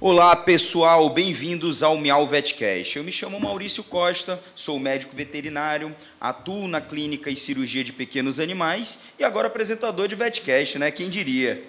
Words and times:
Olá 0.00 0.36
pessoal, 0.36 1.10
bem-vindos 1.10 1.82
ao 1.82 1.96
Miau 1.96 2.24
Vetcast. 2.24 2.96
Eu 2.96 3.02
me 3.02 3.10
chamo 3.10 3.40
Maurício 3.40 3.82
Costa, 3.82 4.40
sou 4.54 4.78
médico 4.78 5.16
veterinário, 5.16 5.92
atuo 6.20 6.68
na 6.68 6.80
clínica 6.80 7.28
e 7.28 7.34
cirurgia 7.36 7.82
de 7.82 7.92
pequenos 7.92 8.38
animais 8.38 9.00
e 9.18 9.24
agora 9.24 9.48
apresentador 9.48 10.06
de 10.06 10.14
Vetcast, 10.14 10.78
né? 10.78 10.92
Quem 10.92 11.08
diria? 11.08 11.64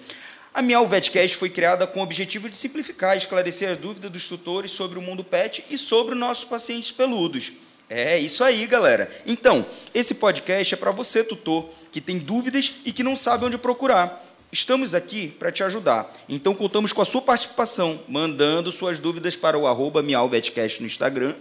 A 0.54 0.62
Miau 0.62 0.86
Vetcast 0.86 1.36
foi 1.36 1.50
criada 1.50 1.88
com 1.88 1.98
o 1.98 2.04
objetivo 2.04 2.48
de 2.48 2.56
simplificar 2.56 3.16
e 3.16 3.18
esclarecer 3.18 3.68
as 3.68 3.76
dúvidas 3.76 4.12
dos 4.12 4.28
tutores 4.28 4.70
sobre 4.70 4.96
o 4.96 5.02
mundo 5.02 5.24
pet 5.24 5.64
e 5.68 5.76
sobre 5.76 6.14
os 6.14 6.20
nossos 6.20 6.44
pacientes 6.44 6.92
peludos. 6.92 7.54
É 7.88 8.16
isso 8.16 8.44
aí, 8.44 8.64
galera. 8.68 9.10
Então, 9.26 9.66
esse 9.92 10.14
podcast 10.14 10.72
é 10.72 10.76
para 10.76 10.92
você, 10.92 11.24
tutor, 11.24 11.68
que 11.90 12.00
tem 12.00 12.16
dúvidas 12.16 12.76
e 12.84 12.92
que 12.92 13.02
não 13.02 13.16
sabe 13.16 13.46
onde 13.46 13.58
procurar. 13.58 14.29
Estamos 14.52 14.96
aqui 14.96 15.28
para 15.28 15.52
te 15.52 15.62
ajudar. 15.62 16.12
Então 16.28 16.54
contamos 16.54 16.92
com 16.92 17.00
a 17.00 17.04
sua 17.04 17.22
participação, 17.22 18.00
mandando 18.08 18.72
suas 18.72 18.98
dúvidas 18.98 19.36
para 19.36 19.56
o 19.56 19.64
arroba 19.64 20.02
no 20.02 20.86
Instagram 20.86 21.36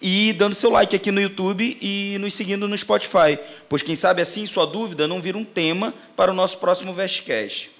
e 0.00 0.34
dando 0.34 0.54
seu 0.54 0.70
like 0.70 0.94
aqui 0.94 1.10
no 1.10 1.22
YouTube 1.22 1.78
e 1.80 2.18
nos 2.20 2.34
seguindo 2.34 2.68
no 2.68 2.76
Spotify, 2.76 3.38
pois 3.66 3.82
quem 3.82 3.96
sabe 3.96 4.20
assim 4.20 4.44
sua 4.46 4.66
dúvida 4.66 5.08
não 5.08 5.22
vira 5.22 5.38
um 5.38 5.44
tema 5.44 5.94
para 6.14 6.30
o 6.30 6.34
nosso 6.34 6.58
próximo 6.58 6.92
Vestcast. 6.92 7.70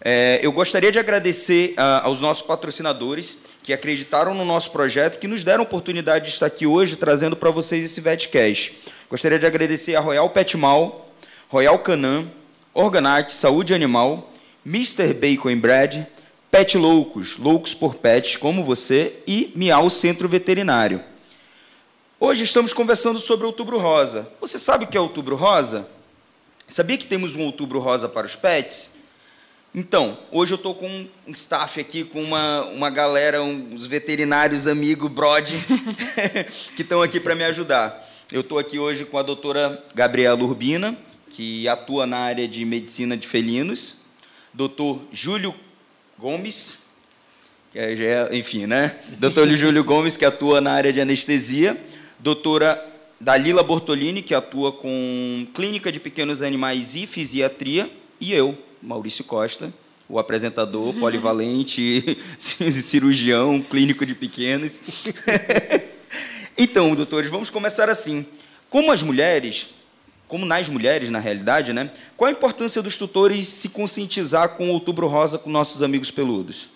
É, 0.00 0.40
eu 0.42 0.50
gostaria 0.50 0.90
de 0.90 0.98
agradecer 0.98 1.74
uh, 1.74 2.06
aos 2.06 2.20
nossos 2.20 2.44
patrocinadores 2.44 3.38
que 3.62 3.72
acreditaram 3.72 4.34
no 4.34 4.44
nosso 4.44 4.72
projeto, 4.72 5.20
que 5.20 5.28
nos 5.28 5.44
deram 5.44 5.62
a 5.62 5.66
oportunidade 5.66 6.26
de 6.26 6.32
estar 6.32 6.46
aqui 6.46 6.66
hoje 6.66 6.96
trazendo 6.96 7.36
para 7.36 7.50
vocês 7.50 7.84
esse 7.84 8.00
Vetcast. 8.00 8.78
Gostaria 9.08 9.38
de 9.38 9.46
agradecer 9.46 9.94
a 9.94 10.00
Royal 10.00 10.30
Petmal, 10.30 11.08
Royal 11.48 11.78
Canan, 11.80 12.26
Organite, 12.80 13.32
Saúde 13.32 13.74
Animal, 13.74 14.30
Mr. 14.64 15.12
Bacon 15.12 15.58
Bread, 15.58 16.06
Pet 16.48 16.78
Loucos, 16.78 17.36
Loucos 17.36 17.74
por 17.74 17.96
Pets, 17.96 18.36
como 18.36 18.62
você, 18.62 19.14
e 19.26 19.52
Miau 19.56 19.90
Centro 19.90 20.28
Veterinário. 20.28 21.02
Hoje 22.20 22.44
estamos 22.44 22.72
conversando 22.72 23.18
sobre 23.18 23.46
Outubro 23.46 23.78
Rosa. 23.78 24.28
Você 24.40 24.60
sabe 24.60 24.84
o 24.84 24.86
que 24.86 24.96
é 24.96 25.00
Outubro 25.00 25.34
Rosa? 25.34 25.88
Sabia 26.68 26.96
que 26.96 27.06
temos 27.06 27.34
um 27.34 27.42
Outubro 27.42 27.80
Rosa 27.80 28.08
para 28.08 28.28
os 28.28 28.36
pets? 28.36 28.92
Então, 29.74 30.16
hoje 30.30 30.52
eu 30.52 30.56
estou 30.56 30.72
com 30.72 30.86
um 31.26 31.32
staff 31.32 31.80
aqui, 31.80 32.04
com 32.04 32.22
uma, 32.22 32.64
uma 32.66 32.90
galera, 32.90 33.42
uns 33.42 33.88
veterinários 33.88 34.68
amigos, 34.68 35.10
brode, 35.10 35.58
que 36.76 36.82
estão 36.82 37.02
aqui 37.02 37.18
para 37.18 37.34
me 37.34 37.42
ajudar. 37.42 38.08
Eu 38.30 38.42
estou 38.42 38.56
aqui 38.56 38.78
hoje 38.78 39.04
com 39.04 39.18
a 39.18 39.22
doutora 39.24 39.84
Gabriela 39.96 40.40
Urbina, 40.40 40.96
que 41.38 41.68
atua 41.68 42.04
na 42.04 42.18
área 42.18 42.48
de 42.48 42.64
medicina 42.64 43.16
de 43.16 43.24
felinos, 43.24 44.00
doutor 44.52 45.00
Júlio 45.12 45.54
Gomes, 46.18 46.80
que 47.70 47.78
é, 47.78 48.28
enfim, 48.32 48.66
né? 48.66 48.98
Doutor 49.20 49.46
Júlio 49.56 49.84
Gomes, 49.84 50.16
que 50.16 50.24
atua 50.24 50.60
na 50.60 50.72
área 50.72 50.92
de 50.92 51.00
anestesia, 51.00 51.80
doutora 52.18 52.84
Dalila 53.20 53.62
Bortolini, 53.62 54.20
que 54.20 54.34
atua 54.34 54.72
com 54.72 55.46
clínica 55.54 55.92
de 55.92 56.00
pequenos 56.00 56.42
animais 56.42 56.96
e 56.96 57.06
fisiatria, 57.06 57.88
e 58.20 58.32
eu, 58.32 58.58
Maurício 58.82 59.22
Costa, 59.22 59.72
o 60.08 60.18
apresentador 60.18 60.92
polivalente, 60.98 62.18
cirurgião, 62.36 63.62
clínico 63.62 64.04
de 64.04 64.16
pequenos. 64.16 64.82
então, 66.58 66.96
doutores, 66.96 67.30
vamos 67.30 67.48
começar 67.48 67.88
assim. 67.88 68.26
Como 68.68 68.90
as 68.90 69.04
mulheres 69.04 69.77
como 70.28 70.44
nas 70.44 70.68
mulheres, 70.68 71.08
na 71.08 71.18
realidade, 71.18 71.72
né? 71.72 71.90
Qual 72.16 72.28
a 72.28 72.32
importância 72.32 72.82
dos 72.82 72.98
tutores 72.98 73.48
se 73.48 73.70
conscientizar 73.70 74.50
com 74.50 74.68
o 74.68 74.72
Outubro 74.72 75.08
Rosa 75.08 75.38
com 75.38 75.50
nossos 75.50 75.82
amigos 75.82 76.10
peludos? 76.10 76.68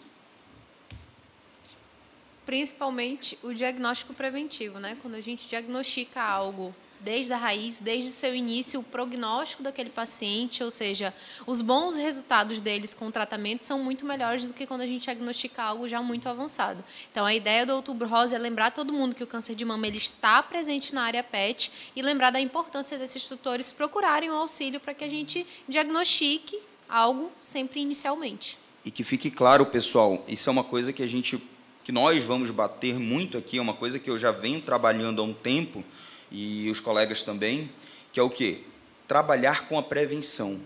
Principalmente 2.46 3.38
o 3.42 3.52
diagnóstico 3.52 4.14
preventivo, 4.14 4.80
né? 4.80 4.96
Quando 5.02 5.14
a 5.14 5.20
gente 5.20 5.46
diagnostica 5.48 6.20
algo 6.22 6.74
desde 7.02 7.32
a 7.32 7.36
raiz, 7.36 7.78
desde 7.78 8.10
o 8.10 8.12
seu 8.12 8.34
início, 8.34 8.80
o 8.80 8.82
prognóstico 8.82 9.62
daquele 9.62 9.90
paciente, 9.90 10.62
ou 10.62 10.70
seja, 10.70 11.12
os 11.46 11.60
bons 11.60 11.94
resultados 11.94 12.60
deles 12.60 12.94
com 12.94 13.06
o 13.06 13.12
tratamento 13.12 13.64
são 13.64 13.78
muito 13.78 14.06
melhores 14.06 14.46
do 14.46 14.54
que 14.54 14.66
quando 14.66 14.82
a 14.82 14.86
gente 14.86 15.02
diagnostica 15.02 15.62
algo 15.62 15.88
já 15.88 16.00
muito 16.00 16.28
avançado. 16.28 16.84
Então, 17.10 17.26
a 17.26 17.34
ideia 17.34 17.66
do 17.66 17.74
Outubro 17.74 18.08
Rosa 18.08 18.36
é 18.36 18.38
lembrar 18.38 18.70
todo 18.70 18.92
mundo 18.92 19.14
que 19.14 19.24
o 19.24 19.26
câncer 19.26 19.54
de 19.54 19.64
mama 19.64 19.86
ele 19.86 19.98
está 19.98 20.42
presente 20.42 20.94
na 20.94 21.02
área 21.02 21.22
PET 21.22 21.70
e 21.94 22.02
lembrar 22.02 22.30
da 22.30 22.40
importância 22.40 22.98
desses 22.98 23.26
tutores 23.28 23.72
procurarem 23.72 24.30
o 24.30 24.34
auxílio 24.34 24.80
para 24.80 24.94
que 24.94 25.04
a 25.04 25.10
gente 25.10 25.46
diagnostique 25.68 26.58
algo 26.88 27.32
sempre 27.40 27.80
inicialmente. 27.80 28.58
E 28.84 28.90
que 28.90 29.04
fique 29.04 29.30
claro, 29.30 29.66
pessoal, 29.66 30.24
isso 30.28 30.48
é 30.48 30.52
uma 30.52 30.64
coisa 30.64 30.92
que 30.92 31.02
a 31.02 31.06
gente 31.06 31.40
que 31.84 31.90
nós 31.90 32.22
vamos 32.24 32.50
bater 32.50 32.98
muito 32.98 33.36
aqui, 33.36 33.58
é 33.58 33.62
uma 33.62 33.74
coisa 33.74 33.98
que 33.98 34.08
eu 34.08 34.18
já 34.18 34.30
venho 34.30 34.60
trabalhando 34.60 35.20
há 35.20 35.24
um 35.24 35.32
tempo, 35.32 35.84
e 36.32 36.70
os 36.70 36.80
colegas 36.80 37.22
também, 37.22 37.70
que 38.10 38.18
é 38.18 38.22
o 38.22 38.30
quê? 38.30 38.60
Trabalhar 39.06 39.68
com 39.68 39.78
a 39.78 39.82
prevenção. 39.82 40.58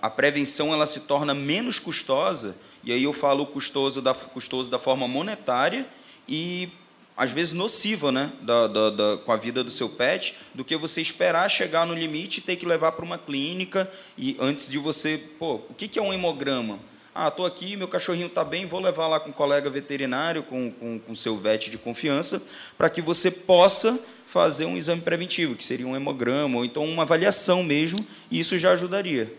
A 0.00 0.08
prevenção 0.08 0.72
ela 0.72 0.86
se 0.86 1.00
torna 1.00 1.34
menos 1.34 1.78
custosa, 1.78 2.56
e 2.84 2.92
aí 2.92 3.02
eu 3.02 3.12
falo 3.12 3.44
custoso 3.44 4.00
da, 4.00 4.14
custoso 4.14 4.70
da 4.70 4.78
forma 4.78 5.08
monetária 5.08 5.86
e 6.28 6.70
às 7.16 7.32
vezes 7.32 7.52
nociva 7.52 8.12
né, 8.12 8.32
da, 8.40 8.68
da, 8.68 8.90
da, 8.90 9.16
com 9.16 9.32
a 9.32 9.36
vida 9.36 9.64
do 9.64 9.70
seu 9.70 9.88
pet, 9.88 10.36
do 10.54 10.64
que 10.64 10.76
você 10.76 11.00
esperar 11.00 11.50
chegar 11.50 11.84
no 11.84 11.92
limite 11.92 12.38
e 12.38 12.40
ter 12.40 12.54
que 12.54 12.64
levar 12.64 12.92
para 12.92 13.04
uma 13.04 13.18
clínica 13.18 13.90
e 14.16 14.36
antes 14.38 14.68
de 14.68 14.78
você. 14.78 15.18
Pô, 15.36 15.56
o 15.68 15.74
que, 15.74 15.88
que 15.88 15.98
é 15.98 16.02
um 16.02 16.12
hemograma? 16.12 16.78
Ah, 17.12 17.26
estou 17.26 17.44
aqui, 17.44 17.76
meu 17.76 17.88
cachorrinho 17.88 18.28
está 18.28 18.44
bem, 18.44 18.64
vou 18.64 18.78
levar 18.78 19.08
lá 19.08 19.18
com 19.18 19.30
um 19.30 19.32
colega 19.32 19.68
veterinário, 19.68 20.44
com 20.44 20.68
o 20.68 20.70
com, 20.70 21.00
com 21.00 21.14
seu 21.16 21.36
vet 21.36 21.68
de 21.68 21.76
confiança, 21.76 22.40
para 22.76 22.88
que 22.88 23.02
você 23.02 23.28
possa 23.28 23.98
fazer 24.28 24.66
um 24.66 24.76
exame 24.76 25.00
preventivo, 25.00 25.56
que 25.56 25.64
seria 25.64 25.86
um 25.86 25.96
hemograma, 25.96 26.58
ou 26.58 26.64
então 26.64 26.84
uma 26.84 27.02
avaliação 27.02 27.62
mesmo, 27.62 28.06
e 28.30 28.38
isso 28.38 28.58
já 28.58 28.72
ajudaria. 28.72 29.34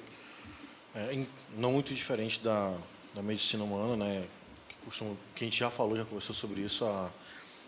É, 0.95 1.23
não 1.55 1.73
muito 1.73 1.93
diferente 1.93 2.39
da, 2.39 2.73
da 3.13 3.21
medicina 3.21 3.63
humana, 3.63 3.95
né? 3.95 4.23
Que, 4.67 4.75
costuma, 4.83 5.15
que 5.35 5.43
a 5.43 5.47
gente 5.47 5.59
já 5.59 5.69
falou, 5.69 5.95
já 5.95 6.03
conversou 6.05 6.33
sobre 6.35 6.61
isso, 6.61 6.85
a, 6.85 7.07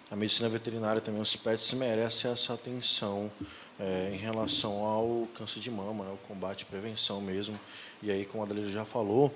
a 0.09 0.15
medicina 0.15 0.49
veterinária 0.49 0.99
também, 0.99 1.21
os 1.21 1.35
pets 1.35 1.71
merecem 1.73 2.31
essa 2.31 2.55
atenção 2.55 3.31
é, 3.79 4.09
em 4.11 4.17
relação 4.17 4.83
ao 4.83 5.27
câncer 5.35 5.59
de 5.59 5.69
mama, 5.69 6.03
né? 6.05 6.11
o 6.11 6.27
combate 6.27 6.65
prevenção 6.65 7.21
mesmo. 7.21 7.57
E 8.01 8.09
aí, 8.09 8.25
como 8.25 8.41
a 8.41 8.47
Adelaide 8.47 8.73
já 8.73 8.83
falou, 8.83 9.31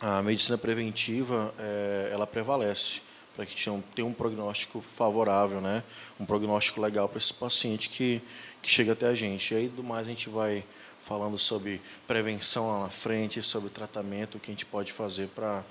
a 0.00 0.22
medicina 0.22 0.56
preventiva 0.56 1.52
é, 1.58 2.10
ela 2.12 2.24
prevalece 2.24 3.00
para 3.40 3.46
que 3.46 3.54
tenha 3.94 4.06
um 4.06 4.12
prognóstico 4.12 4.82
favorável, 4.82 5.62
né? 5.62 5.82
um 6.18 6.26
prognóstico 6.26 6.78
legal 6.78 7.08
para 7.08 7.16
esse 7.16 7.32
paciente 7.32 7.88
que, 7.88 8.20
que 8.60 8.70
chega 8.70 8.92
até 8.92 9.06
a 9.06 9.14
gente. 9.14 9.54
E 9.54 9.56
aí, 9.56 9.68
do 9.68 9.82
mais, 9.82 10.06
a 10.06 10.10
gente 10.10 10.28
vai 10.28 10.62
falando 11.00 11.38
sobre 11.38 11.80
prevenção 12.06 12.68
lá 12.70 12.82
na 12.82 12.90
frente, 12.90 13.40
sobre 13.40 13.70
tratamento, 13.70 14.34
o 14.34 14.38
que 14.38 14.50
a 14.50 14.52
gente 14.52 14.66
pode 14.66 14.92
fazer 14.92 15.28
para 15.28 15.64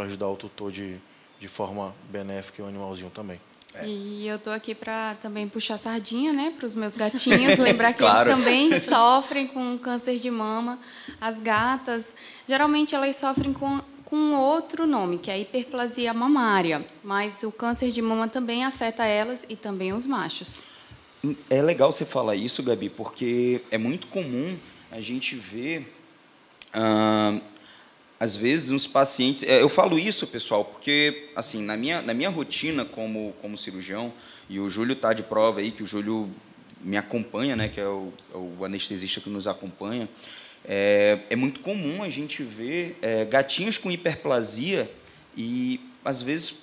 ajudar 0.00 0.28
o 0.28 0.34
tutor 0.34 0.72
de, 0.72 0.96
de 1.38 1.46
forma 1.46 1.94
benéfica 2.10 2.60
e 2.60 2.64
o 2.64 2.66
animalzinho 2.66 3.10
também. 3.10 3.40
É. 3.74 3.86
E 3.86 4.26
eu 4.26 4.34
estou 4.34 4.52
aqui 4.52 4.74
para 4.74 5.14
também 5.22 5.48
puxar 5.48 5.78
sardinha, 5.78 6.32
né, 6.32 6.52
para 6.56 6.66
os 6.66 6.74
meus 6.74 6.96
gatinhos, 6.96 7.58
lembrar 7.62 7.92
que 7.92 8.00
claro. 8.00 8.28
eles 8.28 8.44
também 8.44 8.80
sofrem 8.80 9.46
com 9.46 9.78
câncer 9.78 10.18
de 10.18 10.32
mama. 10.32 10.80
As 11.20 11.40
gatas, 11.40 12.12
geralmente 12.48 12.92
elas 12.92 13.14
sofrem 13.14 13.52
com 13.52 13.80
com 14.14 14.32
outro 14.36 14.86
nome, 14.86 15.18
que 15.18 15.28
é 15.28 15.34
a 15.34 15.38
hiperplasia 15.38 16.14
mamária, 16.14 16.86
mas 17.02 17.42
o 17.42 17.50
câncer 17.50 17.90
de 17.90 18.00
mama 18.00 18.28
também 18.28 18.64
afeta 18.64 19.04
elas 19.04 19.40
e 19.48 19.56
também 19.56 19.92
os 19.92 20.06
machos. 20.06 20.62
É 21.50 21.60
legal 21.60 21.90
você 21.90 22.04
falar 22.04 22.36
isso, 22.36 22.62
Gabi, 22.62 22.88
porque 22.90 23.60
é 23.72 23.76
muito 23.76 24.06
comum 24.06 24.56
a 24.92 25.00
gente 25.00 25.34
ver, 25.34 25.92
ah, 26.72 27.40
às 28.20 28.36
vezes, 28.36 28.70
uns 28.70 28.86
pacientes. 28.86 29.42
É, 29.42 29.60
eu 29.60 29.68
falo 29.68 29.98
isso, 29.98 30.28
pessoal, 30.28 30.64
porque, 30.64 31.30
assim, 31.34 31.60
na 31.60 31.76
minha, 31.76 32.00
na 32.00 32.14
minha 32.14 32.30
rotina 32.30 32.84
como, 32.84 33.34
como 33.42 33.58
cirurgião, 33.58 34.12
e 34.48 34.60
o 34.60 34.68
Júlio 34.68 34.92
está 34.92 35.12
de 35.12 35.24
prova 35.24 35.58
aí, 35.58 35.72
que 35.72 35.82
o 35.82 35.86
Júlio 35.86 36.30
me 36.80 36.96
acompanha, 36.96 37.56
né, 37.56 37.68
que 37.68 37.80
é 37.80 37.88
o, 37.88 38.12
é 38.32 38.36
o 38.36 38.64
anestesista 38.64 39.20
que 39.20 39.28
nos 39.28 39.48
acompanha. 39.48 40.08
É, 40.64 41.20
é 41.28 41.36
muito 41.36 41.60
comum 41.60 42.02
a 42.02 42.08
gente 42.08 42.42
ver 42.42 42.98
é, 43.02 43.24
gatinhos 43.24 43.76
com 43.76 43.90
hiperplasia 43.90 44.90
e, 45.36 45.80
às 46.04 46.22
vezes, 46.22 46.60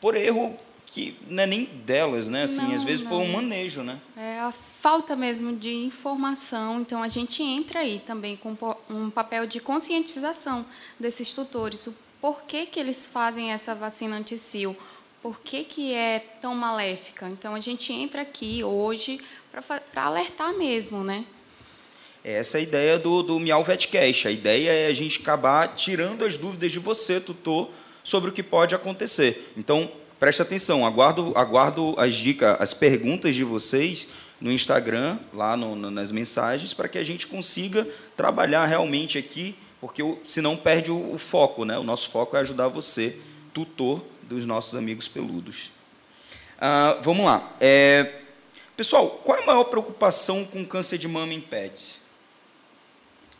por 0.00 0.16
erro 0.16 0.56
que 0.86 1.16
não 1.26 1.42
é 1.42 1.46
nem 1.46 1.64
delas, 1.64 2.28
né? 2.28 2.44
Assim, 2.44 2.60
não, 2.60 2.74
às 2.74 2.84
vezes 2.84 3.02
não. 3.02 3.10
por 3.10 3.20
um 3.20 3.32
manejo, 3.32 3.82
né? 3.82 3.98
É 4.16 4.40
a 4.40 4.52
falta 4.52 5.16
mesmo 5.16 5.56
de 5.56 5.72
informação. 5.72 6.80
Então 6.80 7.02
a 7.02 7.08
gente 7.08 7.42
entra 7.42 7.80
aí 7.80 8.02
também 8.06 8.36
com 8.36 8.54
um 8.90 9.10
papel 9.10 9.46
de 9.46 9.58
conscientização 9.58 10.66
desses 11.00 11.32
tutores. 11.32 11.86
O 11.86 11.94
porquê 12.20 12.66
que 12.66 12.78
eles 12.78 13.06
fazem 13.06 13.52
essa 13.52 13.74
vacina 13.74 14.16
anti-sil? 14.16 14.76
Por 15.22 15.40
que, 15.40 15.64
que 15.64 15.94
é 15.94 16.18
tão 16.42 16.54
maléfica? 16.54 17.28
Então 17.28 17.54
a 17.54 17.60
gente 17.60 17.92
entra 17.92 18.22
aqui 18.22 18.62
hoje 18.62 19.20
para 19.92 20.04
alertar 20.04 20.52
mesmo, 20.52 21.02
né? 21.02 21.24
Essa 22.24 22.58
é 22.58 22.60
a 22.60 22.62
ideia 22.62 22.98
do, 22.98 23.22
do 23.22 23.40
Miau 23.40 23.64
Vetcast. 23.64 24.28
A 24.28 24.30
ideia 24.30 24.70
é 24.70 24.86
a 24.86 24.94
gente 24.94 25.20
acabar 25.20 25.74
tirando 25.74 26.24
as 26.24 26.36
dúvidas 26.36 26.70
de 26.70 26.78
você, 26.78 27.20
tutor, 27.20 27.70
sobre 28.04 28.30
o 28.30 28.32
que 28.32 28.42
pode 28.42 28.74
acontecer. 28.74 29.52
Então, 29.56 29.90
preste 30.20 30.40
atenção, 30.40 30.86
aguardo, 30.86 31.32
aguardo 31.34 31.94
as 31.98 32.14
dicas, 32.14 32.56
as 32.60 32.72
perguntas 32.72 33.34
de 33.34 33.42
vocês 33.42 34.08
no 34.40 34.52
Instagram, 34.52 35.18
lá 35.34 35.56
no, 35.56 35.74
no, 35.74 35.90
nas 35.90 36.12
mensagens, 36.12 36.72
para 36.72 36.88
que 36.88 36.98
a 36.98 37.04
gente 37.04 37.26
consiga 37.26 37.86
trabalhar 38.16 38.66
realmente 38.66 39.18
aqui, 39.18 39.56
porque 39.80 40.02
senão 40.28 40.56
perde 40.56 40.92
o, 40.92 41.14
o 41.14 41.18
foco. 41.18 41.64
Né? 41.64 41.76
O 41.76 41.82
nosso 41.82 42.08
foco 42.08 42.36
é 42.36 42.40
ajudar 42.40 42.68
você, 42.68 43.18
tutor 43.52 44.04
dos 44.22 44.46
nossos 44.46 44.76
amigos 44.76 45.08
peludos. 45.08 45.72
Ah, 46.60 46.98
vamos 47.02 47.26
lá. 47.26 47.52
É, 47.60 48.20
pessoal, 48.76 49.08
qual 49.24 49.38
é 49.38 49.42
a 49.42 49.46
maior 49.46 49.64
preocupação 49.64 50.44
com 50.44 50.64
câncer 50.64 50.98
de 50.98 51.08
mama 51.08 51.34
em 51.34 51.40
pets? 51.40 52.01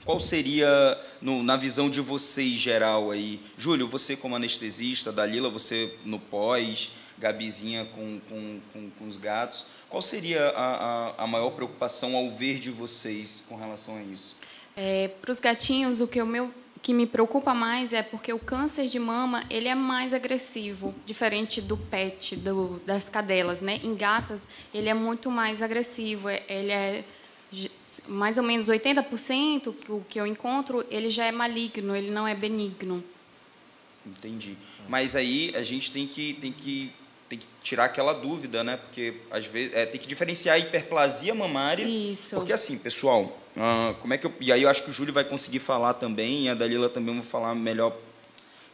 Qual 0.04 0.18
seria, 0.18 0.98
no, 1.20 1.42
na 1.42 1.56
visão 1.56 1.88
de 1.88 2.00
vocês 2.00 2.60
geral 2.60 3.10
aí? 3.10 3.40
Júlio, 3.56 3.86
você 3.86 4.16
como 4.16 4.34
anestesista, 4.34 5.12
Dalila, 5.12 5.48
você 5.48 5.94
no 6.04 6.18
pós, 6.18 6.90
Gabizinha 7.18 7.84
com, 7.94 8.20
com, 8.28 8.60
com, 8.72 8.90
com 8.90 9.06
os 9.06 9.16
gatos. 9.16 9.64
Qual 9.88 10.02
seria 10.02 10.48
a, 10.48 10.74
a, 11.18 11.24
a, 11.24 11.26
maior 11.26 11.50
preocupação 11.50 12.16
ao 12.16 12.28
ver 12.30 12.58
de 12.58 12.70
vocês 12.70 13.44
com 13.48 13.54
relação 13.54 13.96
a 13.96 14.02
isso? 14.02 14.34
É, 14.76 15.08
Para 15.20 15.30
os 15.30 15.38
gatinhos, 15.38 16.00
o 16.00 16.08
que, 16.08 16.20
o 16.20 16.26
meu, 16.26 16.52
que 16.82 16.92
me 16.92 17.06
preocupa 17.06 17.54
mais 17.54 17.92
é 17.92 18.02
porque 18.02 18.32
o 18.32 18.40
câncer 18.40 18.88
de 18.88 18.98
mama 18.98 19.44
ele 19.48 19.68
é 19.68 19.74
mais 19.74 20.12
agressivo, 20.12 20.92
diferente 21.06 21.60
do 21.60 21.76
pet, 21.76 22.34
do, 22.34 22.80
das 22.84 23.08
cadelas. 23.08 23.60
Né? 23.60 23.78
Em 23.84 23.94
gatas, 23.94 24.48
ele 24.74 24.88
é 24.88 24.94
muito 24.94 25.30
mais 25.30 25.62
agressivo, 25.62 26.28
é, 26.28 26.42
ele 26.48 26.72
é 26.72 27.04
mais 28.06 28.38
ou 28.38 28.44
menos 28.44 28.68
80% 28.68 29.74
que 29.74 29.92
o 29.92 30.04
que 30.08 30.20
eu 30.20 30.26
encontro, 30.26 30.84
ele 30.90 31.10
já 31.10 31.24
é 31.24 31.32
maligno, 31.32 31.94
ele 31.94 32.10
não 32.10 32.26
é 32.26 32.34
benigno. 32.34 33.02
Entendi. 34.06 34.56
Mas 34.88 35.14
aí 35.14 35.52
a 35.54 35.62
gente 35.62 35.92
tem 35.92 36.06
que, 36.06 36.34
tem 36.34 36.52
que 36.52 36.92
tem 37.32 37.38
que 37.38 37.46
tirar 37.62 37.86
aquela 37.86 38.12
dúvida, 38.12 38.62
né? 38.62 38.76
Porque 38.76 39.14
às 39.30 39.46
vezes 39.46 39.74
é, 39.74 39.86
tem 39.86 39.98
que 39.98 40.06
diferenciar 40.06 40.56
a 40.56 40.58
hiperplasia 40.58 41.34
mamária. 41.34 41.82
Isso. 41.82 42.36
Porque 42.36 42.52
assim, 42.52 42.76
pessoal, 42.76 43.38
uh, 43.56 43.94
como 44.00 44.12
é 44.12 44.18
que 44.18 44.26
eu, 44.26 44.34
e 44.38 44.52
aí 44.52 44.62
eu 44.62 44.68
acho 44.68 44.84
que 44.84 44.90
o 44.90 44.92
Júlio 44.92 45.14
vai 45.14 45.24
conseguir 45.24 45.60
falar 45.60 45.94
também, 45.94 46.44
e 46.44 46.48
a 46.50 46.54
Dalila 46.54 46.90
também 46.90 47.14
vai 47.14 47.24
falar 47.24 47.54
melhor 47.54 47.96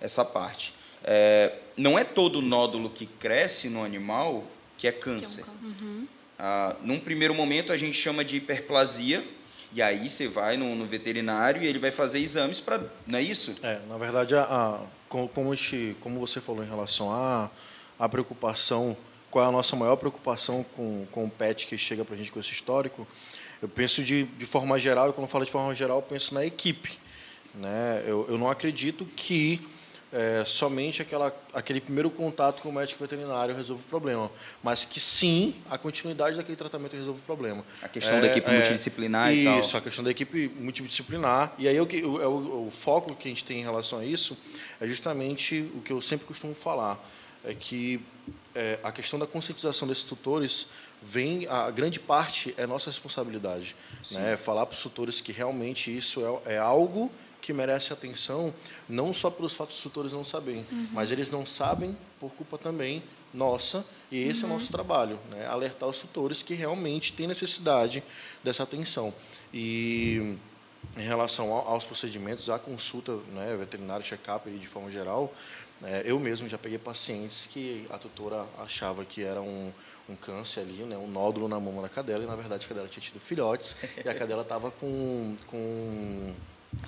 essa 0.01 0.25
parte. 0.25 0.75
É, 1.05 1.55
não 1.77 1.97
é 1.97 2.03
todo 2.03 2.43
nódulo 2.43 2.91
que 2.91 3.07
cresce 3.07 3.69
no 3.69 3.85
animal 3.85 4.45
que 4.77 4.89
é 4.89 4.93
câncer. 4.93 5.45
Que 5.45 5.51
é 5.51 5.53
um 5.53 5.57
câncer. 5.57 5.77
Uhum. 5.81 6.07
Uh, 6.39 6.77
num 6.83 7.01
primeiro 7.01 7.35
momento 7.35 7.73
a 7.73 7.77
gente 7.77 7.99
chama 7.99 8.25
de 8.25 8.37
hiperplasia, 8.37 9.25
e 9.73 9.83
aí 9.83 10.09
você 10.09 10.29
vai 10.29 10.57
no, 10.57 10.75
no 10.75 10.87
veterinário 10.87 11.63
e 11.63 11.67
ele 11.67 11.79
vai 11.79 11.91
fazer 11.91 12.21
exames 12.21 12.61
para. 12.61 12.81
Não 13.07 13.19
é 13.19 13.23
isso? 13.23 13.55
É, 13.63 13.81
na 13.89 13.99
verdade, 13.99 14.35
a, 14.35 14.43
a 14.43 14.81
como, 15.09 15.29
como, 15.29 15.51
como 16.01 16.21
você 16.21 16.41
falou 16.41 16.65
em 16.65 16.69
relação 16.69 17.11
a 17.13 17.51
a 17.99 18.09
preocupação, 18.09 18.97
qual 19.31 19.45
é 19.45 19.49
a 19.49 19.53
nossa 19.53 19.75
maior 19.75 19.97
preocupação 19.97 20.65
com, 20.75 21.07
com 21.11 21.25
o 21.25 21.31
pet 21.31 21.67
que 21.67 21.77
chega 21.77 22.05
para 22.05 22.15
a 22.15 22.19
gente 22.19 22.31
com 22.31 22.39
esse 22.39 22.53
histórico, 22.53 23.07
eu 23.61 23.69
penso 23.69 24.05
de, 24.05 24.23
de 24.23 24.47
forma 24.47 24.79
geral, 24.79 25.11
e 25.11 25.13
quando 25.13 25.25
eu 25.25 25.31
falo 25.31 25.45
de 25.45 25.51
forma 25.51 25.75
geral, 25.75 25.99
eu 25.99 26.03
penso 26.03 26.33
na 26.33 26.47
equipe. 26.47 26.99
Né? 27.55 28.05
Eu, 28.07 28.27
eu 28.29 28.39
não 28.39 28.49
acredito 28.49 29.05
que 29.05 29.67
é, 30.13 30.43
somente 30.47 31.03
aquela, 31.03 31.35
aquele 31.53 31.81
primeiro 31.81 32.11
contato 32.11 32.63
com 32.63 32.71
o 32.71 32.73
médico 32.73 33.01
veterinário 33.01 33.55
resolve 33.55 33.83
o 33.85 33.89
problema, 33.89 34.31
mas 34.63 34.85
que 34.85 34.99
sim, 34.99 35.55
a 35.71 35.77
continuidade 35.77 36.37
daquele 36.37 36.57
tratamento 36.57 36.97
resolve 36.97 37.21
o 37.21 37.25
problema. 37.25 37.65
A 37.83 37.89
questão 37.89 38.17
é, 38.17 38.21
da 38.23 38.27
equipe 38.29 38.51
é, 38.51 38.55
multidisciplinar 38.55 39.35
e 39.35 39.45
tal. 39.45 39.61
Isso, 39.61 39.77
a 39.77 39.81
questão 39.81 40.05
da 40.05 40.11
equipe 40.11 40.51
multidisciplinar. 40.57 41.53
E 41.59 41.69
aí 41.69 41.81
o, 41.81 41.87
que, 41.87 42.03
o, 42.03 42.17
o, 42.17 42.69
o 42.69 42.71
foco 42.71 43.15
que 43.15 43.29
a 43.29 43.31
gente 43.31 43.45
tem 43.45 43.61
em 43.61 43.63
relação 43.63 43.99
a 43.99 44.05
isso 44.05 44.37
é 44.81 44.89
justamente 44.89 45.71
o 45.75 45.81
que 45.81 45.93
eu 45.93 46.01
sempre 46.01 46.27
costumo 46.27 46.55
falar 46.55 46.99
é 47.45 47.55
que 47.55 48.01
é, 48.55 48.79
a 48.83 48.91
questão 48.91 49.19
da 49.19 49.27
conscientização 49.27 49.87
desses 49.87 50.05
tutores 50.05 50.67
vem 51.01 51.47
a 51.47 51.71
grande 51.71 52.01
parte 52.01 52.53
é 52.57 52.67
nossa 52.67 52.91
responsabilidade 52.91 53.77
né 54.11 54.37
falar 54.37 54.67
para 54.67 54.75
os 54.75 54.83
tutores 54.83 55.21
que 55.21 55.31
realmente 55.31 55.97
isso 55.97 56.43
é, 56.47 56.55
é, 56.55 56.59
algo 56.59 57.11
que 57.41 57.53
merece 57.53 57.93
atenção 57.93 58.53
não 58.89 59.13
só 59.13 59.31
pelos 59.31 59.55
fatos 59.55 59.77
dos 59.77 59.83
tutores 59.83 60.13
não 60.13 60.25
saberem 60.25 60.67
uhum. 60.71 60.89
mas 60.93 61.11
eles 61.11 61.31
não 61.31 61.47
sabem 61.47 61.97
por 62.19 62.31
culpa 62.33 62.59
também 62.59 63.03
nossa 63.33 63.85
e 64.11 64.23
esse 64.23 64.45
uhum. 64.45 64.51
é 64.51 64.53
o 64.53 64.55
nosso 64.55 64.67
uhum. 64.67 64.73
trabalho 64.73 65.19
né? 65.31 65.47
alertar 65.47 65.89
os 65.89 65.99
tutores 65.99 66.43
que 66.43 66.55
realmente 66.55 67.13
têm 67.13 67.27
necessidade 67.27 68.03
dessa 68.43 68.63
atenção 68.63 69.13
e 69.53 70.37
em 70.97 71.03
relação 71.03 71.53
aos 71.53 71.85
procedimentos, 71.85 72.49
a 72.49 72.59
consulta 72.59 73.13
né, 73.33 73.57
veterinária, 73.59 74.05
check-up 74.05 74.49
de 74.51 74.67
forma 74.67 74.91
geral, 74.91 75.33
é, 75.83 76.03
eu 76.05 76.19
mesmo 76.19 76.49
já 76.49 76.59
peguei 76.59 76.79
pacientes 76.79 77.47
que 77.47 77.87
a 77.91 77.99
tutora 77.99 78.47
achava 78.59 79.05
que 79.05 79.23
era 79.23 79.41
um, 79.41 79.73
um 80.09 80.17
câncer 80.17 80.61
ali, 80.61 80.83
né, 80.83 80.97
um 80.97 81.07
nódulo 81.07 81.47
na 81.47 81.61
mama 81.61 81.83
da 81.83 81.89
cadela, 81.89 82.25
e 82.25 82.27
na 82.27 82.35
verdade 82.35 82.65
a 82.65 82.69
cadela 82.69 82.89
tinha 82.89 83.03
tido 83.03 83.21
filhotes, 83.21 83.77
e 84.05 84.09
a 84.09 84.15
cadela 84.15 84.43
estava 84.43 84.71
com, 84.71 85.37
com 85.47 86.35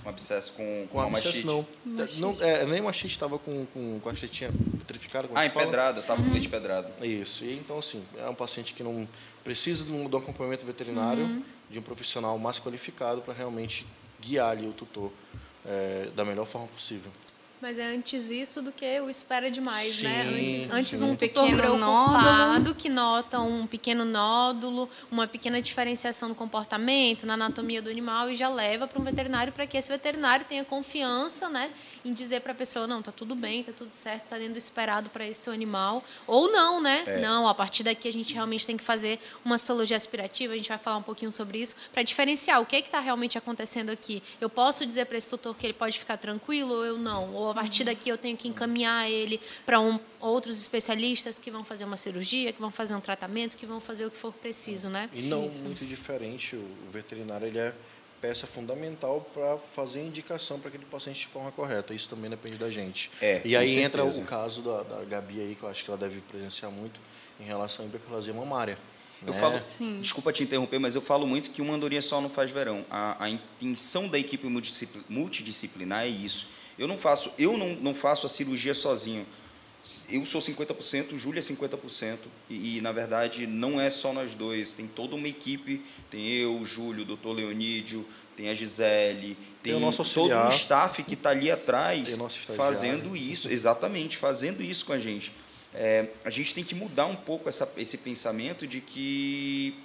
um 0.05 0.09
abscesso 0.09 0.53
com, 0.53 0.62
com, 0.62 0.88
com 0.88 0.99
uma 0.99 1.11
mastite? 1.11 1.44
Não, 1.44 1.67
mastite. 1.85 2.21
não 2.21 2.37
é, 2.41 2.65
nem 2.67 2.81
mastite, 2.81 3.12
estava 3.12 3.38
com, 3.38 3.67
com, 3.67 4.00
com 4.00 4.09
a 4.09 4.12
tetinha 4.12 4.50
petrificada. 4.79 5.29
Ah, 5.35 5.47
empedrada, 5.47 6.00
estava 6.00 6.21
uhum. 6.21 6.29
com 6.29 6.32
leite 6.32 6.49
pedrado. 6.49 6.88
Isso, 7.05 7.44
e 7.44 7.55
então 7.55 7.79
assim, 7.79 8.05
é 8.17 8.29
um 8.29 8.35
paciente 8.35 8.75
que 8.75 8.82
não 8.82 9.09
precisa 9.43 9.85
de 9.85 9.93
um, 9.93 10.09
de 10.09 10.15
um 10.15 10.19
acompanhamento 10.19 10.65
veterinário, 10.65 11.25
uhum. 11.25 11.43
de 11.71 11.79
um 11.79 11.82
profissional 11.82 12.38
mais 12.38 12.59
qualificado 12.59 13.21
para 13.23 13.35
realmente 13.35 13.87
guiar 14.21 14.50
ali 14.50 14.67
o 14.67 14.73
tutor 14.73 15.11
é, 15.65 16.09
da 16.15 16.25
melhor 16.25 16.47
forma 16.47 16.69
possível. 16.69 17.11
Mas 17.61 17.79
é 17.79 17.87
antes 17.95 18.31
isso 18.31 18.62
do 18.62 18.73
que 18.73 19.01
o 19.01 19.11
espera 19.11 19.51
demais, 19.51 20.01
né? 20.01 20.25
sim, 20.25 20.31
né? 20.31 20.69
Antes, 20.73 20.73
antes 20.73 21.03
um 21.03 21.15
pequeno 21.15 21.59
preocupado 21.59 22.75
que 22.75 22.89
nota 22.89 23.39
um 23.39 23.67
pequeno 23.67 24.03
nódulo, 24.03 24.89
uma 25.11 25.27
pequena 25.27 25.61
diferenciação 25.61 26.31
no 26.31 26.35
comportamento, 26.35 27.27
na 27.27 27.35
anatomia 27.35 27.83
do 27.83 27.91
animal 27.91 28.31
e 28.31 28.35
já 28.35 28.49
leva 28.49 28.89
para 28.89 28.99
um 28.99 29.05
veterinário 29.05 29.53
para 29.53 29.67
que 29.67 29.77
esse 29.77 29.91
veterinário 29.91 30.47
tenha 30.49 30.65
confiança, 30.65 31.51
né, 31.51 31.71
em 32.03 32.15
dizer 32.15 32.41
para 32.41 32.53
a 32.53 32.55
pessoa 32.55 32.87
não, 32.87 33.03
tá 33.03 33.12
tudo 33.12 33.35
bem, 33.35 33.62
tá 33.62 33.73
tudo 33.77 33.91
certo, 33.91 34.29
tá 34.29 34.39
dentro 34.39 34.55
do 34.55 34.59
esperado 34.59 35.11
para 35.11 35.27
esse 35.27 35.41
teu 35.41 35.53
animal, 35.53 36.03
ou 36.27 36.51
não, 36.51 36.81
né? 36.81 37.05
É. 37.07 37.21
Não, 37.21 37.47
a 37.47 37.55
partir 37.55 37.83
daqui 37.83 38.09
a 38.09 38.12
gente 38.12 38.33
realmente 38.33 38.67
tem 38.67 38.77
que 38.77 38.85
fazer 38.85 39.21
uma 39.45 39.59
citologia 39.59 39.99
aspirativa, 39.99 40.55
a 40.55 40.57
gente 40.57 40.69
vai 40.69 40.79
falar 40.79 40.97
um 40.97 41.03
pouquinho 41.03 41.31
sobre 41.31 41.59
isso 41.59 41.75
para 41.93 42.03
diferenciar 42.03 42.61
o 42.62 42.64
que 42.64 42.76
é 42.76 42.81
que 42.81 42.88
está 42.88 43.00
realmente 43.00 43.37
acontecendo 43.37 43.90
aqui. 43.90 44.23
Eu 44.40 44.49
posso 44.49 44.87
dizer 44.87 45.05
para 45.05 45.19
esse 45.19 45.29
tutor 45.29 45.55
que 45.55 45.67
ele 45.67 45.75
pode 45.75 45.99
ficar 45.99 46.17
tranquilo 46.17 46.73
ou 46.73 46.85
eu 46.87 46.97
não, 46.97 47.35
ou 47.35 47.50
a 47.50 47.54
partir 47.54 47.85
daqui 47.85 48.09
eu 48.09 48.19
tenho 48.19 48.37
que 48.37 48.49
encaminhar 48.49 49.11
ele 49.11 49.40
para 49.64 49.80
um, 49.80 49.99
outros 50.21 50.61
especialistas 50.61 51.38
que 51.38 51.50
vão 51.50 51.64
fazer 51.64 51.85
uma 51.85 51.97
cirurgia, 51.97 52.52
que 52.52 52.61
vão 52.61 52.71
fazer 52.71 52.95
um 52.95 53.00
tratamento, 53.00 53.57
que 53.57 53.66
vão 53.66 53.80
fazer 53.80 54.07
o 54.07 54.11
que 54.11 54.16
for 54.16 54.33
preciso, 54.33 54.88
né? 54.88 55.09
E 55.12 55.23
não 55.23 55.49
Isso. 55.49 55.64
muito 55.64 55.85
diferente, 55.85 56.57
o 56.57 56.90
veterinário 56.92 57.47
ele 57.47 57.59
é 57.59 57.75
peça 58.21 58.47
fundamental 58.47 59.26
para 59.33 59.57
fazer 59.75 60.04
indicação 60.04 60.59
para 60.59 60.69
aquele 60.69 60.85
paciente 60.85 61.21
de 61.21 61.26
forma 61.26 61.50
correta. 61.50 61.95
Isso 61.95 62.09
também 62.09 62.28
depende 62.28 62.57
da 62.57 62.71
gente. 62.71 63.11
É, 63.21 63.40
e 63.45 63.57
aí 63.57 63.78
entra 63.78 64.04
o 64.04 64.25
caso 64.25 64.61
da, 64.61 64.83
da 64.83 65.04
Gabi 65.04 65.40
aí, 65.40 65.54
que 65.54 65.62
eu 65.62 65.69
acho 65.69 65.83
que 65.83 65.90
ela 65.90 65.99
deve 65.99 66.21
presenciar 66.21 66.71
muito 66.71 67.00
em 67.40 67.45
relação 67.45 67.85
à 67.85 67.88
hiperplasia 67.88 68.35
mamária. 68.35 68.76
Eu 69.26 69.33
né? 69.33 69.40
falo, 69.40 69.62
Sim. 69.62 70.00
desculpa 70.00 70.33
te 70.33 70.42
interromper, 70.42 70.78
mas 70.78 70.95
eu 70.95 71.00
falo 71.00 71.26
muito 71.26 71.50
que 71.50 71.61
uma 71.61 71.75
andorinha 71.75 72.02
só 72.02 72.21
não 72.21 72.28
faz 72.28 72.50
verão. 72.50 72.85
A, 72.90 73.25
a 73.25 73.30
intenção 73.30 74.09
da 74.09 74.19
equipe 74.19 74.47
multidisciplinar 75.09 76.04
é 76.04 76.09
isso 76.09 76.60
eu 76.81 76.89
não 76.89 76.97
faço, 76.97 77.31
eu 77.39 77.59
não, 77.59 77.75
não 77.75 77.95
faço 77.95 78.25
a 78.25 78.29
cirurgia 78.29 78.73
sozinho. 78.73 79.27
Eu 80.11 80.25
sou 80.25 80.41
50%, 80.41 81.13
o 81.13 81.19
Júlio 81.19 81.39
é 81.39 81.43
50%, 81.43 82.17
e, 82.49 82.79
e, 82.79 82.81
na 82.81 82.91
verdade 82.91 83.47
não 83.47 83.79
é 83.79 83.91
só 83.91 84.15
nós 84.15 84.35
dois, 84.35 84.73
tem 84.73 84.87
toda 84.87 85.15
uma 85.15 85.29
equipe, 85.29 85.83
tem 86.11 86.27
eu, 86.33 86.59
o 86.59 86.65
Júlio, 86.65 87.03
o 87.03 87.07
doutor 87.07 87.33
Leonídio, 87.33 88.07
tem 88.35 88.49
a 88.49 88.55
Gisele, 88.55 89.37
tem, 89.63 89.79
tem 89.79 89.93
todo 90.15 90.35
um 90.35 90.49
staff 90.49 91.03
que 91.03 91.13
está 91.13 91.31
ali 91.31 91.51
atrás 91.51 92.19
fazendo 92.57 93.15
isso, 93.15 93.51
exatamente, 93.51 94.17
fazendo 94.17 94.63
isso 94.63 94.87
com 94.87 94.95
a 94.95 94.99
gente. 94.99 95.33
É, 95.75 96.09
a 96.25 96.31
gente 96.31 96.55
tem 96.55 96.65
que 96.65 96.75
mudar 96.75 97.07
um 97.07 97.17
pouco 97.17 97.49
essa, 97.49 97.71
esse 97.77 97.99
pensamento 97.99 98.67
de 98.67 98.81
que 98.81 99.77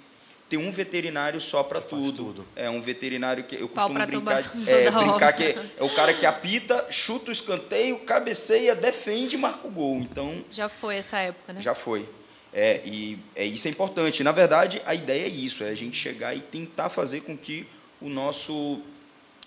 tem 0.48 0.58
um 0.58 0.70
veterinário 0.70 1.40
só 1.40 1.62
para 1.62 1.80
tudo. 1.80 2.24
tudo. 2.24 2.46
É 2.54 2.70
um 2.70 2.80
veterinário 2.80 3.44
que 3.44 3.56
eu 3.56 3.68
costumo 3.68 3.98
brincar, 4.06 4.44
é, 4.66 4.90
brincar 4.90 5.32
que 5.32 5.56
é 5.76 5.82
o 5.82 5.90
cara 5.94 6.14
que 6.14 6.24
apita, 6.24 6.86
chuta 6.90 7.30
o 7.30 7.32
escanteio, 7.32 7.98
cabeceia, 8.00 8.74
defende, 8.74 9.36
marca 9.36 9.66
o 9.66 9.70
gol. 9.70 9.98
Então 9.98 10.44
já 10.50 10.68
foi 10.68 10.96
essa 10.96 11.18
época, 11.18 11.52
né? 11.52 11.60
Já 11.60 11.74
foi. 11.74 12.08
É, 12.52 12.80
e 12.84 13.18
é 13.34 13.44
isso 13.44 13.66
é 13.66 13.70
importante. 13.70 14.22
Na 14.22 14.32
verdade, 14.32 14.80
a 14.86 14.94
ideia 14.94 15.26
é 15.26 15.28
isso, 15.28 15.64
é 15.64 15.70
a 15.70 15.74
gente 15.74 15.96
chegar 15.96 16.34
e 16.34 16.40
tentar 16.40 16.88
fazer 16.88 17.22
com 17.22 17.36
que 17.36 17.66
o 18.00 18.08
nosso 18.08 18.80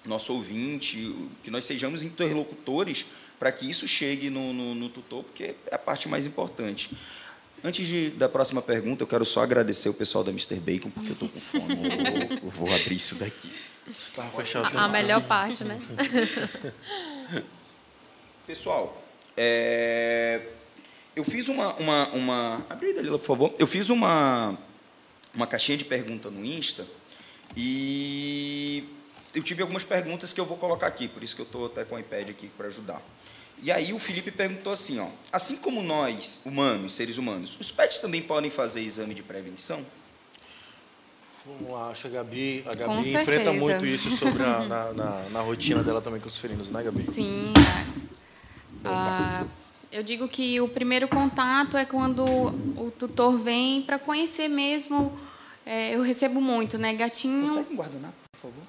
nosso 0.05 0.33
ouvinte, 0.33 1.13
que 1.43 1.51
nós 1.51 1.65
sejamos 1.65 2.03
interlocutores 2.03 3.05
para 3.37 3.51
que 3.51 3.69
isso 3.69 3.87
chegue 3.87 4.29
no, 4.29 4.53
no, 4.53 4.75
no 4.75 4.89
tutor, 4.89 5.23
porque 5.23 5.55
é 5.67 5.75
a 5.75 5.77
parte 5.77 6.07
mais 6.09 6.25
importante. 6.25 6.89
Antes 7.63 7.87
de, 7.87 8.09
da 8.11 8.29
próxima 8.29 8.61
pergunta, 8.61 9.03
eu 9.03 9.07
quero 9.07 9.25
só 9.25 9.41
agradecer 9.41 9.89
o 9.89 9.93
pessoal 9.93 10.23
da 10.23 10.31
Mr. 10.31 10.55
Bacon, 10.55 10.89
porque 10.89 11.09
eu 11.09 11.13
estou 11.13 11.29
com 11.29 11.39
fome. 11.39 11.73
eu, 11.73 12.37
eu 12.43 12.49
vou 12.49 12.73
abrir 12.73 12.95
isso 12.95 13.15
daqui. 13.15 13.51
A, 14.77 14.85
a 14.85 14.87
melhor 14.87 15.21
parte, 15.23 15.63
né? 15.63 15.79
Pessoal, 18.45 19.03
É, 19.37 20.41
eu 21.15 21.23
fiz 21.23 21.47
uma, 21.49 21.73
uma, 21.75 22.07
uma. 22.09 22.65
Abre 22.69 22.87
aí, 22.87 22.93
Dalila, 22.93 23.19
por 23.19 23.25
favor. 23.25 23.53
Eu 23.59 23.67
fiz 23.67 23.89
uma, 23.89 24.57
uma 25.33 25.45
caixinha 25.45 25.77
de 25.77 25.85
pergunta 25.85 26.29
no 26.29 26.43
Insta 26.43 26.87
e 27.55 28.87
eu 29.33 29.43
tive 29.43 29.61
algumas 29.61 29.83
perguntas 29.83 30.33
que 30.33 30.39
eu 30.39 30.45
vou 30.45 30.57
colocar 30.57 30.87
aqui, 30.87 31.07
por 31.07 31.21
isso 31.23 31.35
que 31.35 31.41
eu 31.41 31.45
estou 31.45 31.65
até 31.67 31.83
com 31.83 31.95
o 31.95 31.99
iPad 31.99 32.29
aqui 32.29 32.49
para 32.57 32.67
ajudar. 32.67 33.01
E 33.61 33.71
aí 33.71 33.91
o 33.91 33.99
Felipe 33.99 34.31
perguntou 34.31 34.71
assim, 34.71 34.99
ó, 34.99 35.07
assim 35.31 35.57
como 35.57 35.81
nós, 35.81 36.41
humanos, 36.45 36.93
seres 36.93 37.17
humanos, 37.17 37.57
os 37.59 37.69
pets 37.69 37.99
também 37.99 38.21
podem 38.21 38.49
fazer 38.49 38.81
exame 38.81 39.13
de 39.13 39.21
prevenção? 39.21 39.85
Vamos 41.45 41.71
lá, 41.71 41.89
acho 41.89 42.03
que 42.03 42.07
a 42.07 42.11
Gabi, 42.11 42.63
a 42.65 42.75
Gabi 42.75 43.13
enfrenta 43.13 43.51
muito 43.51 43.85
isso 43.85 44.11
sobre 44.11 44.43
a, 44.43 44.59
na, 44.59 44.93
na, 44.93 45.23
na, 45.31 45.41
rotina 45.41 45.83
dela 45.83 45.99
também 45.99 46.21
com 46.21 46.27
os 46.27 46.37
felinos, 46.37 46.71
né, 46.71 46.83
Gabi? 46.83 47.01
Sim. 47.01 47.53
Ah, 48.85 49.45
eu 49.91 50.03
digo 50.03 50.27
que 50.27 50.61
o 50.61 50.67
primeiro 50.67 51.07
contato 51.07 51.75
é 51.75 51.83
quando 51.83 52.25
o 52.25 52.91
tutor 52.97 53.37
vem 53.37 53.81
para 53.81 53.99
conhecer 53.99 54.47
mesmo. 54.47 55.17
É, 55.65 55.95
eu 55.95 56.01
recebo 56.01 56.39
muito, 56.39 56.77
né, 56.77 56.93
gatinho. 56.93 57.47
Consegue 57.47 57.75
guardanapo, 57.75 58.15
por 58.31 58.41
favor? 58.41 58.63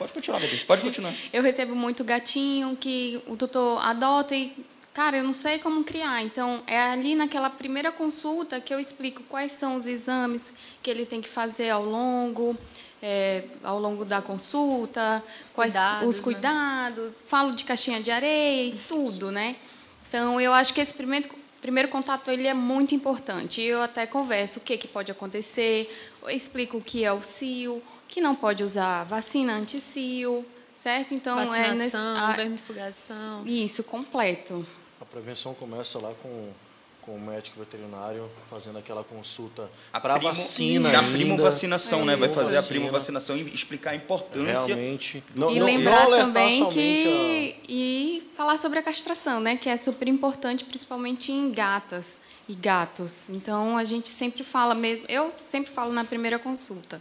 Pode 0.00 0.14
continuar, 0.14 0.40
Gabi. 0.40 0.64
Pode 0.64 0.80
continuar. 0.80 1.14
eu 1.30 1.42
recebo 1.42 1.74
muito 1.74 2.02
gatinho 2.02 2.74
que 2.74 3.20
o 3.26 3.36
tutor 3.36 3.86
adota 3.86 4.34
e 4.34 4.50
cara, 4.94 5.18
eu 5.18 5.24
não 5.24 5.34
sei 5.34 5.58
como 5.58 5.84
criar. 5.84 6.22
Então, 6.22 6.62
é 6.66 6.80
ali 6.80 7.14
naquela 7.14 7.50
primeira 7.50 7.92
consulta 7.92 8.58
que 8.62 8.72
eu 8.72 8.80
explico 8.80 9.22
quais 9.24 9.52
são 9.52 9.76
os 9.76 9.86
exames 9.86 10.54
que 10.82 10.90
ele 10.90 11.04
tem 11.04 11.20
que 11.20 11.28
fazer 11.28 11.68
ao 11.68 11.84
longo, 11.84 12.56
é, 13.02 13.44
ao 13.62 13.78
longo 13.78 14.06
da 14.06 14.22
consulta, 14.22 15.22
os 15.38 15.50
quais 15.50 15.74
cuidados, 15.74 16.08
os 16.08 16.20
cuidados. 16.20 17.10
Né? 17.10 17.16
Falo 17.26 17.54
de 17.54 17.64
caixinha 17.64 18.00
de 18.00 18.10
areia 18.10 18.70
e 18.70 18.78
tudo, 18.88 19.30
né? 19.30 19.56
Então, 20.08 20.40
eu 20.40 20.54
acho 20.54 20.72
que 20.72 20.80
esse 20.80 20.94
primeiro 20.94 21.28
primeiro 21.60 21.90
contato 21.90 22.30
ele 22.30 22.48
é 22.48 22.54
muito 22.54 22.94
importante. 22.94 23.60
Eu 23.60 23.82
até 23.82 24.06
converso 24.06 24.60
o 24.60 24.62
que, 24.62 24.78
que 24.78 24.88
pode 24.88 25.12
acontecer, 25.12 25.94
explico 26.28 26.78
o 26.78 26.80
que 26.80 27.04
é 27.04 27.12
o 27.12 27.22
CIO, 27.22 27.82
que 28.10 28.20
não 28.20 28.34
pode 28.34 28.62
usar 28.64 29.04
vacina 29.04 29.54
anti-CIO, 29.54 30.44
certo? 30.74 31.14
Então 31.14 31.36
Vacinação, 31.36 31.72
é 31.72 31.74
nesse, 31.76 31.96
a, 31.96 32.32
vermifugação. 32.32 33.46
Isso 33.46 33.84
completo. 33.84 34.66
A 35.00 35.04
prevenção 35.04 35.54
começa 35.54 35.98
lá 35.98 36.12
com, 36.20 36.50
com 37.02 37.14
o 37.14 37.20
médico 37.20 37.58
veterinário 37.60 38.28
fazendo 38.50 38.78
aquela 38.78 39.04
consulta 39.04 39.70
para 39.92 40.18
vacina. 40.18 40.90
Da 40.90 41.02
primo 41.04 41.36
vacinação, 41.36 42.02
é 42.02 42.04
né? 42.06 42.16
Vai 42.16 42.28
fazer 42.28 42.56
a 42.56 42.62
primo 42.62 42.90
vacinação 42.90 43.36
e 43.36 43.54
explicar 43.54 43.92
a 43.92 43.94
importância. 43.96 44.74
Realmente. 44.74 45.22
Não, 45.34 45.50
e 45.50 45.60
não, 45.60 45.66
lembrar 45.66 46.08
não 46.08 46.18
também 46.18 46.68
que. 46.70 47.56
A... 47.56 47.66
E 47.68 48.30
falar 48.36 48.58
sobre 48.58 48.80
a 48.80 48.82
castração, 48.82 49.40
né? 49.40 49.56
Que 49.56 49.68
é 49.68 49.76
super 49.76 50.08
importante, 50.08 50.64
principalmente 50.64 51.30
em 51.30 51.50
gatas 51.52 52.20
e 52.48 52.54
gatos. 52.54 53.30
Então 53.30 53.76
a 53.76 53.84
gente 53.84 54.08
sempre 54.08 54.42
fala 54.42 54.74
mesmo. 54.74 55.06
Eu 55.08 55.30
sempre 55.30 55.72
falo 55.72 55.92
na 55.92 56.04
primeira 56.04 56.38
consulta. 56.38 56.98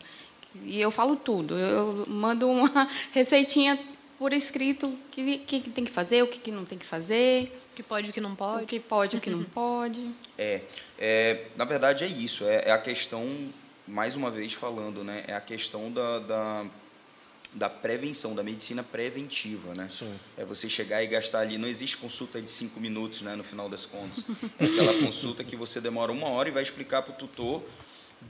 E 0.64 0.80
eu 0.80 0.92
falo 0.92 1.16
tudo. 1.16 1.58
Eu 1.58 2.06
mando 2.08 2.50
uma 2.50 2.90
receitinha 3.12 3.80
por 4.18 4.34
escrito 4.34 4.88
o 4.88 4.98
que, 5.12 5.38
que, 5.40 5.70
tem 5.70 5.86
que 5.86 5.92
fazer, 5.92 6.24
o 6.24 6.28
que, 6.28 6.40
que 6.40 6.52
não 6.52 6.66
tem 6.66 6.78
que 6.78 6.86
fazer 6.86 7.52
que 7.80 7.84
pode 7.84 8.08
e 8.08 8.10
o 8.10 8.14
que 8.14 8.20
não 8.20 8.36
pode. 8.36 8.64
O 8.64 8.68
que 8.68 8.80
pode 8.80 9.16
e 9.16 9.20
o 9.20 9.22
que 9.22 9.30
não 9.30 9.44
pode. 9.46 10.06
É, 10.38 10.62
é, 10.98 11.46
na 11.56 11.64
verdade 11.64 12.04
é 12.04 12.08
isso, 12.08 12.44
é, 12.44 12.64
é, 12.66 12.72
a 12.72 12.78
questão, 12.78 13.26
mais 13.88 14.16
uma 14.16 14.30
vez 14.30 14.54
falando, 14.54 15.04
né, 15.04 15.24
é 15.28 15.34
a 15.34 15.40
questão 15.40 15.90
da, 15.90 16.20
da, 16.20 16.66
da 17.54 17.70
prevenção, 17.70 18.36
da 18.36 18.44
medicina 18.44 18.84
preventiva, 18.84 19.74
né? 19.74 19.90
Sim. 19.98 20.14
É 20.38 20.44
você 20.44 20.68
chegar 20.68 21.02
e 21.04 21.08
gastar 21.08 21.40
ali, 21.40 21.58
não 21.58 21.70
existe 21.70 21.96
consulta 21.96 22.42
de 22.42 22.52
cinco 22.52 22.82
minutos, 22.82 23.22
né, 23.22 23.36
no 23.36 23.44
final 23.44 23.70
das 23.70 23.86
contas. 23.86 24.26
É 24.60 24.66
aquela 24.66 25.00
consulta 25.00 25.44
que 25.44 25.56
você 25.56 25.80
demora 25.80 26.12
uma 26.12 26.28
hora 26.28 26.50
e 26.50 26.52
vai 26.52 26.64
explicar 26.64 27.02
para 27.02 27.14
o 27.14 27.16
tutor 27.16 27.64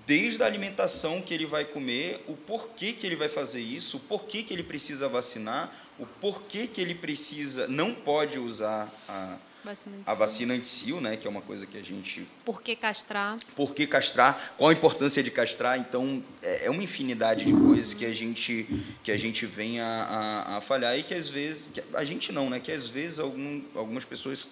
desde 0.06 0.42
a 0.42 0.46
alimentação 0.46 1.22
que 1.22 1.34
ele 1.34 1.46
vai 1.46 1.66
comer, 1.66 2.24
o 2.28 2.36
porquê 2.36 2.94
que 2.94 3.06
ele 3.06 3.16
vai 3.16 3.30
fazer 3.30 3.62
isso, 3.62 3.98
o 3.98 4.00
porquê 4.00 4.44
que 4.44 4.54
ele 4.54 4.64
precisa 4.64 5.08
vacinar, 5.08 5.74
o 5.98 6.06
porquê 6.06 6.68
que 6.68 6.80
ele 6.82 6.96
precisa, 6.96 7.68
não 7.68 7.94
pode 7.94 8.40
usar 8.40 8.92
a, 9.08 9.38
vacina 9.64 9.98
a 10.06 10.14
vacina 10.14 10.54
anti-sil, 10.54 11.02
né, 11.02 11.18
que 11.18 11.28
é 11.28 11.30
uma 11.30 11.42
coisa 11.42 11.66
que 11.66 11.78
a 11.78 11.82
gente... 11.84 12.28
Por 12.46 12.62
que 12.62 12.76
castrar? 12.76 13.38
Por 13.56 13.76
que 13.76 13.86
castrar? 13.86 14.54
Qual 14.58 14.70
a 14.70 14.74
importância 14.74 15.22
de 15.22 15.30
castrar? 15.30 15.78
Então, 15.78 16.24
é, 16.42 16.66
é 16.66 16.70
uma 16.70 16.84
infinidade 16.84 17.46
de 17.46 17.54
coisas 17.54 17.94
que 17.94 18.06
a 18.06 18.12
gente, 18.12 18.68
que 19.04 19.12
a 19.12 19.18
gente 19.18 19.46
vem 19.46 19.80
a, 19.80 19.86
a, 19.86 20.58
a 20.58 20.62
falhar 20.62 20.98
e 20.98 21.04
que 21.04 21.14
às 21.14 21.28
vezes... 21.28 21.70
Que 21.74 21.84
a 21.94 22.04
gente 22.04 22.32
não, 22.32 22.50
né? 22.50 22.60
Que 22.60 22.72
às 22.72 22.88
vezes 22.88 23.20
algum, 23.20 23.62
algumas 23.76 24.06
pessoas 24.06 24.50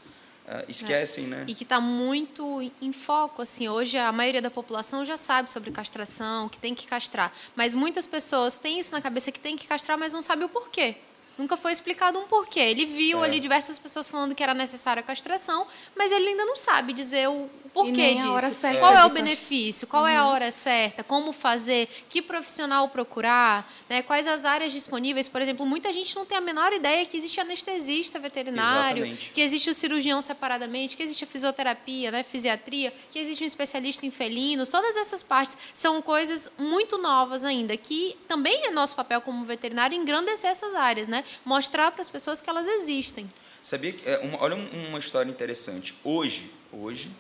esquecem, 0.68 1.26
é. 1.26 1.28
né? 1.28 1.46
E 1.48 1.54
que 1.54 1.64
está 1.64 1.80
muito 1.80 2.62
em 2.82 2.92
foco, 2.92 3.42
assim, 3.42 3.68
hoje 3.68 3.98
a 3.98 4.12
maioria 4.12 4.42
da 4.42 4.50
população 4.50 5.06
já 5.06 5.18
sabe 5.18 5.50
sobre 5.50 5.72
castração, 5.72 6.48
que 6.48 6.58
tem 6.58 6.74
que 6.74 6.88
castrar, 6.88 7.32
mas 7.56 7.76
muitas 7.76 8.08
pessoas 8.08 8.56
têm 8.56 8.80
isso 8.80 8.92
na 8.92 9.02
cabeça 9.02 9.32
que 9.32 9.40
tem 9.40 9.58
que 9.58 9.68
castrar, 9.68 9.98
mas 9.98 10.14
não 10.14 10.22
sabe 10.22 10.46
o 10.46 10.50
porquê. 10.50 10.96
Nunca 11.38 11.56
foi 11.56 11.72
explicado 11.72 12.18
um 12.18 12.26
porquê. 12.26 12.60
Ele 12.60 12.86
viu 12.86 13.24
é. 13.24 13.28
ali 13.28 13.40
diversas 13.40 13.78
pessoas 13.78 14.10
falando 14.10 14.34
que 14.34 14.42
era 14.42 14.56
necessária 14.56 15.02
a 15.02 15.04
castração, 15.04 15.68
mas 15.96 16.12
ele 16.12 16.30
ainda 16.30 16.46
não 16.46 16.56
sabe 16.56 16.94
dizer 16.94 17.28
o 17.30 17.48
porquê 17.74 18.16
disso. 18.16 18.62
Qual 18.80 18.94
é 18.94 19.06
o 19.06 19.10
benefício? 19.10 19.88
Qual 19.88 20.04
uhum. 20.04 20.10
é 20.10 20.18
a 20.18 20.26
uhum. 20.26 20.32
hora 20.32 20.52
certa? 20.52 21.04
Como 21.04 21.32
fazer? 21.32 21.88
Que 22.10 22.22
profissional 22.22 22.90
procurar? 22.90 23.72
Né? 23.90 24.02
Quais 24.02 24.28
as 24.28 24.46
áreas 24.46 24.72
disponíveis? 24.72 25.28
Por 25.28 25.42
exemplo, 25.42 25.66
muita 25.66 25.92
gente 25.92 26.16
não 26.16 26.26
tem 26.26 26.38
a 26.38 26.42
menor 26.42 26.74
ideia 26.74 27.06
que 27.06 27.18
existe 27.18 27.40
anestesista 27.40 28.20
veterinário, 28.20 29.06
Exatamente. 29.06 29.32
que 29.32 29.42
existe 29.42 29.70
o 29.70 29.74
cirurgião 29.74 30.22
separadamente, 30.22 30.96
que 30.96 31.04
existe 31.04 31.24
a 31.24 31.28
fisioterapia, 31.28 32.12
né? 32.12 32.24
fisiatria, 32.24 32.94
que 33.12 33.20
existe 33.20 33.44
um 33.44 33.48
especialista 33.48 34.06
em 34.06 34.12
felinos. 34.12 34.70
Todas 34.70 34.96
essas 34.98 35.24
partes 35.24 35.58
são 35.74 36.02
coisas 36.02 36.52
muito 36.58 36.98
novas 36.98 37.44
ainda, 37.44 37.76
que 37.78 38.16
também 38.28 38.66
é 38.66 38.72
nosso 38.72 38.96
papel 38.96 39.22
como 39.22 39.46
veterinário 39.46 39.96
engrandecer 39.96 40.50
essas 40.50 40.76
áreas, 40.76 41.08
né? 41.08 41.24
mostrar 41.44 41.92
para 41.92 42.02
as 42.02 42.10
pessoas 42.10 42.42
que 42.42 42.50
elas 42.50 42.68
existem. 42.68 43.28
Sabia 43.62 43.92
que, 43.92 44.08
é, 44.08 44.20
uma, 44.20 44.42
olha 44.42 44.56
uma 44.56 45.00
história 45.00 45.30
interessante. 45.30 45.94
Hoje, 46.04 46.50
hoje 46.72 47.12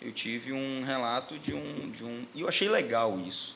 eu 0.00 0.12
tive 0.12 0.52
um 0.52 0.82
relato 0.84 1.38
de 1.38 1.54
um, 1.54 1.90
de 1.90 2.04
um 2.04 2.26
e 2.34 2.40
eu 2.40 2.48
achei 2.48 2.68
legal 2.68 3.18
isso, 3.20 3.54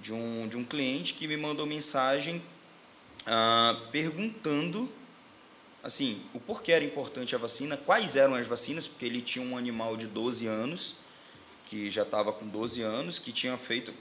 de 0.00 0.12
um, 0.12 0.48
de 0.48 0.56
um 0.56 0.64
cliente 0.64 1.14
que 1.14 1.26
me 1.26 1.36
mandou 1.36 1.66
mensagem 1.66 2.42
ah, 3.26 3.78
perguntando 3.90 4.90
assim, 5.86 6.20
o 6.34 6.40
porquê 6.40 6.72
era 6.72 6.84
importante 6.84 7.34
a 7.34 7.38
vacina, 7.38 7.76
quais 7.76 8.16
eram 8.16 8.34
as 8.34 8.46
vacinas, 8.46 8.88
porque 8.88 9.06
ele 9.06 9.22
tinha 9.22 9.44
um 9.44 9.56
animal 9.56 9.96
de 9.96 10.06
12 10.06 10.46
anos, 10.46 10.96
que 11.66 11.88
já 11.90 12.02
estava 12.02 12.32
com 12.32 12.46
12 12.46 12.82
anos, 12.82 13.20
que 13.20 13.30
tinha 13.30 13.56
feito 13.56 13.94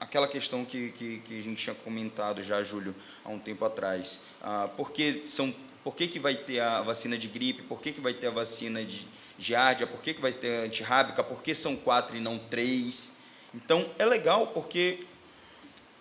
aquela 0.00 0.26
questão 0.26 0.64
que, 0.64 0.90
que, 0.90 1.18
que, 1.18 1.38
a 1.38 1.42
gente 1.42 1.62
tinha 1.62 1.74
comentado 1.74 2.42
já, 2.42 2.62
Júlio, 2.64 2.94
há 3.24 3.28
um 3.28 3.38
tempo 3.38 3.64
atrás. 3.64 4.20
Ah, 4.42 4.68
por 4.76 4.90
que, 4.90 5.22
são, 5.26 5.54
por 5.84 5.94
que, 5.94 6.08
que 6.08 6.18
vai 6.18 6.34
ter 6.34 6.60
a 6.60 6.82
vacina 6.82 7.16
de 7.16 7.28
gripe? 7.28 7.62
Por 7.62 7.80
que, 7.80 7.92
que 7.92 8.00
vai 8.00 8.12
ter 8.12 8.26
a 8.26 8.30
vacina 8.30 8.84
de 8.84 9.06
giardia? 9.40 9.86
Por 9.86 10.00
que, 10.00 10.14
que 10.14 10.20
vai 10.20 10.32
ter 10.32 10.64
antirrábica? 10.64 11.24
Por 11.24 11.42
que 11.42 11.54
são 11.54 11.74
quatro 11.74 12.16
e 12.16 12.20
não 12.20 12.38
três? 12.38 13.16
Então, 13.54 13.90
é 13.98 14.04
legal 14.04 14.48
porque 14.48 15.06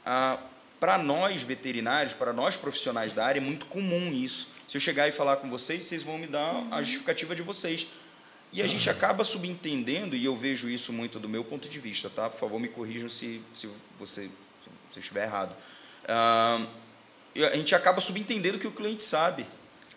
ah, 0.05 0.37
para 0.79 0.97
nós 0.97 1.41
veterinários, 1.41 2.13
para 2.13 2.31
nós 2.31 2.55
profissionais 2.55 3.13
da 3.13 3.25
área, 3.25 3.39
é 3.39 3.41
muito 3.41 3.65
comum 3.65 4.11
isso. 4.13 4.49
Se 4.67 4.77
eu 4.77 4.81
chegar 4.81 5.07
e 5.07 5.11
falar 5.11 5.37
com 5.37 5.49
vocês, 5.49 5.85
vocês 5.85 6.03
vão 6.03 6.17
me 6.17 6.27
dar 6.27 6.63
a 6.71 6.81
justificativa 6.81 7.35
de 7.35 7.41
vocês. 7.41 7.87
E 8.51 8.61
a 8.61 8.67
gente 8.67 8.89
acaba 8.89 9.23
subentendendo, 9.23 10.15
e 10.15 10.25
eu 10.25 10.35
vejo 10.35 10.69
isso 10.69 10.91
muito 10.91 11.19
do 11.19 11.29
meu 11.29 11.43
ponto 11.43 11.69
de 11.69 11.79
vista, 11.79 12.09
tá? 12.09 12.29
Por 12.29 12.39
favor, 12.39 12.59
me 12.59 12.67
corrijam 12.67 13.07
se, 13.07 13.41
se, 13.53 13.69
você, 13.99 14.23
se 14.23 14.97
eu 14.97 14.99
estiver 14.99 15.25
errado. 15.25 15.55
Uh, 16.05 16.67
a 17.45 17.55
gente 17.55 17.75
acaba 17.75 18.01
subentendendo 18.01 18.57
que 18.57 18.65
o 18.65 18.71
cliente 18.71 19.03
sabe. 19.03 19.45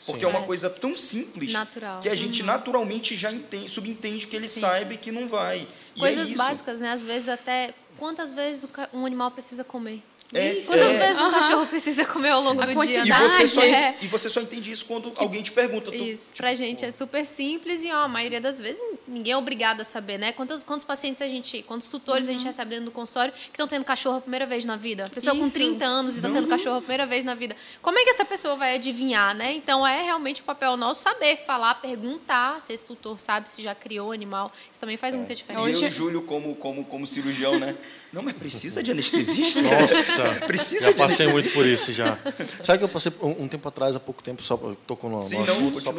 Porque 0.05 0.21
Sim. 0.21 0.27
é 0.27 0.29
uma 0.29 0.43
coisa 0.43 0.69
tão 0.69 0.97
simples 0.97 1.53
Natural. 1.53 2.01
que 2.01 2.09
a 2.09 2.15
gente 2.15 2.41
uhum. 2.41 2.47
naturalmente 2.47 3.17
já 3.17 3.31
entende, 3.31 3.69
subentende 3.69 4.27
que 4.27 4.35
ele 4.35 4.49
Sim. 4.49 4.61
saiba 4.61 4.95
que 4.97 5.13
não 5.13 5.29
vai. 5.29 5.67
E 5.95 5.99
é 5.99 6.01
Coisas 6.01 6.33
é 6.33 6.35
básicas, 6.35 6.81
né? 6.81 6.91
Às 6.91 7.05
vezes 7.05 7.29
até 7.29 7.73
quantas 7.99 8.33
vezes 8.33 8.67
um 8.93 9.07
animal 9.07 9.31
precisa 9.31 9.63
comer. 9.63 10.03
É, 10.35 10.55
Quantas 10.63 10.89
é. 10.89 10.99
vezes 10.99 11.21
um 11.21 11.31
cachorro 11.31 11.67
precisa 11.67 12.07
comer 12.07 12.31
ao 12.31 12.43
longo 12.43 12.63
a 12.63 12.65
do 12.65 12.87
dia? 12.87 13.05
E 13.05 13.13
você, 13.13 13.47
só, 13.47 13.63
é. 13.63 13.97
e 14.01 14.07
você 14.07 14.31
só 14.31 14.41
entende 14.41 14.73
isso 14.73 14.87
quando 14.87 15.11
que, 15.11 15.23
alguém 15.23 15.43
te 15.43 15.53
pergunta. 15.53 15.91
Tu, 15.91 15.97
isso, 15.97 16.29
tipo, 16.29 16.39
pra 16.39 16.55
gente 16.55 16.83
é 16.85 16.91
super 16.91 17.27
simples 17.27 17.85
e 17.85 17.93
ó, 17.93 18.05
a 18.05 18.09
maioria 18.09 18.41
das 18.41 18.59
vezes 18.59 18.83
ninguém 19.07 19.35
é 19.35 19.37
obrigado 19.37 19.83
a 19.83 19.85
saber, 19.85 20.19
né? 20.19 20.33
Quantos, 20.33 20.65
quantos 20.65 20.85
pacientes 20.85 21.21
a 21.21 21.29
gente, 21.29 21.63
quantos 21.65 21.89
tutores 21.89 22.25
uhum. 22.25 22.31
a 22.31 22.33
gente 22.33 22.43
uhum. 22.43 22.49
recebe 22.49 22.71
dentro 22.71 22.87
do 22.87 22.93
consultório 22.93 23.33
que 23.33 23.51
estão 23.51 23.69
tendo 23.69 23.85
cachorro 23.85 24.17
a 24.17 24.21
primeira 24.23 24.47
vez 24.47 24.65
na 24.65 24.77
vida? 24.77 25.11
Pessoa 25.15 25.35
isso. 25.35 25.45
com 25.45 25.51
30 25.51 25.85
anos 25.85 26.15
e 26.15 26.19
está 26.21 26.31
tendo 26.31 26.49
cachorro 26.49 26.77
a 26.77 26.81
primeira 26.81 27.05
vez 27.05 27.27
na 27.27 27.35
vida. 27.35 27.55
Como 27.83 27.99
é 27.99 28.05
que 28.05 28.11
essa 28.11 28.25
pessoa 28.25 28.57
vai 28.57 28.77
adivinhar, 28.77 29.35
né? 29.37 29.53
Então 29.53 29.87
é 29.87 30.03
realmente 30.03 30.41
o 30.41 30.45
papel 30.45 30.79
nosso 30.79 31.03
saber, 31.03 31.37
falar, 31.45 31.75
perguntar 31.75 32.63
se 32.63 32.73
esse 32.73 32.87
tutor 32.87 33.19
sabe 33.19 33.51
se 33.51 33.61
já 33.61 33.75
criou 33.75 34.13
animal. 34.13 34.51
Isso 34.71 34.81
também 34.81 34.97
faz 34.97 35.13
é. 35.13 35.19
muita 35.19 35.35
diferença. 35.35 35.69
E 35.69 35.73
eu 35.75 35.89
e 35.89 35.91
Júlio, 35.91 36.23
como, 36.23 36.55
como, 36.55 36.85
como 36.85 37.07
cirurgião, 37.07 37.59
né? 37.59 37.77
Não, 38.13 38.23
mas 38.23 38.35
precisa 38.35 38.83
de 38.83 38.91
anestesista? 38.91 39.63
Nossa, 39.63 40.41
precisa 40.47 40.93
já 40.93 40.95
passei 40.95 41.27
muito 41.29 41.51
por 41.53 41.67
isso 41.67 41.93
já. 41.93 42.19
Sabe 42.65 42.79
que 42.79 42.85
eu 42.85 42.89
passei 42.89 43.13
um, 43.23 43.45
um, 43.45 43.49
tempo 43.49 43.67
atrás, 43.67 43.97
há 43.97 44.01
pouco 44.01 44.23
tempo, 44.23 44.43
só 44.43 44.57
tocou 44.87 45.09
no, 45.09 45.21
Sim, 45.21 45.39
no 45.39 45.45
assunto, 45.45 45.81
só 45.81 45.93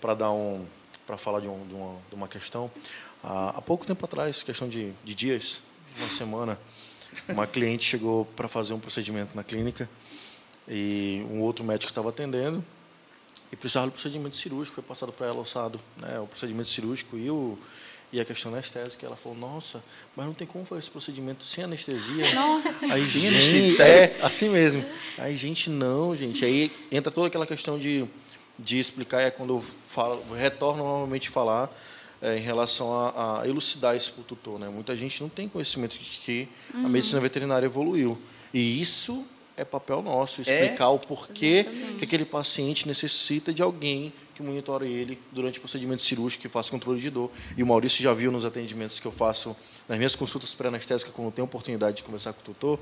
para 0.00 0.14
dar 0.14 0.30
um, 0.30 0.64
para 1.04 1.16
falar 1.16 1.40
de, 1.40 1.48
um, 1.48 1.66
de, 1.66 1.74
uma, 1.74 1.96
de 2.08 2.14
uma 2.14 2.28
questão. 2.28 2.70
Há, 3.24 3.54
há 3.56 3.62
pouco 3.62 3.84
tempo 3.84 4.04
atrás, 4.04 4.42
questão 4.42 4.68
de, 4.68 4.92
de 5.02 5.14
dias, 5.14 5.60
uma 5.98 6.10
semana, 6.10 6.58
uma 7.28 7.46
cliente 7.46 7.84
chegou 7.84 8.24
para 8.24 8.46
fazer 8.46 8.72
um 8.74 8.80
procedimento 8.80 9.34
na 9.34 9.42
clínica 9.42 9.90
e 10.68 11.26
um 11.28 11.40
outro 11.40 11.64
médico 11.64 11.90
estava 11.90 12.08
atendendo 12.10 12.64
e 13.50 13.56
precisava 13.56 13.86
do 13.86 13.92
procedimento 13.92 14.36
cirúrgico, 14.36 14.76
foi 14.76 14.84
passado 14.84 15.12
para 15.12 15.26
ela 15.26 15.40
ossado, 15.40 15.78
né, 15.96 16.18
o 16.20 16.26
procedimento 16.26 16.68
cirúrgico 16.68 17.18
e 17.18 17.28
o 17.30 17.58
e 18.12 18.20
a 18.20 18.24
questão 18.24 18.52
anestésica, 18.52 19.06
ela 19.06 19.16
falou, 19.16 19.38
nossa, 19.38 19.82
mas 20.14 20.26
não 20.26 20.34
tem 20.34 20.46
como 20.46 20.66
fazer 20.66 20.82
esse 20.82 20.90
procedimento 20.90 21.42
sem 21.44 21.64
anestesia. 21.64 22.34
Nossa, 22.34 22.70
sim. 22.70 22.92
Aí, 22.92 23.00
sim, 23.00 23.40
gente, 23.40 23.80
é, 23.80 24.18
assim 24.20 24.50
mesmo. 24.50 24.84
Aí, 25.16 25.34
gente, 25.34 25.70
não, 25.70 26.14
gente. 26.14 26.44
Aí 26.44 26.70
entra 26.90 27.10
toda 27.10 27.28
aquela 27.28 27.46
questão 27.46 27.78
de, 27.78 28.04
de 28.58 28.78
explicar, 28.78 29.22
é 29.22 29.30
quando 29.30 29.54
eu 29.54 29.64
falo, 29.86 30.22
retorno 30.34 30.84
novamente 30.84 31.30
falar 31.30 31.74
é, 32.20 32.36
em 32.36 32.42
relação 32.42 32.92
a, 32.92 33.40
a, 33.40 33.48
elucidar 33.48 33.96
isso 33.96 34.12
para 34.12 34.20
o 34.20 34.24
tutor. 34.24 34.58
Né? 34.58 34.68
Muita 34.68 34.94
gente 34.94 35.22
não 35.22 35.30
tem 35.30 35.48
conhecimento 35.48 35.98
de 35.98 36.04
que 36.04 36.48
uhum. 36.74 36.84
a 36.84 36.88
medicina 36.90 37.20
veterinária 37.20 37.64
evoluiu. 37.64 38.20
E 38.52 38.78
isso 38.78 39.26
é 39.56 39.64
papel 39.64 40.02
nosso 40.02 40.40
explicar 40.40 40.84
é? 40.84 40.88
o 40.88 40.98
porquê 40.98 41.66
Exatamente. 41.68 41.98
que 41.98 42.04
aquele 42.04 42.24
paciente 42.24 42.86
necessita 42.86 43.52
de 43.52 43.62
alguém 43.62 44.12
que 44.34 44.42
monitore 44.42 44.90
ele 44.90 45.20
durante 45.30 45.58
o 45.58 45.60
procedimento 45.60 46.02
cirúrgico, 46.02 46.42
que 46.42 46.48
faça 46.48 46.70
controle 46.70 47.00
de 47.00 47.10
dor. 47.10 47.30
E 47.56 47.62
o 47.62 47.66
Maurício 47.66 48.02
já 48.02 48.12
viu 48.14 48.32
nos 48.32 48.44
atendimentos 48.44 48.98
que 48.98 49.06
eu 49.06 49.12
faço, 49.12 49.54
nas 49.88 49.98
minhas 49.98 50.14
consultas 50.14 50.54
pré-anestésicas, 50.54 51.12
quando 51.14 51.28
eu 51.28 51.32
tenho 51.32 51.44
oportunidade 51.44 51.98
de 51.98 52.02
conversar 52.02 52.32
com 52.32 52.40
o 52.40 52.44
tutor, 52.44 52.78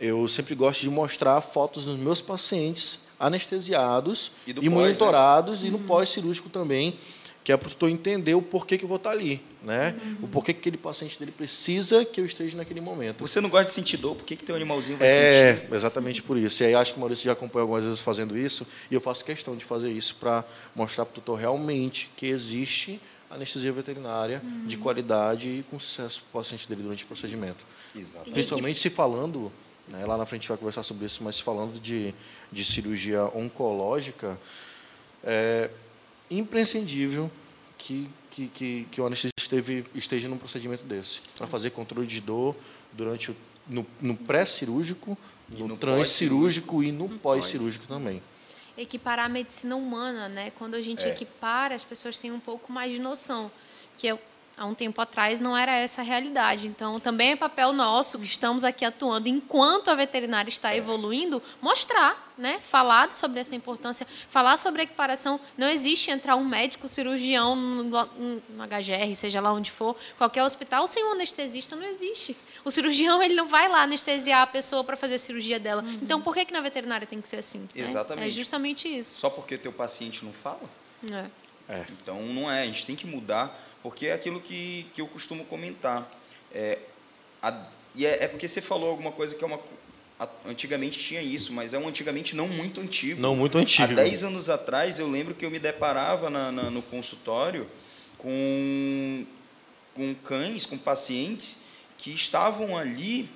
eu 0.00 0.26
sempre 0.28 0.54
gosto 0.54 0.82
de 0.82 0.90
mostrar 0.90 1.40
fotos 1.40 1.84
dos 1.84 1.98
meus 1.98 2.20
pacientes 2.20 2.98
anestesiados 3.18 4.32
e, 4.46 4.50
e 4.50 4.54
pós, 4.54 4.68
monitorados, 4.68 5.60
né? 5.60 5.68
e 5.68 5.70
no 5.70 5.78
uhum. 5.78 5.86
pós-cirúrgico 5.86 6.48
também, 6.48 6.98
que 7.44 7.52
é 7.52 7.56
para 7.58 7.68
o 7.68 7.70
tutor 7.70 7.90
entender 7.90 8.34
o 8.34 8.40
porquê 8.40 8.78
que 8.78 8.84
eu 8.84 8.88
vou 8.88 8.96
estar 8.96 9.10
ali, 9.10 9.40
né? 9.62 9.94
Uhum. 10.02 10.16
O 10.22 10.28
porquê 10.28 10.54
que 10.54 10.60
aquele 10.60 10.78
paciente 10.78 11.18
dele 11.18 11.30
precisa 11.30 12.02
que 12.02 12.18
eu 12.18 12.24
esteja 12.24 12.56
naquele 12.56 12.80
momento. 12.80 13.20
Você 13.20 13.38
não 13.38 13.50
gosta 13.50 13.66
de 13.66 13.72
sentir 13.74 13.98
dor, 13.98 14.16
por 14.16 14.24
que, 14.24 14.34
que 14.34 14.44
teu 14.44 14.56
animalzinho 14.56 14.96
vai 14.96 15.06
é, 15.06 15.54
sentir? 15.54 15.72
É, 15.72 15.76
exatamente 15.76 16.22
por 16.22 16.38
isso. 16.38 16.62
E 16.62 16.66
aí 16.66 16.74
acho 16.74 16.92
que 16.92 16.96
o 16.96 17.00
Maurício 17.00 17.22
já 17.22 17.32
acompanhou 17.32 17.64
algumas 17.64 17.84
vezes 17.84 18.00
fazendo 18.00 18.36
isso, 18.36 18.66
e 18.90 18.94
eu 18.94 19.00
faço 19.00 19.22
questão 19.22 19.54
de 19.54 19.62
fazer 19.62 19.90
isso 19.90 20.16
para 20.18 20.42
mostrar 20.74 21.04
para 21.04 21.12
o 21.12 21.14
tutor 21.16 21.38
realmente 21.38 22.10
que 22.16 22.26
existe 22.26 22.98
anestesia 23.30 23.72
veterinária 23.72 24.40
uhum. 24.42 24.66
de 24.66 24.78
qualidade 24.78 25.48
e 25.48 25.64
com 25.70 25.78
sucesso 25.78 26.22
para 26.22 26.40
o 26.40 26.42
paciente 26.42 26.66
dele 26.66 26.82
durante 26.82 27.04
o 27.04 27.06
procedimento. 27.06 27.64
Exatamente. 27.94 28.32
Principalmente 28.32 28.78
se 28.78 28.88
falando, 28.88 29.52
né, 29.88 30.06
lá 30.06 30.16
na 30.16 30.24
frente 30.24 30.40
a 30.40 30.42
gente 30.42 30.48
vai 30.48 30.58
conversar 30.58 30.82
sobre 30.82 31.04
isso, 31.04 31.22
mas 31.22 31.38
falando 31.38 31.78
de, 31.78 32.14
de 32.50 32.64
cirurgia 32.64 33.24
oncológica, 33.34 34.38
é, 35.22 35.68
imprescindível 36.30 37.30
que, 37.78 38.08
que, 38.30 38.48
que, 38.48 38.88
que 38.90 39.00
o 39.00 39.06
anestesista 39.06 39.40
esteve, 39.40 39.84
esteja 39.94 40.28
num 40.28 40.38
procedimento 40.38 40.84
desse, 40.84 41.20
para 41.36 41.46
fazer 41.46 41.70
controle 41.70 42.06
de 42.06 42.20
dor 42.20 42.56
durante 42.92 43.30
o, 43.30 43.36
no, 43.68 43.86
no 44.00 44.16
pré-cirúrgico, 44.16 45.16
no, 45.48 45.68
no 45.68 45.76
transcirúrgico 45.76 46.82
e 46.82 46.90
no 46.90 47.08
pós-cirúrgico 47.08 47.86
também. 47.86 48.22
Equiparar 48.76 49.26
a 49.26 49.28
medicina 49.28 49.76
humana, 49.76 50.28
né? 50.28 50.50
Quando 50.58 50.74
a 50.74 50.82
gente 50.82 51.04
é. 51.04 51.10
equipara, 51.10 51.74
as 51.74 51.84
pessoas 51.84 52.18
têm 52.18 52.32
um 52.32 52.40
pouco 52.40 52.72
mais 52.72 52.90
de 52.90 52.98
noção. 52.98 53.50
Que 53.96 54.08
eu, 54.08 54.18
há 54.56 54.64
um 54.64 54.74
tempo 54.74 55.00
atrás 55.00 55.40
não 55.40 55.56
era 55.56 55.72
essa 55.72 56.00
a 56.00 56.04
realidade. 56.04 56.66
Então, 56.66 57.00
também 57.00 57.32
é 57.32 57.36
papel 57.36 57.72
nosso, 57.72 58.18
que 58.18 58.26
estamos 58.26 58.64
aqui 58.64 58.84
atuando 58.84 59.28
enquanto 59.28 59.88
a 59.88 59.94
veterinária 59.94 60.48
está 60.48 60.74
evoluindo, 60.74 61.42
mostrar, 61.60 62.32
né? 62.36 62.58
falar 62.60 63.12
sobre 63.12 63.40
essa 63.40 63.54
importância, 63.54 64.06
falar 64.28 64.56
sobre 64.56 64.82
a 64.82 64.84
equiparação. 64.84 65.40
Não 65.56 65.68
existe 65.68 66.10
entrar 66.10 66.36
um 66.36 66.44
médico 66.44 66.86
cirurgião 66.88 67.54
no, 67.56 67.90
HGR, 68.66 69.14
seja 69.14 69.40
lá 69.40 69.52
onde 69.52 69.70
for, 69.70 69.96
qualquer 70.18 70.42
hospital, 70.42 70.86
sem 70.86 71.04
um 71.04 71.12
anestesista, 71.12 71.76
não 71.76 71.86
existe. 71.86 72.36
O 72.64 72.70
cirurgião 72.70 73.22
ele 73.22 73.34
não 73.34 73.46
vai 73.46 73.68
lá 73.68 73.82
anestesiar 73.82 74.42
a 74.42 74.46
pessoa 74.46 74.82
para 74.82 74.96
fazer 74.96 75.14
a 75.14 75.18
cirurgia 75.18 75.58
dela. 75.58 75.82
Uhum. 75.82 75.98
Então, 76.02 76.20
por 76.20 76.34
que, 76.34 76.44
que 76.44 76.52
na 76.52 76.60
veterinária 76.60 77.06
tem 77.06 77.20
que 77.20 77.28
ser 77.28 77.36
assim? 77.36 77.60
Né? 77.60 77.82
Exatamente. 77.82 78.28
É 78.28 78.30
justamente 78.30 78.88
isso. 78.88 79.20
Só 79.20 79.30
porque 79.30 79.58
teu 79.58 79.72
paciente 79.72 80.24
não 80.24 80.32
fala? 80.32 80.62
É. 81.12 81.43
É. 81.68 81.84
Então, 81.90 82.22
não 82.26 82.50
é. 82.50 82.62
A 82.62 82.66
gente 82.66 82.86
tem 82.86 82.96
que 82.96 83.06
mudar 83.06 83.58
porque 83.82 84.06
é 84.06 84.12
aquilo 84.14 84.40
que, 84.40 84.86
que 84.94 85.00
eu 85.00 85.06
costumo 85.06 85.44
comentar. 85.44 86.08
É, 86.52 86.78
a, 87.42 87.66
e 87.94 88.06
é, 88.06 88.24
é, 88.24 88.28
porque 88.28 88.48
você 88.48 88.62
falou 88.62 88.88
alguma 88.88 89.12
coisa 89.12 89.34
que 89.34 89.44
é 89.44 89.46
uma. 89.46 89.60
A, 90.18 90.28
antigamente 90.46 90.98
tinha 90.98 91.20
isso, 91.20 91.52
mas 91.52 91.74
é 91.74 91.78
um 91.78 91.86
antigamente 91.86 92.34
não 92.34 92.48
muito 92.48 92.80
antigo. 92.80 93.20
Não 93.20 93.36
muito 93.36 93.58
antigo. 93.58 93.92
Há 93.92 93.96
10 93.96 94.24
anos 94.24 94.48
atrás, 94.48 94.98
eu 94.98 95.06
lembro 95.08 95.34
que 95.34 95.44
eu 95.44 95.50
me 95.50 95.58
deparava 95.58 96.30
na, 96.30 96.50
na, 96.50 96.70
no 96.70 96.80
consultório 96.80 97.68
com, 98.16 99.26
com 99.94 100.14
cães, 100.14 100.64
com 100.64 100.78
pacientes 100.78 101.58
que 101.98 102.10
estavam 102.10 102.78
ali 102.78 103.28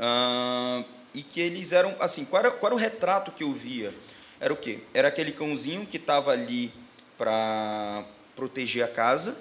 ah, 0.00 0.82
e 1.14 1.22
que 1.22 1.40
eles 1.40 1.70
eram. 1.70 1.94
Assim, 2.00 2.24
qual 2.24 2.44
era, 2.44 2.50
qual 2.50 2.72
era 2.72 2.74
o 2.74 2.78
retrato 2.78 3.30
que 3.30 3.44
eu 3.44 3.52
via? 3.52 3.94
Era 4.40 4.52
o 4.52 4.56
quê? 4.56 4.80
Era 4.92 5.06
aquele 5.06 5.30
cãozinho 5.30 5.86
que 5.86 5.98
estava 5.98 6.32
ali 6.32 6.72
para 7.22 8.04
proteger 8.34 8.82
a 8.82 8.88
casa 8.88 9.38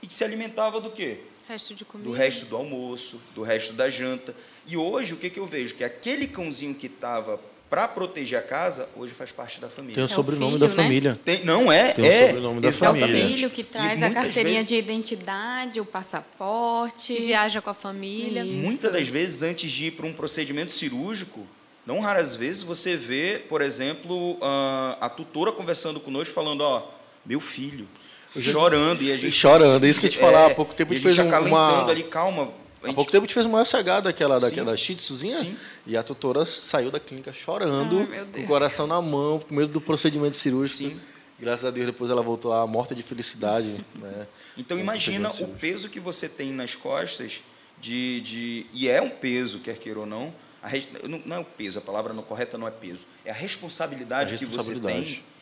e 0.00 0.06
que 0.06 0.14
se 0.14 0.22
alimentava 0.22 0.80
do 0.80 0.88
quê? 0.88 1.18
Resto 1.48 1.74
de 1.74 1.84
comida. 1.84 2.08
Do 2.08 2.14
resto 2.14 2.46
do 2.46 2.54
almoço, 2.54 3.20
do 3.34 3.42
resto 3.42 3.72
da 3.72 3.90
janta. 3.90 4.32
E 4.68 4.76
hoje 4.76 5.14
o 5.14 5.16
que, 5.16 5.28
que 5.28 5.40
eu 5.40 5.46
vejo? 5.46 5.74
Que 5.74 5.82
aquele 5.82 6.28
cãozinho 6.28 6.76
que 6.76 6.86
estava 6.86 7.40
para 7.68 7.88
proteger 7.88 8.38
a 8.38 8.42
casa, 8.42 8.88
hoje 8.94 9.12
faz 9.12 9.32
parte 9.32 9.60
da 9.60 9.68
família. 9.68 9.96
Tem 9.96 10.04
o 10.04 10.06
é 10.06 10.08
sobrenome 10.08 10.54
o 10.54 10.58
filho, 10.58 10.60
da 10.60 10.68
né? 10.68 10.82
família. 10.82 11.20
Tem, 11.24 11.44
não 11.44 11.72
é? 11.72 11.92
Tem 11.92 12.06
é, 12.06 12.08
o 12.08 12.26
sobrenome 12.28 12.60
da 12.60 12.72
família. 12.72 13.06
É 13.06 13.24
o 13.24 13.28
filho 13.28 13.50
que 13.50 13.64
traz 13.64 14.00
a 14.00 14.10
carteirinha 14.10 14.54
vezes, 14.54 14.68
de 14.68 14.76
identidade, 14.76 15.80
o 15.80 15.84
passaporte. 15.84 17.14
Que 17.14 17.26
viaja 17.26 17.60
com 17.60 17.70
a 17.70 17.74
família. 17.74 18.44
Isso. 18.44 18.52
Muitas 18.52 18.92
das 18.92 19.08
vezes, 19.08 19.42
antes 19.42 19.72
de 19.72 19.86
ir 19.86 19.90
para 19.90 20.06
um 20.06 20.12
procedimento 20.12 20.72
cirúrgico, 20.72 21.44
não 21.84 21.98
raras 21.98 22.36
vezes 22.36 22.62
você 22.62 22.96
vê, 22.96 23.42
por 23.48 23.60
exemplo, 23.60 24.38
a, 24.40 24.98
a 25.00 25.08
tutora 25.08 25.50
conversando 25.50 25.98
conosco, 25.98 26.32
falando, 26.32 26.60
ó, 26.60 26.94
meu 27.24 27.40
filho, 27.40 27.88
chorando. 28.40 29.02
E 29.02 29.12
a 29.12 29.16
gente, 29.16 29.32
chorando, 29.32 29.84
é 29.84 29.88
isso 29.88 30.00
que 30.00 30.06
eu 30.06 30.10
te 30.10 30.18
falar. 30.18 30.48
É, 30.48 30.52
há 30.52 30.54
pouco 30.54 30.74
tempo 30.74 30.92
a 30.92 30.96
gente 30.96 31.02
fez 31.02 31.18
uma... 31.18 31.90
ali, 31.90 32.02
calma. 32.04 32.52
Há 32.82 32.92
pouco 32.92 33.10
tempo 33.10 33.24
a 33.24 33.26
gente 33.26 33.34
fez 33.34 33.46
uma 33.46 33.64
chegada 33.64 34.02
daquela, 34.02 34.38
daquela 34.38 34.72
da 34.72 34.76
Shih 34.76 34.96
Tzuzinha, 34.96 35.38
Sim. 35.38 35.56
e 35.86 35.96
a 35.96 36.02
tutora 36.02 36.44
saiu 36.44 36.90
da 36.90 37.00
clínica 37.00 37.32
chorando, 37.32 38.06
Ai, 38.10 38.26
com 38.30 38.40
o 38.42 38.46
coração 38.46 38.86
na 38.86 39.00
mão, 39.00 39.38
com 39.38 39.54
medo 39.54 39.68
do 39.68 39.80
procedimento 39.80 40.36
cirúrgico. 40.36 40.90
Sim. 40.90 41.00
Graças 41.38 41.64
a 41.64 41.70
Deus, 41.70 41.86
depois 41.86 42.10
ela 42.10 42.22
voltou 42.22 42.50
lá 42.50 42.66
morta 42.66 42.94
de 42.94 43.02
felicidade. 43.02 43.84
Né, 43.94 44.26
então, 44.56 44.78
imagina 44.78 45.30
o 45.30 45.48
peso 45.48 45.88
que 45.88 45.98
você 45.98 46.28
tem 46.28 46.52
nas 46.52 46.74
costas, 46.74 47.42
de, 47.80 48.20
de 48.20 48.66
e 48.72 48.88
é 48.88 49.02
um 49.02 49.10
peso, 49.10 49.58
quer 49.58 49.76
queira 49.76 50.00
ou 50.00 50.06
não, 50.06 50.32
a, 50.62 50.70
não 51.26 51.36
é 51.36 51.38
o 51.40 51.44
peso, 51.44 51.78
a 51.78 51.82
palavra 51.82 52.12
não, 52.12 52.22
correta 52.22 52.56
não 52.56 52.68
é 52.68 52.70
peso, 52.70 53.06
é 53.24 53.30
a 53.30 53.34
responsabilidade, 53.34 54.34
a 54.34 54.38
responsabilidade. 54.38 55.04
que 55.04 55.10
você 55.10 55.16
tem 55.16 55.33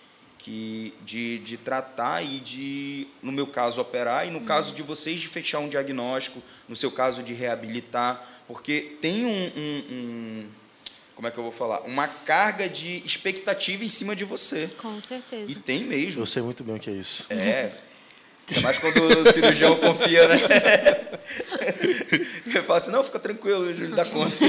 que 0.42 0.92
de, 1.04 1.38
de 1.38 1.56
tratar 1.56 2.22
e 2.22 2.40
de, 2.40 3.06
no 3.22 3.30
meu 3.30 3.46
caso, 3.46 3.80
operar, 3.80 4.26
e 4.26 4.30
no 4.30 4.40
uhum. 4.40 4.44
caso 4.44 4.74
de 4.74 4.82
vocês, 4.82 5.20
de 5.20 5.28
fechar 5.28 5.60
um 5.60 5.68
diagnóstico, 5.68 6.42
no 6.68 6.74
seu 6.74 6.90
caso, 6.90 7.22
de 7.22 7.32
reabilitar, 7.32 8.26
porque 8.48 8.96
tem 9.00 9.24
um, 9.24 9.52
um, 9.56 9.84
um 9.90 10.48
como 11.14 11.28
é 11.28 11.30
que 11.30 11.38
eu 11.38 11.44
vou 11.44 11.52
falar? 11.52 11.82
Uma 11.82 12.08
carga 12.08 12.68
de 12.68 13.02
expectativa 13.04 13.84
em 13.84 13.88
cima 13.88 14.16
de 14.16 14.24
você. 14.24 14.68
Com 14.78 15.00
certeza. 15.00 15.52
E 15.52 15.54
tem 15.54 15.84
mesmo. 15.84 16.22
Eu 16.22 16.26
sei 16.26 16.42
muito 16.42 16.64
bem 16.64 16.74
o 16.74 16.80
que 16.80 16.90
é 16.90 16.94
isso. 16.94 17.24
É. 17.30 17.70
Ainda 18.48 18.60
mais 18.62 18.78
quando 18.78 19.00
o 19.00 19.32
cirurgião 19.32 19.76
confia, 19.76 20.26
né? 20.26 20.36
Eu 22.52 22.62
falo 22.64 22.78
assim, 22.78 22.90
não, 22.90 23.02
fica 23.02 23.18
tranquilo, 23.18 23.70
ele 23.70 23.88
dá 23.88 24.04
conta. 24.04 24.36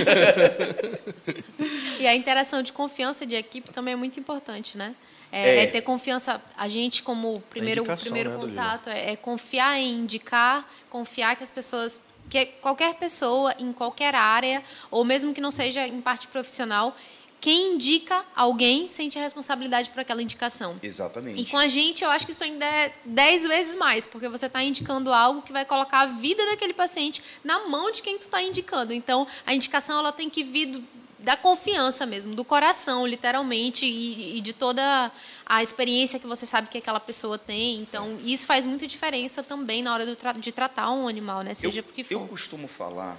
E 2.00 2.08
a 2.08 2.16
interação 2.16 2.62
de 2.62 2.74
confiança 2.74 3.26
de 3.26 3.36
equipe 3.36 3.72
também 3.72 3.94
é 3.94 3.98
muito 3.98 4.20
importante, 4.20 4.78
né? 4.78 4.96
É, 5.32 5.58
é. 5.58 5.64
é 5.64 5.68
ter 5.68 5.82
confiança, 5.82 6.42
a 6.56 6.70
gente 6.70 7.02
como 7.02 7.40
primeiro, 7.50 7.84
primeiro 7.84 8.30
né, 8.30 8.38
contato, 8.38 8.90
é, 8.90 9.14
é 9.14 9.16
confiar 9.16 9.80
em 9.80 9.96
indicar, 9.96 10.70
confiar 10.90 11.36
que 11.36 11.44
as 11.44 11.50
pessoas 11.50 12.00
que 12.30 12.46
qualquer 12.46 12.96
pessoa 12.96 13.54
em 13.60 13.74
qualquer 13.74 14.16
área, 14.16 14.64
ou 14.90 15.04
mesmo 15.04 15.34
que 15.34 15.42
não 15.42 15.52
seja 15.52 15.88
em 15.88 16.02
parte 16.02 16.28
profissional, 16.28 16.96
quem 17.44 17.74
indica 17.74 18.24
alguém 18.34 18.90
sente 18.90 19.20
a 19.20 19.22
responsabilidade 19.22 19.90
por 19.90 20.00
aquela 20.00 20.22
indicação. 20.22 20.78
Exatamente. 20.82 21.42
E 21.42 21.46
com 21.46 21.58
a 21.58 21.68
gente, 21.68 22.02
eu 22.02 22.10
acho 22.10 22.26
que 22.26 22.32
isso 22.32 22.44
ainda 22.44 22.66
é 22.66 22.94
dez 23.04 23.44
vezes 23.44 23.76
mais, 23.76 24.08
porque 24.08 24.30
você 24.30 24.46
está 24.46 24.64
indicando 24.64 25.12
algo 25.12 25.42
que 25.42 25.52
vai 25.52 25.66
colocar 25.66 26.00
a 26.00 26.06
vida 26.06 26.46
daquele 26.46 26.74
paciente 26.74 27.22
na 27.44 27.68
mão 27.68 27.92
de 27.92 28.02
quem 28.02 28.18
tu 28.18 28.22
está 28.22 28.42
indicando. 28.42 28.94
Então, 28.94 29.28
a 29.46 29.54
indicação 29.54 30.00
ela 30.00 30.14
tem 30.14 30.30
que 30.30 30.42
vir 30.42 30.68
do, 30.68 30.84
da 31.24 31.38
confiança 31.38 32.06
mesmo, 32.06 32.36
do 32.36 32.44
coração, 32.44 33.08
literalmente, 33.08 33.86
e, 33.86 34.38
e, 34.38 34.42
de 34.42 34.52
toda 34.52 35.10
a 35.46 35.64
experiência 35.64 36.20
que 36.20 36.28
você 36.28 36.46
sabe 36.46 36.68
que 36.68 36.78
aquela 36.78 37.00
pessoa 37.00 37.38
tem. 37.38 37.80
Então, 37.80 38.20
isso 38.22 38.46
faz 38.46 38.66
muita 38.66 38.86
diferença 38.86 39.42
também 39.42 39.82
na 39.82 39.94
hora 39.94 40.16
tra 40.16 40.34
de 40.34 40.52
tratar 40.52 40.92
um 40.92 41.08
animal, 41.08 41.42
né? 41.42 41.54
Seja 41.54 41.80
eu, 41.80 41.84
porque 41.84 42.04
for. 42.04 42.14
Eu 42.14 42.28
costumo 42.28 42.68
falar 42.68 43.18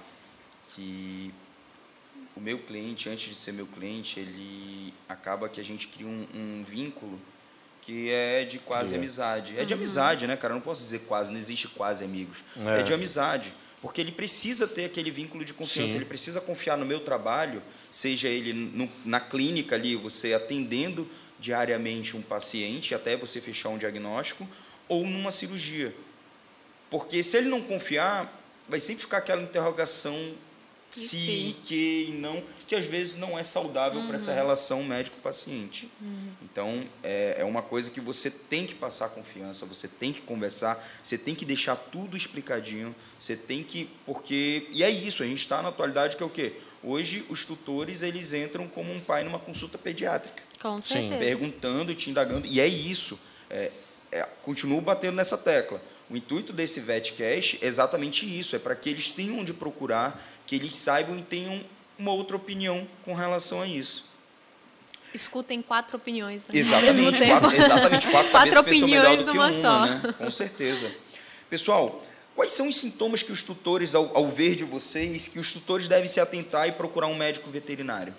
que 0.75 1.33
o 2.35 2.39
meu 2.39 2.59
cliente, 2.59 3.09
antes 3.09 3.27
de 3.27 3.35
ser 3.35 3.53
meu 3.53 3.65
cliente, 3.65 4.19
ele 4.19 4.93
acaba 5.09 5.49
que 5.49 5.59
a 5.59 5.63
gente 5.63 5.87
cria 5.87 6.05
um, 6.05 6.27
um 6.33 6.61
vínculo 6.61 7.19
que 7.81 8.11
é 8.11 8.43
de 8.43 8.59
quase 8.59 8.93
é. 8.93 8.97
amizade. 8.97 9.57
É 9.57 9.65
de 9.65 9.73
uhum. 9.73 9.79
amizade, 9.79 10.27
né, 10.27 10.37
cara? 10.37 10.53
Eu 10.53 10.55
não 10.55 10.61
posso 10.61 10.81
dizer 10.81 10.99
quase, 11.07 11.31
não 11.31 11.39
existe 11.39 11.67
quase 11.67 12.03
amigos. 12.03 12.43
É, 12.57 12.81
é 12.81 12.83
de 12.83 12.93
amizade. 12.93 13.51
Porque 13.85 14.01
ele 14.01 14.11
precisa 14.11 14.67
ter 14.67 14.85
aquele 14.85 15.11
vínculo 15.11 15.45
de 15.45 15.53
confiança, 15.53 15.89
Sim. 15.89 15.97
ele 15.97 16.05
precisa 16.05 16.41
confiar 16.41 16.75
no 16.75 16.87
meu 16.87 17.01
trabalho, 17.01 17.61
seja 17.91 18.27
ele 18.27 18.51
no, 18.51 18.89
na 19.05 19.19
clínica 19.19 19.75
ali, 19.75 19.95
você 19.95 20.33
atendendo 20.33 21.07
diariamente 21.39 22.17
um 22.17 22.21
paciente, 22.23 22.95
até 22.95 23.15
você 23.15 23.39
fechar 23.39 23.69
um 23.69 23.77
diagnóstico, 23.77 24.49
ou 24.87 25.05
numa 25.05 25.29
cirurgia. 25.29 25.93
Porque 26.89 27.21
se 27.21 27.37
ele 27.37 27.47
não 27.47 27.61
confiar, 27.61 28.41
vai 28.67 28.79
sempre 28.79 29.03
ficar 29.03 29.17
aquela 29.17 29.43
interrogação 29.43 30.33
se, 30.99 31.55
que 31.63 32.07
e 32.09 32.11
não, 32.13 32.43
que 32.67 32.75
às 32.75 32.85
vezes 32.85 33.17
não 33.17 33.37
é 33.37 33.43
saudável 33.43 33.99
uhum. 33.99 34.07
para 34.07 34.15
essa 34.15 34.33
relação 34.33 34.83
médico-paciente. 34.83 35.89
Uhum. 36.01 36.29
Então, 36.43 36.85
é, 37.03 37.35
é 37.39 37.43
uma 37.43 37.61
coisa 37.61 37.89
que 37.89 37.99
você 37.99 38.29
tem 38.29 38.65
que 38.65 38.73
passar 38.73 39.09
confiança, 39.09 39.65
você 39.65 39.87
tem 39.87 40.13
que 40.13 40.21
conversar, 40.21 40.83
você 41.03 41.17
tem 41.17 41.35
que 41.35 41.45
deixar 41.45 41.75
tudo 41.75 42.15
explicadinho, 42.15 42.95
você 43.19 43.35
tem 43.35 43.63
que. 43.63 43.89
Porque. 44.05 44.67
E 44.71 44.83
é 44.83 44.89
isso, 44.89 45.23
a 45.23 45.25
gente 45.25 45.39
está 45.39 45.61
na 45.61 45.69
atualidade 45.69 46.15
que 46.15 46.23
é 46.23 46.25
o 46.25 46.29
quê? 46.29 46.53
Hoje, 46.83 47.25
os 47.29 47.45
tutores 47.45 48.01
eles 48.01 48.33
entram 48.33 48.67
como 48.67 48.93
um 48.93 48.99
pai 48.99 49.23
numa 49.23 49.39
consulta 49.39 49.77
pediátrica. 49.77 50.43
Com 50.61 50.79
certeza. 50.81 51.17
Perguntando 51.17 51.91
e 51.91 51.95
te 51.95 52.09
indagando. 52.09 52.45
E 52.47 52.59
é 52.59 52.67
isso. 52.67 53.19
É, 53.49 53.71
é, 54.11 54.27
continuo 54.43 54.79
batendo 54.81 55.15
nessa 55.15 55.37
tecla 55.37 55.81
o 56.09 56.15
intuito 56.15 56.53
desse 56.53 56.79
VetCast 56.79 57.57
é 57.61 57.65
exatamente 57.65 58.25
isso, 58.25 58.55
é 58.55 58.59
para 58.59 58.75
que 58.75 58.89
eles 58.89 59.09
tenham 59.09 59.39
onde 59.39 59.53
procurar, 59.53 60.23
que 60.45 60.55
eles 60.55 60.75
saibam 60.75 61.17
e 61.17 61.21
tenham 61.21 61.63
uma 61.97 62.11
outra 62.11 62.35
opinião 62.35 62.87
com 63.03 63.13
relação 63.13 63.61
a 63.61 63.67
isso. 63.67 64.09
Escutem 65.13 65.61
quatro 65.61 65.95
opiniões. 65.95 66.45
Né? 66.47 66.59
Exatamente, 66.59 67.25
quatro, 67.25 67.55
exatamente, 67.55 68.07
quatro, 68.09 68.31
quatro 68.31 68.59
opiniões 68.59 69.23
numa 69.23 69.33
uma, 69.33 69.53
só. 69.53 69.85
Né? 69.85 70.13
Com 70.17 70.29
certeza. 70.29 70.91
Pessoal, 71.49 72.03
quais 72.35 72.51
são 72.51 72.67
os 72.67 72.77
sintomas 72.77 73.23
que 73.23 73.31
os 73.31 73.41
tutores, 73.41 73.95
ao, 73.95 74.15
ao 74.15 74.29
ver 74.29 74.55
de 74.55 74.65
vocês, 74.65 75.27
que 75.27 75.39
os 75.39 75.53
tutores 75.53 75.87
devem 75.87 76.07
se 76.07 76.19
atentar 76.19 76.67
e 76.67 76.73
procurar 76.73 77.07
um 77.07 77.15
médico 77.15 77.49
veterinário? 77.49 78.13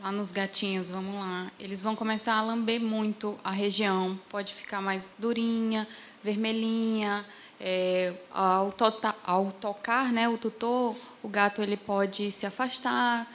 Lá 0.00 0.12
nos 0.12 0.30
gatinhos, 0.30 0.90
vamos 0.90 1.14
lá. 1.14 1.50
Eles 1.58 1.82
vão 1.82 1.96
começar 1.96 2.34
a 2.34 2.42
lamber 2.42 2.80
muito 2.80 3.38
a 3.42 3.50
região, 3.50 4.18
pode 4.28 4.52
ficar 4.52 4.80
mais 4.80 5.14
durinha, 5.18 5.86
vermelhinha. 6.22 7.24
É, 7.66 8.12
ao, 8.30 8.70
to 8.72 8.76
tota, 8.76 9.14
ao, 9.24 9.50
tocar 9.52 10.12
né, 10.12 10.28
o 10.28 10.36
tutor, 10.36 10.94
o 11.22 11.28
gato 11.30 11.62
ele 11.62 11.78
pode 11.78 12.30
se 12.30 12.44
afastar, 12.44 13.26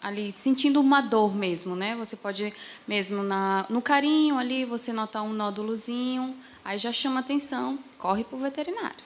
ali 0.00 0.32
sentindo 0.36 0.78
uma 0.80 1.00
dor 1.00 1.34
mesmo, 1.34 1.74
né? 1.74 1.96
Você 1.96 2.14
pode 2.14 2.54
mesmo 2.86 3.24
na, 3.24 3.66
no 3.68 3.82
carinho 3.82 4.38
ali 4.38 4.64
você 4.64 4.92
notar 4.92 5.22
um 5.22 5.32
nódulozinho, 5.32 6.36
aí 6.64 6.78
já 6.78 6.92
chama 6.92 7.18
atenção, 7.18 7.78
corre 7.98 8.22
para 8.22 8.36
o 8.36 8.40
veterinário. 8.40 9.04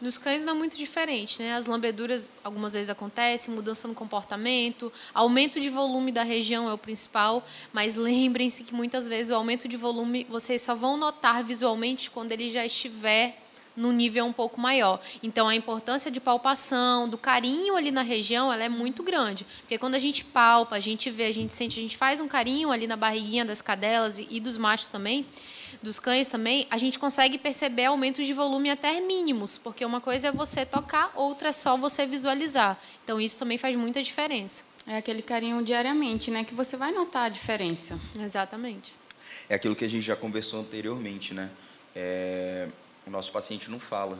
Nos 0.00 0.16
cães 0.16 0.44
não 0.44 0.54
é 0.54 0.56
muito 0.56 0.76
diferente, 0.76 1.42
né? 1.42 1.54
As 1.54 1.66
lambeduras 1.66 2.28
algumas 2.42 2.72
vezes 2.72 2.88
acontecem, 2.88 3.52
mudança 3.52 3.86
no 3.86 3.94
comportamento, 3.94 4.92
aumento 5.12 5.60
de 5.60 5.68
volume 5.68 6.10
da 6.10 6.22
região 6.22 6.70
é 6.70 6.72
o 6.72 6.78
principal, 6.78 7.44
mas 7.72 7.96
lembrem-se 7.96 8.64
que 8.64 8.72
muitas 8.72 9.06
vezes 9.06 9.30
o 9.30 9.34
aumento 9.34 9.68
de 9.68 9.76
volume 9.76 10.24
vocês 10.30 10.62
só 10.62 10.74
vão 10.74 10.96
notar 10.96 11.44
visualmente 11.44 12.10
quando 12.10 12.32
ele 12.32 12.50
já 12.50 12.64
estiver 12.64 13.43
no 13.76 13.92
nível 13.92 14.24
um 14.24 14.32
pouco 14.32 14.60
maior. 14.60 15.00
Então, 15.22 15.48
a 15.48 15.54
importância 15.54 16.10
de 16.10 16.20
palpação, 16.20 17.08
do 17.08 17.18
carinho 17.18 17.76
ali 17.76 17.90
na 17.90 18.02
região, 18.02 18.52
ela 18.52 18.64
é 18.64 18.68
muito 18.68 19.02
grande. 19.02 19.46
Porque 19.60 19.78
quando 19.78 19.94
a 19.94 19.98
gente 19.98 20.24
palpa, 20.24 20.76
a 20.76 20.80
gente 20.80 21.10
vê, 21.10 21.24
a 21.24 21.32
gente 21.32 21.52
sente, 21.52 21.78
a 21.78 21.82
gente 21.82 21.96
faz 21.96 22.20
um 22.20 22.28
carinho 22.28 22.70
ali 22.70 22.86
na 22.86 22.96
barriguinha 22.96 23.44
das 23.44 23.60
cadelas 23.60 24.18
e, 24.18 24.26
e 24.30 24.40
dos 24.40 24.56
machos 24.56 24.88
também, 24.88 25.26
dos 25.82 26.00
cães 26.00 26.28
também, 26.28 26.66
a 26.70 26.78
gente 26.78 26.98
consegue 26.98 27.36
perceber 27.36 27.84
aumentos 27.84 28.26
de 28.26 28.32
volume 28.32 28.70
até 28.70 29.00
mínimos, 29.00 29.58
porque 29.58 29.84
uma 29.84 30.00
coisa 30.00 30.28
é 30.28 30.32
você 30.32 30.64
tocar, 30.64 31.12
outra 31.14 31.50
é 31.50 31.52
só 31.52 31.76
você 31.76 32.06
visualizar. 32.06 32.80
Então 33.04 33.20
isso 33.20 33.38
também 33.38 33.58
faz 33.58 33.76
muita 33.76 34.02
diferença. 34.02 34.64
É 34.86 34.96
aquele 34.96 35.22
carinho 35.22 35.62
diariamente, 35.62 36.30
né, 36.30 36.44
que 36.44 36.54
você 36.54 36.76
vai 36.76 36.90
notar 36.90 37.26
a 37.26 37.28
diferença. 37.28 37.98
Exatamente. 38.18 38.94
É 39.48 39.54
aquilo 39.54 39.76
que 39.76 39.84
a 39.84 39.88
gente 39.88 40.04
já 40.04 40.16
conversou 40.16 40.60
anteriormente, 40.60 41.34
né? 41.34 41.50
É, 41.94 42.68
o 43.06 43.10
nosso 43.10 43.32
paciente 43.32 43.70
não 43.70 43.78
fala. 43.78 44.18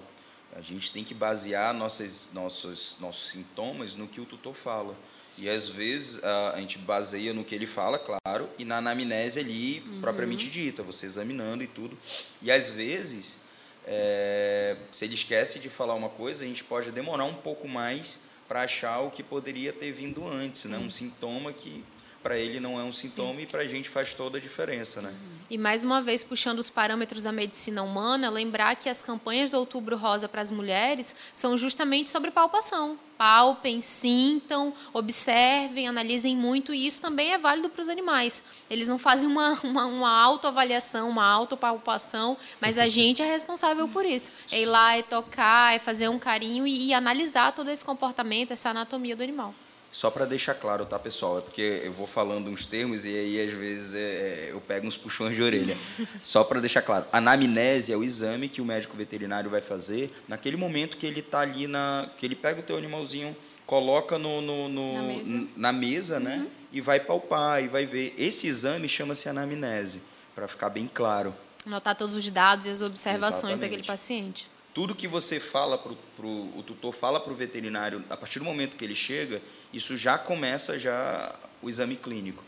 A 0.55 0.61
gente 0.61 0.93
tem 0.93 1.03
que 1.03 1.15
basear 1.15 1.75
nossas, 1.75 2.31
nossos, 2.33 2.97
nossos 3.01 3.31
sintomas 3.31 3.97
no 3.97 4.07
que 4.07 4.21
o 4.21 4.25
tutor 4.25 4.55
fala. 4.55 4.95
E 5.37 5.49
às 5.49 5.69
vezes 5.69 6.23
a, 6.23 6.55
gente 6.61 6.79
baseia 6.79 7.33
no 7.33 7.45
que 7.45 7.55
ele 7.55 7.67
fala, 7.67 7.99
claro, 7.99 8.49
e 8.57 8.65
na 8.65 8.77
anamnese 8.77 9.41
ali 9.41 9.81
uhum. 9.81 10.01
propriamente 10.01 10.49
dita, 10.49 10.83
você 10.83 11.07
examinando 11.07 11.65
e 11.65 11.67
tudo. 11.67 11.99
E 12.41 12.53
às 12.53 12.71
vezes, 12.71 13.41
é, 13.85 14.77
se 14.93 15.05
ele 15.05 15.15
esquece 15.15 15.59
de 15.59 15.69
falar 15.69 15.95
uma 15.95 16.09
coisa, 16.09 16.45
a 16.45 16.47
gente 16.47 16.63
pode 16.63 16.93
demorar 16.93 17.25
um 17.25 17.35
pouco 17.35 17.67
mais 17.67 18.21
para 18.47 18.63
achar 18.63 19.01
o 19.01 19.11
que 19.11 19.25
poderia 19.25 19.73
ter 19.73 19.91
vindo 19.91 20.27
antes, 20.29 20.67
né? 20.67 20.79
um 20.79 20.91
sintoma 20.91 21.53
que 21.53 21.83
para 22.25 22.39
ele 22.39 22.59
não 22.59 22.81
é 22.81 22.83
um 22.83 22.91
sintoma 22.91 23.35
Sim. 23.35 23.43
e 23.43 23.47
para 23.47 23.61
a 23.61 23.67
gente 23.67 23.91
faz 23.91 24.15
toda 24.15 24.39
a 24.39 24.41
diferença, 24.41 25.03
né? 25.03 25.13
E 25.51 25.59
mais 25.59 25.85
uma 25.85 26.01
vez 26.01 26.25
puxando 26.25 26.59
os 26.59 26.71
parâmetros 26.71 27.23
da 27.23 27.31
medicina 27.31 27.83
humana, 27.83 28.31
lembrar 28.31 28.77
que 28.77 28.89
as 28.89 29.03
campanhas 29.03 29.51
do 29.51 29.59
Outubro 29.59 29.95
Rosa 29.95 30.27
para 30.27 30.41
as 30.41 30.51
mulheres 30.51 31.15
são 31.35 31.59
justamente 31.59 32.09
sobre 32.09 32.31
palpação. 32.31 32.99
Palpem, 33.19 33.83
sintam, 33.83 34.73
observem, 34.91 35.87
analisem 35.87 36.35
muito 36.35 36.73
e 36.73 36.87
isso 36.87 37.03
também 37.03 37.35
é 37.35 37.37
válido 37.37 37.69
para 37.69 37.83
os 37.83 37.91
animais. 37.91 38.43
Eles 38.71 38.89
não 38.89 38.99
fazem 38.99 39.29
uma, 39.29 39.61
uma, 39.63 39.85
uma 39.85 40.23
autoavaliação, 40.23 41.11
uma 41.11 41.27
autopalpação, 41.27 42.39
mas 42.59 42.79
a 42.79 42.89
gente 42.89 43.21
é 43.21 43.27
responsável 43.31 43.87
por 43.87 44.07
isso. 44.07 44.33
É 44.51 44.63
ir 44.63 44.67
lá, 44.67 44.97
é 44.97 45.03
tocar, 45.03 45.77
é 45.77 45.79
fazer 45.79 46.09
um 46.09 46.19
carinho 46.19 46.67
e, 46.67 46.87
e 46.87 46.95
analisar 46.95 47.53
todo 47.53 47.71
esse 47.71 47.85
comportamento, 47.85 48.51
essa 48.51 48.71
anatomia 48.71 49.15
do 49.15 49.23
animal. 49.23 49.55
Só 49.95 50.11
para 50.11 50.25
deixar 50.25 50.55
claro, 50.55 50.85
tá, 50.85 50.99
pessoal? 50.99 51.39
É 51.39 51.41
porque 51.41 51.83
eu 51.85 51.93
vou 51.93 52.09
falando 52.09 52.51
uns 52.51 52.67
termos 52.67 53.05
e 53.07 53.11
aí 53.11 53.41
às 53.41 53.55
vezes 53.55 53.95
é, 53.95 53.99
é 54.01 54.49
eu 54.51 54.61
pego 54.61 54.89
uns 54.89 54.97
puxões 54.97 55.37
de 55.37 55.41
orelha. 55.41 55.79
Só 56.25 56.43
para 56.43 56.59
deixar 56.59 56.83
claro, 56.83 57.07
a 57.13 57.19
anamnese 57.19 57.93
é 57.93 57.97
o 57.97 58.03
exame 58.03 58.49
que 58.49 58.61
o 58.61 58.65
médico 58.65 58.97
veterinário 58.97 59.49
vai 59.49 59.61
fazer 59.61 60.11
naquele 60.27 60.57
momento 60.57 60.97
que 60.97 61.07
ele 61.07 61.21
está 61.21 61.39
ali 61.39 61.69
na, 61.69 62.11
que 62.19 62.27
ele 62.27 62.35
pega 62.35 62.59
o 62.59 62.63
teu 62.65 62.77
animalzinho, 62.77 63.37
coloca 63.65 64.19
no, 64.19 64.41
no, 64.41 64.69
no 64.69 64.95
na 64.95 65.03
mesa, 65.03 65.49
na 65.57 65.73
mesa 65.73 66.21
né? 66.21 66.37
Uhum. 66.39 66.51
E 66.73 66.81
vai 66.81 66.99
palpar 66.99 67.63
e 67.63 67.69
vai 67.69 67.87
ver. 67.87 68.13
Esse 68.19 68.49
exame 68.49 68.89
chama-se 68.89 69.29
anamnese, 69.29 70.03
para 70.35 70.49
ficar 70.49 70.71
bem 70.71 70.91
claro. 70.93 71.33
Anotar 71.65 71.95
todos 71.95 72.17
os 72.17 72.29
dados 72.33 72.67
e 72.67 72.71
as 72.71 72.83
observações 72.83 73.53
Exatamente. 73.53 73.61
daquele 73.61 73.85
paciente 73.85 74.53
tudo 74.75 74.95
que 74.95 75.07
você 75.07 75.39
fala 75.39 75.79
para 75.79 75.93
o 75.93 76.63
tutor 76.67 76.93
fala 76.93 77.21
para 77.21 77.33
o 77.33 77.37
veterinário 77.37 78.05
a 78.11 78.17
partir 78.17 78.41
do 78.41 78.45
momento 78.45 78.77
que 78.77 78.85
ele 78.85 78.95
chega 78.95 79.41
isso 79.73 79.97
já 79.97 80.19
começa 80.19 80.79
já 80.79 81.35
o 81.63 81.71
exame 81.71 81.97
clínico 81.97 82.43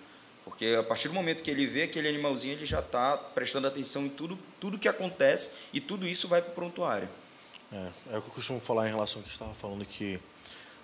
porque 0.44 0.76
a 0.78 0.82
partir 0.82 1.08
do 1.08 1.14
momento 1.14 1.42
que 1.42 1.50
ele 1.50 1.66
vê 1.66 1.84
aquele 1.84 2.08
animalzinho 2.08 2.54
ele 2.54 2.66
já 2.66 2.80
está 2.80 3.16
prestando 3.16 3.68
atenção 3.68 4.04
em 4.04 4.08
tudo 4.08 4.36
tudo 4.60 4.78
que 4.78 4.88
acontece 4.88 5.52
e 5.72 5.80
tudo 5.80 6.06
isso 6.06 6.26
vai 6.26 6.42
para 6.42 6.50
o 6.50 6.54
prontuário 6.54 7.08
é, 7.72 7.88
é 8.12 8.18
o 8.18 8.22
que 8.22 8.28
eu 8.28 8.34
costumo 8.34 8.60
falar 8.60 8.88
em 8.88 8.90
relação 8.90 9.20
ao 9.20 9.22
que 9.22 9.30
estava 9.30 9.54
falando 9.54 9.84
que 9.86 10.18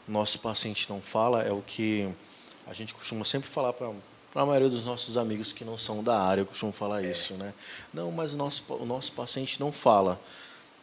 nosso 0.07 0.39
paciente 0.39 0.89
não 0.89 1.03
fala 1.03 1.43
é 1.43 1.53
o 1.53 1.61
que 1.61 2.09
a 2.67 2.73
gente 2.73 2.95
costuma 2.95 3.25
sempre 3.25 3.51
falar 3.51 3.73
para 3.73 3.93
para 4.33 4.43
a 4.43 4.47
maioria 4.47 4.71
dos 4.71 4.83
nossos 4.83 5.19
amigos 5.19 5.53
que 5.53 5.63
não 5.63 5.77
são 5.77 6.03
da 6.03 6.19
área, 6.19 6.41
eu 6.41 6.47
costumo 6.47 6.73
falar 6.73 7.05
é. 7.05 7.11
isso, 7.11 7.35
né? 7.35 7.53
Não, 7.93 8.11
mas 8.11 8.33
o 8.33 8.37
nosso, 8.39 8.65
o 8.71 8.87
nosso 8.87 9.13
paciente 9.13 9.61
não 9.61 9.71
fala. 9.71 10.19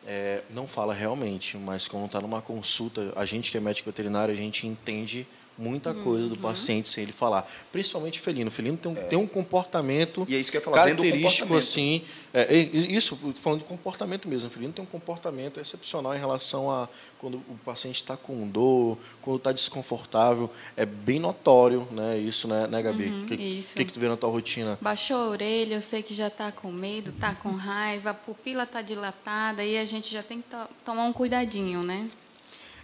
É, 0.05 0.43
não 0.49 0.67
fala 0.67 0.93
realmente, 0.93 1.57
mas 1.57 1.87
quando 1.87 2.05
está 2.05 2.21
numa 2.21 2.41
consulta, 2.41 3.11
a 3.15 3.25
gente 3.25 3.51
que 3.51 3.57
é 3.57 3.59
médico 3.59 3.89
veterinário, 3.89 4.33
a 4.33 4.37
gente 4.37 4.65
entende 4.65 5.27
muita 5.59 5.93
coisa 5.93 6.23
uhum. 6.23 6.29
do 6.29 6.37
paciente 6.37 6.87
sem 6.87 7.03
ele 7.03 7.11
falar. 7.11 7.49
Principalmente 7.71 8.19
felino. 8.19 8.47
O 8.47 8.51
felino 8.51 8.77
tem 8.77 8.91
um, 8.91 8.97
é. 8.97 9.01
tem 9.01 9.19
um 9.19 9.27
comportamento 9.27 10.25
e 10.27 10.35
é 10.35 10.39
isso 10.39 10.49
que 10.49 10.57
eu 10.57 10.61
falar, 10.61 10.77
característico 10.77 11.55
assim. 11.55 12.01
É, 12.33 12.55
é 12.55 12.59
isso, 12.61 13.19
falando 13.35 13.59
de 13.59 13.65
comportamento 13.65 14.27
mesmo. 14.27 14.47
O 14.47 14.51
felino 14.51 14.71
tem 14.71 14.83
um 14.83 14.87
comportamento 14.87 15.59
excepcional 15.59 16.15
em 16.15 16.19
relação 16.19 16.71
a 16.71 16.87
quando 17.19 17.35
o 17.35 17.59
paciente 17.65 17.95
está 17.95 18.15
com 18.15 18.47
dor, 18.47 18.97
quando 19.21 19.37
está 19.37 19.51
desconfortável. 19.51 20.49
É 20.77 20.85
bem 20.85 21.19
notório, 21.19 21.87
né? 21.91 22.17
Isso, 22.17 22.47
né, 22.47 22.65
né 22.67 22.81
Gabi? 22.81 23.05
O 23.05 23.11
uhum, 23.11 23.25
que, 23.25 23.37
que, 23.37 23.85
que 23.85 23.91
tu 23.91 23.99
vê 23.99 24.07
na 24.07 24.15
tua 24.15 24.29
rotina? 24.29 24.77
Baixou 24.81 25.17
a 25.17 25.29
orelha, 25.29 25.75
eu 25.75 25.81
sei 25.81 26.01
que 26.01 26.13
já 26.13 26.27
está 26.27 26.51
com 26.51 26.71
medo, 26.71 27.09
está 27.09 27.35
com 27.35 27.49
raiva, 27.49 28.11
a 28.11 28.13
pupila 28.13 28.63
está 28.63 28.81
dilatada 28.81 29.63
e 29.63 29.77
a 29.77 29.85
gente 29.85 30.11
já 30.11 30.23
tem 30.23 30.41
que 30.41 30.49
to 30.49 30.69
tomar 30.85 31.03
um 31.03 31.13
cuidadinho, 31.13 31.83
né? 31.83 32.09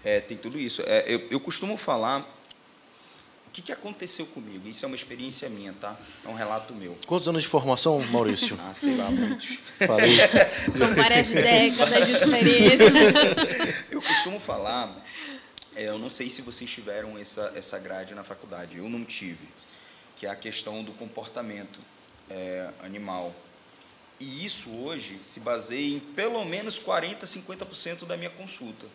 É, 0.04 0.20
tem 0.20 0.38
tudo 0.38 0.60
isso. 0.60 0.84
É, 0.86 1.04
eu, 1.08 1.28
eu 1.32 1.40
costumo 1.40 1.78
falar 1.78 2.35
que, 3.56 3.62
que 3.62 3.72
aconteceu 3.72 4.26
comigo? 4.26 4.68
Isso 4.68 4.84
é 4.84 4.88
uma 4.88 4.98
experiência 4.98 5.48
minha, 5.48 5.72
tá? 5.72 5.98
É 6.26 6.28
um 6.28 6.36
relato 6.36 6.76
meu. 6.76 6.98
Quantos 7.08 7.26
anos 7.26 7.44
de 7.44 7.48
formação, 7.48 8.00
Maurício? 8.00 8.60
ah, 8.60 8.74
sei 8.74 8.98
lá, 8.98 9.10
muitos. 9.10 9.60
Falei. 9.78 10.18
São 10.74 10.94
várias 10.94 11.32
décadas 11.32 12.06
de 12.06 12.12
experiência. 12.12 12.86
eu 13.90 14.02
costumo 14.02 14.42
falar, 14.42 14.94
é, 15.74 15.88
eu 15.88 15.98
não 15.98 16.10
sei 16.10 16.30
se 16.30 16.42
vocês 16.42 16.70
tiveram 16.70 17.18
essa, 17.18 17.54
essa 17.56 17.80
grade 17.80 18.14
na 18.14 18.26
faculdade, 18.26 18.78
eu 18.78 18.90
não 18.90 19.06
tive, 19.06 19.48
que 20.18 20.26
é 20.26 20.30
a 20.30 20.36
questão 20.36 20.84
do 20.84 20.92
comportamento 20.92 21.80
é, 22.30 22.70
animal, 22.84 23.34
E 24.20 24.46
isso 24.46 24.70
hoje 24.70 25.18
se 25.24 25.40
baseia 25.40 25.96
em 25.96 26.00
pelo 26.00 26.44
menos 26.44 26.78
40, 26.78 27.26
50% 27.26 28.06
da 28.06 28.18
minha 28.18 28.30
consulta. 28.30 28.86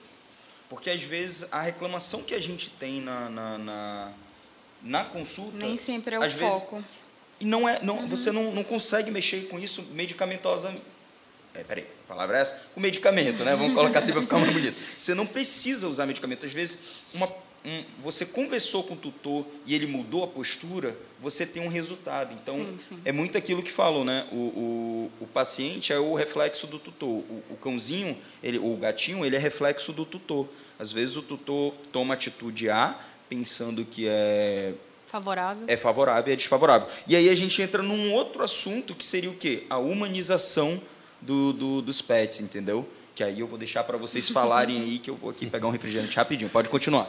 Porque 0.68 0.90
às 0.90 1.02
vezes 1.02 1.48
a 1.50 1.62
reclamação 1.62 2.22
que 2.22 2.34
a 2.34 2.40
gente 2.40 2.68
tem 2.68 3.00
na, 3.00 3.30
na, 3.30 3.58
na, 3.58 4.12
na 4.82 5.04
consulta. 5.04 5.58
Nem 5.58 5.76
sempre 5.76 6.14
é 6.14 6.18
o 6.18 6.30
foco. 6.30 6.76
Vezes, 6.76 6.90
e 7.40 7.44
não 7.44 7.68
é, 7.68 7.82
não, 7.82 7.98
uhum. 7.98 8.08
você 8.08 8.30
não, 8.30 8.52
não 8.52 8.62
consegue 8.62 9.10
mexer 9.10 9.48
com 9.48 9.58
isso 9.58 9.82
medicamentosamente. 9.92 10.84
É, 11.54 11.64
peraí, 11.64 11.84
a 12.04 12.08
palavra 12.08 12.38
é 12.38 12.42
essa? 12.42 12.60
Com 12.74 12.80
medicamento, 12.80 13.42
né? 13.42 13.56
Vamos 13.56 13.74
colocar 13.74 13.98
assim 13.98 14.12
para 14.12 14.20
ficar 14.20 14.38
mais 14.38 14.52
bonito. 14.52 14.76
Você 14.98 15.14
não 15.14 15.26
precisa 15.26 15.88
usar 15.88 16.06
medicamento. 16.06 16.46
Às 16.46 16.52
vezes, 16.52 16.78
uma, 17.12 17.26
um, 17.64 17.82
você 17.98 18.24
conversou 18.24 18.84
com 18.84 18.94
o 18.94 18.96
tutor 18.96 19.44
e 19.66 19.74
ele 19.74 19.86
mudou 19.86 20.22
a 20.22 20.28
postura, 20.28 20.96
você 21.18 21.44
tem 21.44 21.60
um 21.60 21.68
resultado. 21.68 22.32
Então, 22.34 22.56
sim, 22.56 22.78
sim. 22.78 23.00
é 23.04 23.10
muito 23.10 23.36
aquilo 23.36 23.62
que 23.62 23.70
falou, 23.70 24.04
né? 24.04 24.28
O, 24.30 24.36
o, 24.36 25.12
o 25.22 25.26
paciente 25.26 25.92
é 25.92 25.98
o 25.98 26.14
reflexo 26.14 26.68
do 26.68 26.78
tutor. 26.78 27.08
O, 27.08 27.42
o 27.50 27.56
cãozinho, 27.56 28.16
ele, 28.42 28.58
o 28.58 28.76
gatinho, 28.76 29.24
ele 29.24 29.34
é 29.34 29.38
reflexo 29.38 29.92
do 29.92 30.04
tutor. 30.04 30.48
Às 30.78 30.92
vezes 30.92 31.16
o 31.16 31.22
tutor 31.22 31.74
toma 31.90 32.14
atitude 32.14 32.70
A, 32.70 32.98
pensando 33.30 33.84
que 33.84 34.08
é 34.08 34.74
favorável. 35.06 35.64
É 35.68 35.76
favorável 35.76 36.30
e 36.30 36.32
é 36.32 36.36
desfavorável. 36.36 36.88
E 37.06 37.14
aí 37.14 37.28
a 37.28 37.34
gente 37.34 37.62
entra 37.62 37.80
num 37.82 38.12
outro 38.12 38.42
assunto 38.42 38.92
que 38.94 39.04
seria 39.04 39.30
o 39.30 39.34
quê? 39.34 39.64
A 39.70 39.78
humanização 39.78 40.80
do, 41.20 41.52
do 41.52 41.80
dos 41.80 42.02
pets, 42.02 42.40
entendeu? 42.40 42.86
Que 43.14 43.22
aí 43.22 43.38
eu 43.38 43.46
vou 43.46 43.56
deixar 43.56 43.84
para 43.84 43.96
vocês 43.96 44.28
falarem 44.30 44.80
aí 44.80 44.98
que 44.98 45.08
eu 45.08 45.14
vou 45.14 45.30
aqui 45.30 45.46
pegar 45.46 45.68
um 45.68 45.70
refrigerante 45.70 46.16
rapidinho. 46.16 46.50
Pode 46.50 46.68
continuar. 46.68 47.08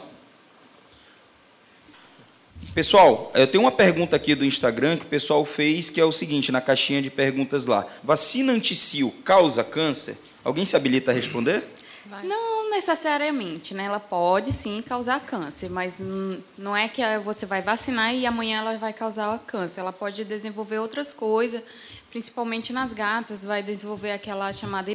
Pessoal, 2.72 3.30
eu 3.34 3.46
tenho 3.46 3.64
uma 3.64 3.72
pergunta 3.72 4.16
aqui 4.16 4.34
do 4.34 4.44
Instagram 4.44 4.96
que 4.96 5.04
o 5.04 5.08
pessoal 5.08 5.44
fez, 5.44 5.90
que 5.90 6.00
é 6.00 6.04
o 6.04 6.12
seguinte, 6.12 6.52
na 6.52 6.60
caixinha 6.60 7.02
de 7.02 7.10
perguntas 7.10 7.66
lá. 7.66 7.86
Vacina 8.02 8.52
anticil 8.52 9.12
causa 9.24 9.62
câncer? 9.64 10.16
Alguém 10.44 10.64
se 10.64 10.76
habilita 10.76 11.10
a 11.10 11.14
responder? 11.14 11.64
Vai. 12.06 12.24
Não 12.26 12.70
necessariamente, 12.70 13.74
né? 13.74 13.84
Ela 13.84 14.00
pode 14.00 14.52
sim 14.52 14.82
causar 14.82 15.20
câncer, 15.20 15.70
mas 15.70 15.98
não 16.58 16.76
é 16.76 16.88
que 16.88 17.02
você 17.18 17.46
vai 17.46 17.62
vacinar 17.62 18.14
e 18.14 18.26
amanhã 18.26 18.58
ela 18.58 18.76
vai 18.78 18.92
causar 18.92 19.38
câncer. 19.40 19.80
Ela 19.80 19.92
pode 19.92 20.24
desenvolver 20.24 20.78
outras 20.78 21.12
coisas, 21.12 21.62
principalmente 22.10 22.72
nas 22.72 22.92
gatas, 22.92 23.44
vai 23.44 23.62
desenvolver 23.62 24.12
aquela 24.12 24.52
chamada 24.52 24.90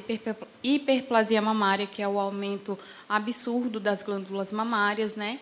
hiperplasia 0.61 1.41
mamária, 1.41 1.87
que 1.87 2.01
é 2.01 2.07
o 2.07 2.19
aumento 2.19 2.77
absurdo 3.07 3.79
das 3.79 4.01
glândulas 4.01 4.51
mamárias, 4.51 5.15
né? 5.15 5.39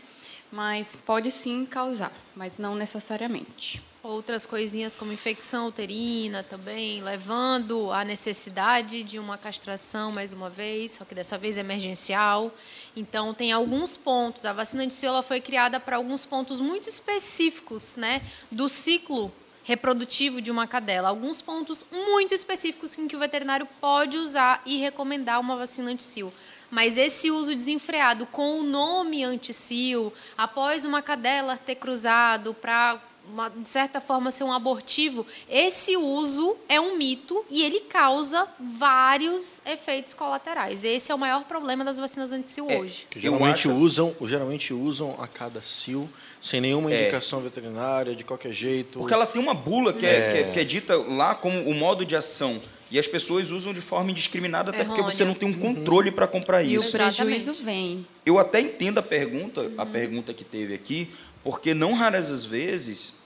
Mas 0.52 0.96
pode 0.96 1.32
sim 1.32 1.66
causar, 1.66 2.14
mas 2.36 2.58
não 2.58 2.76
necessariamente 2.76 3.82
outras 4.06 4.46
coisinhas 4.46 4.96
como 4.96 5.12
infecção 5.12 5.68
uterina 5.68 6.44
também, 6.44 7.02
levando 7.02 7.92
à 7.92 8.06
necessidade 8.06 9.04
de 9.04 9.18
uma 9.18 9.38
castração 9.38 10.12
mais 10.12 10.32
uma 10.32 10.50
vez, 10.50 10.92
só 10.92 11.06
que 11.06 11.16
dessa 11.16 11.38
vez 11.38 11.58
emergencial. 11.58 12.54
Então 12.96 13.34
tem 13.34 13.52
alguns 13.52 13.98
pontos. 13.98 14.46
A 14.46 14.54
vacina 14.54 14.86
de 14.86 14.94
foi 15.24 15.42
criada 15.42 15.80
para 15.80 15.96
alguns 15.98 16.26
pontos 16.26 16.60
muito 16.60 16.88
específicos, 16.88 17.96
né, 17.96 18.22
do 18.52 18.70
ciclo 18.70 19.32
reprodutivo 19.64 20.40
de 20.40 20.52
uma 20.52 20.68
cadela. 20.68 21.10
Alguns 21.10 21.42
pontos 21.42 21.86
muito 21.92 22.34
específicos 22.34 22.98
em 22.98 23.08
que 23.08 23.16
o 23.16 23.20
veterinário 23.20 23.68
pode 23.82 24.18
usar 24.18 24.62
e 24.66 24.78
recomendar 24.78 25.40
uma 25.40 25.56
vacina 25.56 25.90
anticil. 25.90 26.32
Mas 26.70 26.98
esse 26.98 27.32
uso 27.32 27.54
desenfreado 27.54 28.26
com 28.28 28.60
o 28.60 28.64
nome 28.64 29.24
anticil, 29.24 30.14
após 30.38 30.86
uma 30.86 31.02
cadela 31.02 31.58
ter 31.58 31.76
cruzado 31.76 32.54
para 32.54 33.02
uma, 33.32 33.50
de 33.50 33.68
certa 33.68 34.00
forma, 34.00 34.32
ser 34.32 34.44
um 34.44 34.52
abortivo, 34.52 35.26
esse 35.50 35.98
uso 35.98 36.56
é 36.70 36.80
um 36.80 36.98
mito 36.98 37.44
e 37.50 37.64
ele 37.64 37.82
causa 37.82 38.48
vários 38.60 39.62
efeitos 39.66 40.14
colaterais. 40.14 40.84
Esse 40.84 41.12
é 41.12 41.16
o 41.16 41.18
maior 41.18 41.44
problema 41.44 41.84
das 41.84 41.98
vacinas 41.98 42.32
anti-sil 42.32 42.70
é, 42.70 42.80
hoje. 42.80 43.08
Que 43.10 43.20
geralmente, 43.20 43.70
assim- 43.70 43.84
usam, 43.84 44.16
geralmente 44.22 44.74
usam 44.74 45.16
a 45.20 45.28
cada 45.28 45.62
sil, 45.64 46.08
sem 46.42 46.62
nenhuma 46.62 46.92
é. 46.92 47.02
indicação 47.02 47.42
veterinária, 47.42 48.16
de 48.16 48.24
qualquer 48.24 48.54
jeito. 48.54 49.00
Porque 49.00 49.14
ela 49.14 49.26
tem 49.26 49.42
uma 49.42 49.54
bula 49.54 49.94
que 49.94 50.06
é, 50.06 50.10
é. 50.10 50.32
Que, 50.32 50.38
é, 50.38 50.52
que 50.52 50.60
é 50.60 50.64
dita 50.64 50.96
lá 50.96 51.36
como 51.36 51.62
o 51.70 51.74
modo 51.74 52.06
de 52.06 52.16
ação. 52.16 52.62
E 52.92 53.00
as 53.00 53.08
pessoas 53.08 53.50
usam 53.50 53.74
de 53.74 53.82
forma 53.82 54.12
indiscriminada, 54.12 54.70
até 54.70 54.84
porque 54.84 55.02
você 55.02 55.26
não 55.26 55.34
tem 55.34 55.50
um 55.50 55.60
controle 55.60 56.10
uhum. 56.10 56.16
para 56.16 56.28
comprar 56.28 56.64
isso. 56.64 56.86
E 56.86 56.90
o 56.90 56.92
prejuízo 56.92 57.54
vem. 57.56 58.06
Eu 58.26 58.38
até 58.38 58.60
entendo 58.62 59.00
a 59.00 59.04
pergunta, 59.04 59.62
uhum. 59.62 59.74
a 59.78 59.86
pergunta 59.86 60.34
que 60.34 60.44
teve 60.44 60.74
aqui, 60.74 61.10
porque 61.46 61.76
não 61.76 61.94
raras 61.94 62.32
as 62.32 62.44
vezes 62.44 63.18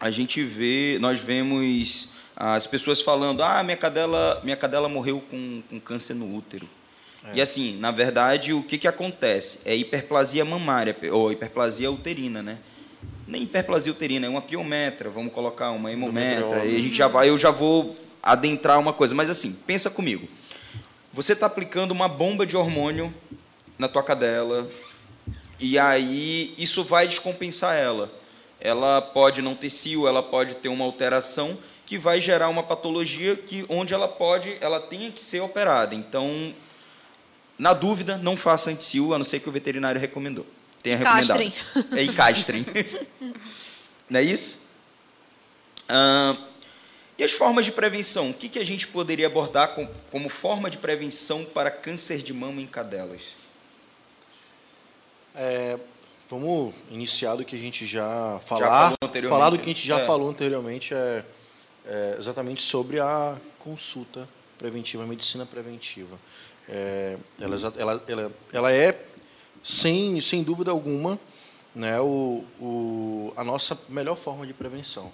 a 0.00 0.10
gente 0.10 0.42
vê, 0.42 0.96
nós 0.98 1.20
vemos 1.20 2.14
as 2.34 2.66
pessoas 2.66 3.02
falando, 3.02 3.42
ah, 3.42 3.62
minha 3.62 3.76
cadela, 3.76 4.40
minha 4.42 4.56
cadela 4.56 4.88
morreu 4.88 5.22
com, 5.30 5.62
com 5.68 5.78
câncer 5.78 6.14
no 6.14 6.34
útero. 6.34 6.66
É. 7.24 7.34
E 7.34 7.40
assim, 7.42 7.76
na 7.76 7.90
verdade, 7.90 8.54
o 8.54 8.62
que, 8.62 8.78
que 8.78 8.88
acontece? 8.88 9.60
É 9.66 9.76
hiperplasia 9.76 10.44
mamária, 10.46 10.96
ou 11.12 11.30
hiperplasia 11.30 11.92
uterina, 11.92 12.42
né? 12.42 12.58
Nem 13.28 13.42
hiperplasia 13.42 13.92
uterina, 13.92 14.26
é 14.26 14.30
uma 14.30 14.40
piometra, 14.40 15.10
vamos 15.10 15.32
colocar 15.32 15.70
uma 15.72 15.92
hemometra, 15.92 16.64
e 16.64 16.74
a 16.74 16.80
gente 16.80 16.94
já 16.94 17.06
vai, 17.06 17.28
eu 17.28 17.36
já 17.36 17.50
vou 17.50 17.94
adentrar 18.22 18.80
uma 18.80 18.94
coisa. 18.94 19.14
Mas 19.14 19.28
assim, 19.28 19.52
pensa 19.52 19.90
comigo. 19.90 20.26
Você 21.12 21.34
está 21.34 21.44
aplicando 21.44 21.90
uma 21.90 22.08
bomba 22.08 22.46
de 22.46 22.56
hormônio 22.56 23.14
na 23.78 23.88
tua 23.88 24.02
cadela, 24.02 24.66
e 25.62 25.78
aí 25.78 26.52
isso 26.58 26.82
vai 26.82 27.06
descompensar 27.06 27.76
ela. 27.76 28.10
Ela 28.60 29.00
pode 29.00 29.40
não 29.40 29.54
ter 29.54 29.70
cio, 29.70 30.08
ela 30.08 30.20
pode 30.20 30.56
ter 30.56 30.68
uma 30.68 30.84
alteração 30.84 31.56
que 31.86 31.96
vai 31.96 32.20
gerar 32.20 32.48
uma 32.48 32.64
patologia 32.64 33.36
que 33.36 33.64
onde 33.68 33.94
ela 33.94 34.08
pode, 34.08 34.56
ela 34.60 34.80
tenha 34.80 35.12
que 35.12 35.20
ser 35.20 35.40
operada. 35.40 35.94
Então, 35.94 36.52
na 37.56 37.72
dúvida, 37.72 38.18
não 38.18 38.36
faça 38.36 38.70
anti-cio, 38.70 39.14
a 39.14 39.18
não 39.18 39.24
ser 39.24 39.38
que 39.38 39.48
o 39.48 39.52
veterinário 39.52 40.00
recomendou. 40.00 40.44
Tenha 40.82 40.96
recomendado. 40.96 41.28
Castrem. 41.28 41.54
É, 41.96 42.02
e 42.02 42.12
castrem. 42.12 42.66
não 44.10 44.18
é 44.18 44.22
isso? 44.24 44.62
Ah, 45.88 46.36
e 47.16 47.22
as 47.22 47.30
formas 47.30 47.64
de 47.64 47.70
prevenção? 47.70 48.30
O 48.30 48.34
que, 48.34 48.48
que 48.48 48.58
a 48.58 48.66
gente 48.66 48.88
poderia 48.88 49.28
abordar 49.28 49.76
com, 49.76 49.88
como 50.10 50.28
forma 50.28 50.68
de 50.68 50.78
prevenção 50.78 51.44
para 51.44 51.70
câncer 51.70 52.18
de 52.18 52.32
mama 52.32 52.60
em 52.60 52.66
cadelas? 52.66 53.41
É, 55.34 55.78
vamos 56.28 56.74
iniciar 56.90 57.36
do 57.36 57.44
que 57.44 57.56
a 57.56 57.58
gente 57.58 57.86
já 57.86 58.38
falar. 58.44 58.94
Já 59.14 59.28
falar 59.28 59.50
do 59.50 59.58
que 59.58 59.64
a 59.64 59.72
gente 59.74 59.86
já 59.86 60.00
é. 60.00 60.06
falou 60.06 60.28
anteriormente 60.28 60.94
é, 60.94 61.24
é, 61.86 62.16
exatamente 62.18 62.62
sobre 62.62 63.00
a 63.00 63.36
consulta 63.58 64.28
preventiva, 64.58 65.02
a 65.02 65.06
medicina 65.06 65.46
preventiva. 65.46 66.18
É, 66.68 67.16
ela, 67.40 67.56
ela, 67.76 68.04
ela, 68.06 68.32
ela 68.52 68.72
é, 68.72 69.04
sem, 69.64 70.20
sem 70.20 70.42
dúvida 70.42 70.70
alguma, 70.70 71.18
né, 71.74 72.00
o, 72.00 72.44
o, 72.60 73.32
a 73.36 73.42
nossa 73.42 73.78
melhor 73.88 74.16
forma 74.16 74.46
de 74.46 74.52
prevenção. 74.52 75.12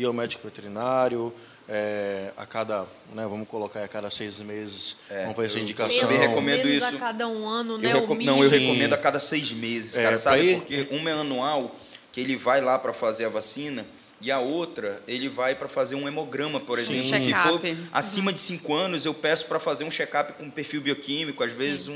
E 0.00 0.06
o 0.06 0.14
médico 0.14 0.42
veterinário, 0.42 1.30
é, 1.68 2.32
a 2.34 2.46
cada, 2.46 2.86
né, 3.12 3.26
vamos 3.28 3.46
colocar 3.46 3.84
a 3.84 3.86
cada 3.86 4.10
seis 4.10 4.38
meses, 4.38 4.96
é, 5.10 5.24
vamos 5.24 5.36
fazer 5.36 5.48
essa 5.48 5.58
indicação. 5.58 5.94
Eu 5.94 6.00
também 6.00 6.18
recomendo 6.18 6.66
isso. 6.66 6.86
a 6.86 6.92
cada 6.92 7.28
um 7.28 7.46
ano, 7.46 7.76
né? 7.76 7.92
Eu 7.92 8.06
não, 8.06 8.42
eu 8.42 8.48
recomendo 8.48 8.94
a 8.94 8.96
cada 8.96 9.20
seis 9.20 9.52
meses, 9.52 9.98
é, 9.98 10.04
cara, 10.04 10.16
sabe? 10.16 10.52
Ir... 10.52 10.56
Porque 10.56 10.88
uma 10.90 11.10
é 11.10 11.12
anual, 11.12 11.76
que 12.10 12.18
ele 12.18 12.34
vai 12.34 12.62
lá 12.62 12.78
para 12.78 12.94
fazer 12.94 13.26
a 13.26 13.28
vacina, 13.28 13.84
e 14.22 14.30
a 14.30 14.38
outra, 14.38 15.02
ele 15.06 15.28
vai 15.28 15.54
para 15.54 15.68
fazer 15.68 15.96
um 15.96 16.08
hemograma, 16.08 16.58
por 16.60 16.78
exemplo. 16.78 17.20
Se 17.20 17.34
for 17.34 17.60
acima 17.92 18.30
uhum. 18.30 18.34
de 18.34 18.40
cinco 18.40 18.74
anos, 18.74 19.04
eu 19.04 19.12
peço 19.12 19.44
para 19.44 19.60
fazer 19.60 19.84
um 19.84 19.90
check-up 19.90 20.32
com 20.32 20.50
perfil 20.50 20.80
bioquímico, 20.80 21.44
às 21.44 21.52
vezes 21.52 21.84
Sim. 21.84 21.92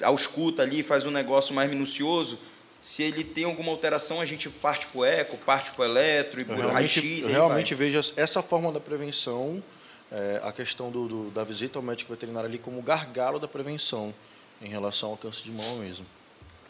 um 0.00 0.06
ausculta 0.06 0.62
ali, 0.62 0.84
faz 0.84 1.04
um 1.04 1.10
negócio 1.10 1.52
mais 1.52 1.68
minucioso 1.68 2.38
se 2.84 3.02
ele 3.02 3.24
tem 3.24 3.44
alguma 3.44 3.70
alteração, 3.72 4.20
a 4.20 4.26
gente 4.26 4.50
parte 4.50 4.88
para 4.88 5.00
o 5.00 5.04
eco, 5.06 5.38
parte 5.38 5.70
para 5.70 5.80
o 5.80 5.84
eletro 5.86 6.38
e 6.38 6.44
raio-x. 6.44 7.24
Eu 7.24 7.30
realmente 7.30 7.74
vejo 7.74 8.12
essa 8.14 8.42
forma 8.42 8.70
da 8.70 8.78
prevenção, 8.78 9.62
é, 10.12 10.42
a 10.44 10.52
questão 10.52 10.90
do, 10.90 11.08
do, 11.08 11.30
da 11.30 11.42
visita 11.44 11.78
ao 11.78 11.82
médico 11.82 12.12
veterinário 12.12 12.46
ali 12.46 12.58
como 12.58 12.82
gargalo 12.82 13.38
da 13.38 13.48
prevenção 13.48 14.14
em 14.60 14.68
relação 14.68 15.08
ao 15.08 15.16
câncer 15.16 15.44
de 15.44 15.50
mama 15.50 15.76
mesmo. 15.76 16.04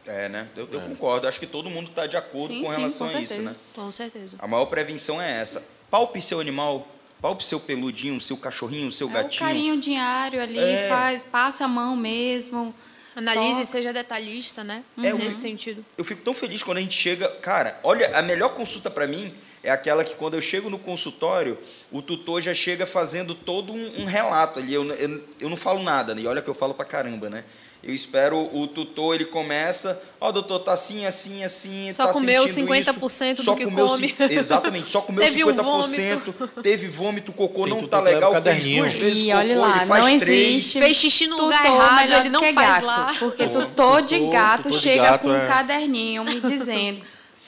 É, 0.06 0.28
né? 0.28 0.46
Eu, 0.56 0.68
eu 0.70 0.82
é. 0.82 0.84
concordo. 0.84 1.26
Acho 1.26 1.40
que 1.40 1.48
todo 1.48 1.68
mundo 1.68 1.90
está 1.90 2.06
de 2.06 2.16
acordo 2.16 2.54
sim, 2.54 2.62
com 2.62 2.68
relação 2.68 3.08
sim, 3.08 3.12
com 3.12 3.18
a 3.18 3.22
isso, 3.22 3.42
né? 3.42 3.56
Com 3.74 3.90
certeza. 3.90 4.36
A 4.38 4.46
maior 4.46 4.66
prevenção 4.66 5.20
é 5.20 5.40
essa. 5.40 5.66
Palpe 5.90 6.22
seu 6.22 6.38
animal, 6.38 6.86
palpe 7.20 7.44
seu 7.44 7.58
peludinho, 7.58 8.20
seu 8.20 8.36
cachorrinho, 8.36 8.92
seu 8.92 9.10
é 9.10 9.14
gatinho. 9.14 9.44
Um 9.44 9.48
carinho 9.48 9.80
diário 9.80 10.40
ali, 10.40 10.60
é. 10.60 10.88
faz, 10.88 11.22
passa 11.22 11.64
a 11.64 11.68
mão 11.68 11.96
mesmo. 11.96 12.72
Analise 13.14 13.62
e 13.62 13.66
seja 13.66 13.92
detalhista, 13.92 14.64
né? 14.64 14.82
É, 14.98 15.12
Nesse 15.12 15.28
fico, 15.28 15.40
sentido. 15.40 15.84
Eu 15.96 16.04
fico 16.04 16.22
tão 16.22 16.34
feliz 16.34 16.62
quando 16.62 16.78
a 16.78 16.80
gente 16.80 16.98
chega. 16.98 17.28
Cara, 17.28 17.78
olha, 17.82 18.16
a 18.16 18.22
melhor 18.22 18.50
consulta 18.50 18.90
para 18.90 19.06
mim 19.06 19.32
é 19.62 19.70
aquela 19.70 20.04
que 20.04 20.14
quando 20.14 20.34
eu 20.34 20.42
chego 20.42 20.68
no 20.68 20.78
consultório, 20.78 21.58
o 21.90 22.02
tutor 22.02 22.42
já 22.42 22.52
chega 22.52 22.86
fazendo 22.86 23.34
todo 23.34 23.72
um, 23.72 24.02
um 24.02 24.04
relato 24.04 24.58
ali. 24.58 24.74
Eu, 24.74 24.84
eu, 24.94 25.24
eu, 25.40 25.48
não 25.48 25.56
falo 25.56 25.82
nada, 25.82 26.14
né? 26.14 26.22
e 26.22 26.26
olha 26.26 26.42
que 26.42 26.50
eu 26.50 26.54
falo 26.54 26.74
pra 26.74 26.84
caramba, 26.84 27.30
né? 27.30 27.44
Eu 27.86 27.94
espero 27.94 28.48
o 28.56 28.66
tutor, 28.66 29.14
ele 29.14 29.26
começa, 29.26 30.02
ó, 30.18 30.28
oh, 30.28 30.32
doutor, 30.32 30.60
tá 30.60 30.72
assim, 30.72 31.04
assim, 31.04 31.44
assim, 31.44 31.92
só 31.92 32.06
tá 32.06 32.12
comeu 32.14 32.44
50% 32.44 32.80
isso, 32.80 33.34
do 33.36 33.42
só 33.42 33.54
que 33.54 33.64
comeu, 33.66 33.86
come. 33.86 34.14
Exatamente, 34.30 34.88
só 34.88 35.02
comeu 35.02 35.22
teve 35.22 35.42
50%, 35.42 35.60
um 35.60 35.62
vômito. 35.62 36.50
teve 36.62 36.88
vômito, 36.88 37.32
cocô 37.32 37.64
Tem 37.64 37.74
não 37.74 37.86
tá 37.86 38.00
legal, 38.00 38.32
fez 38.40 38.64
duas 38.64 38.94
vezes 38.94 39.22
e 39.22 39.26
cocô, 39.26 39.36
olha 39.38 39.58
lá, 39.58 39.76
ele 39.76 39.86
faz 39.86 40.04
não 40.12 40.18
três. 40.18 40.48
existe 40.48 40.80
Fez 40.80 40.96
xixi 40.96 41.26
no 41.26 41.36
lugar 41.36 41.66
errado, 41.66 42.12
ele 42.12 42.28
não 42.30 42.40
faz 42.40 42.54
gato, 42.54 42.86
lá. 42.86 43.14
Porque 43.18 43.46
Tutor- 43.48 43.66
tutor 43.66 44.02
de 44.02 44.18
gato 44.30 44.62
tutor 44.62 44.72
de 44.72 44.78
chega 44.78 45.02
gato 45.02 45.20
com 45.22 45.28
um 45.28 45.36
é- 45.36 45.46
caderninho 45.46 46.24
me 46.24 46.40
dizendo, 46.40 47.02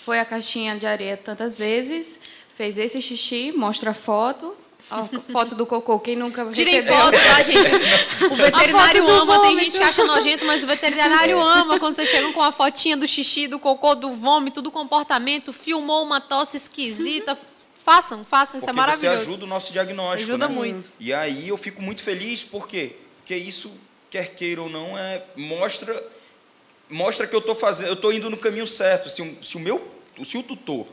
foi 0.05 0.18
a 0.20 0.25
caixinha 0.27 0.77
de 0.77 0.87
areia 0.87 1.16
tantas 1.16 1.57
vezes, 1.57 2.20
fez 2.55 2.77
esse 2.77 3.01
xixi, 3.01 3.53
mostra 3.57 3.92
a 3.92 3.94
foto, 3.94 4.55
a 4.90 5.05
foto 5.33 5.55
do 5.55 5.66
cocô, 5.66 5.99
quem 5.99 6.14
nunca 6.14 6.46
Tirem 6.46 6.75
recebeu? 6.77 6.96
foto, 6.96 7.14
tá, 7.18 7.42
gente? 7.42 7.70
O 8.31 8.37
veterinário 8.37 9.09
ama, 9.09 9.42
tem 9.42 9.59
gente 9.61 9.79
que 9.79 9.85
acha 9.85 10.05
nojento, 10.05 10.44
mas 10.44 10.62
o 10.62 10.66
veterinário 10.66 11.40
ama 11.40 11.79
quando 11.79 11.96
você 11.96 12.07
chega 12.07 12.33
com 12.33 12.40
a 12.42 12.53
fotinha 12.53 12.96
do 12.96 13.07
xixi, 13.07 13.46
do 13.49 13.59
cocô, 13.59 13.94
do 13.94 14.12
vômito, 14.14 14.62
do 14.62 14.70
comportamento, 14.70 15.53
filmou 15.53 16.03
uma 16.05 16.20
tosse 16.20 16.57
esquisita. 16.57 17.37
Façam, 17.85 18.25
façam, 18.25 18.59
isso 18.59 18.66
Porque 18.66 18.70
é 18.70 18.72
maravilhoso. 18.83 19.16
você 19.18 19.22
ajuda 19.31 19.44
o 19.44 19.49
nosso 19.49 19.72
diagnóstico, 19.72 20.31
Ajuda 20.31 20.49
né? 20.49 20.55
muito. 20.55 20.90
E 20.99 21.12
aí 21.14 21.49
eu 21.49 21.57
fico 21.57 21.81
muito 21.81 22.03
feliz, 22.03 22.42
por 22.42 22.66
quê? 22.66 22.96
Porque 23.18 23.37
isso, 23.37 23.72
quer 24.11 24.35
queira 24.35 24.61
ou 24.62 24.68
não, 24.68 24.99
é, 24.99 25.22
mostra, 25.37 26.03
mostra 26.90 27.27
que 27.27 27.35
eu 27.35 27.40
estou 27.40 27.55
fazendo, 27.55 27.88
eu 27.88 27.94
estou 27.94 28.12
indo 28.12 28.29
no 28.31 28.37
caminho 28.37 28.66
certo. 28.66 29.09
Se, 29.09 29.22
o- 29.22 29.37
se 29.42 29.57
o 29.57 29.61
meu, 29.61 29.87
se 30.25 30.37
o 30.37 30.42
tutor 30.42 30.87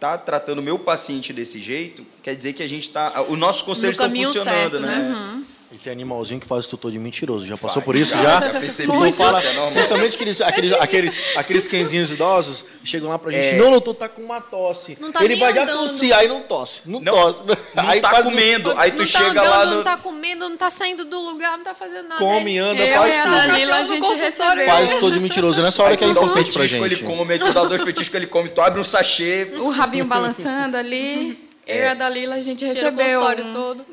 está 0.00 0.16
tratando 0.16 0.60
o 0.60 0.62
meu 0.62 0.78
paciente 0.78 1.30
desse 1.30 1.60
jeito, 1.60 2.06
quer 2.22 2.34
dizer 2.34 2.54
que 2.54 2.62
a 2.62 2.68
gente 2.68 2.88
está, 2.88 3.20
o 3.28 3.36
nosso 3.36 3.66
conselho 3.66 3.92
está 3.92 4.08
funcionando, 4.08 4.44
certo, 4.44 4.80
né? 4.80 5.44
E 5.72 5.78
tem 5.78 5.92
animalzinho 5.92 6.40
que 6.40 6.46
faz 6.48 6.66
tutor 6.66 6.90
de 6.90 6.98
mentiroso. 6.98 7.46
Já 7.46 7.56
passou 7.56 7.76
Vai, 7.76 7.84
por 7.84 7.94
isso? 7.94 8.10
já, 8.10 8.22
Já? 8.22 8.40
já 8.40 8.60
percebi 8.60 8.92
isso, 9.06 9.12
fala, 9.16 9.38
isso 9.38 9.48
é. 9.48 9.70
Principalmente 9.70 10.14
aqueles, 10.16 10.40
aqueles, 10.40 10.72
aqueles, 10.72 11.18
aqueles 11.36 11.68
cãezinhos 11.68 12.10
idosos 12.10 12.64
chegam 12.82 13.08
lá 13.08 13.16
pra 13.20 13.30
gente. 13.30 13.54
É. 13.54 13.58
Não, 13.58 13.70
doutor, 13.70 13.94
tá 13.94 14.08
com 14.08 14.20
uma 14.20 14.40
tosse. 14.40 14.98
Não 15.00 15.12
tá 15.12 15.22
Ele 15.24 15.36
vai 15.36 15.54
já 15.54 15.62
andando. 15.62 15.86
tossir, 15.88 16.12
aí 16.12 16.26
não 16.26 16.40
tosse. 16.40 16.80
Não, 16.84 17.00
Não, 17.00 17.12
tosse. 17.12 17.40
Não 17.76 17.84
aí 17.88 18.00
tá 18.00 18.10
faz- 18.10 18.24
comendo, 18.24 18.74
aí 18.76 18.90
tu 18.90 18.98
não 18.98 19.04
tá 19.06 19.18
chega 19.18 19.30
andando, 19.30 19.48
lá 19.50 19.66
no... 19.66 19.74
não 19.76 19.84
tá 19.84 19.96
comendo, 19.96 20.48
não 20.48 20.56
tá 20.56 20.70
saindo 20.70 21.04
do 21.04 21.20
lugar, 21.20 21.56
não 21.56 21.64
tá 21.64 21.72
fazendo 21.74 22.08
nada. 22.08 22.16
Come, 22.18 22.56
É 22.56 22.58
anda, 22.58 22.82
eu 22.82 22.98
faz 22.98 23.14
a 23.14 23.22
tudo. 23.22 23.32
Dalila, 23.36 23.72
a 23.74 23.78
A 23.78 23.82
gente 23.84 23.90
gente 24.10 24.20
recebeu. 24.24 24.66
Faz 24.66 24.90
tutor 24.90 25.12
de 25.12 25.20
mentiroso. 25.20 25.62
Nessa 25.62 25.82
hora 25.84 25.92
Aí 25.92 25.96
que 25.96 26.02
é 26.04 26.06
dá 26.08 26.20
um 26.20 26.24
importante 26.24 26.50
pra 26.52 26.62
petisco, 26.62 26.84
ele 26.84 26.94
gente. 26.96 27.04
come, 27.06 27.32
aí 27.32 27.38
tu 27.38 27.52
dá 27.52 27.62
dois 27.64 27.84
petiscos, 27.84 28.14
ele 28.16 28.26
come, 28.26 28.48
tu 28.48 28.60
abre 28.60 28.80
um 28.80 28.84
sachê, 28.84 29.52
O 29.60 29.70
rabinho 29.70 30.04
balançando 30.04 30.76
ali, 30.76 31.48
eu 31.64 31.76
e 31.76 31.86
a 31.86 31.94
Dalila, 31.94 32.34
a 32.34 32.42
gente 32.42 32.64
o 32.64 32.66
recebeu 32.66 33.20
consultório 33.20 33.44
um- 33.46 33.52
todo. 33.52 33.86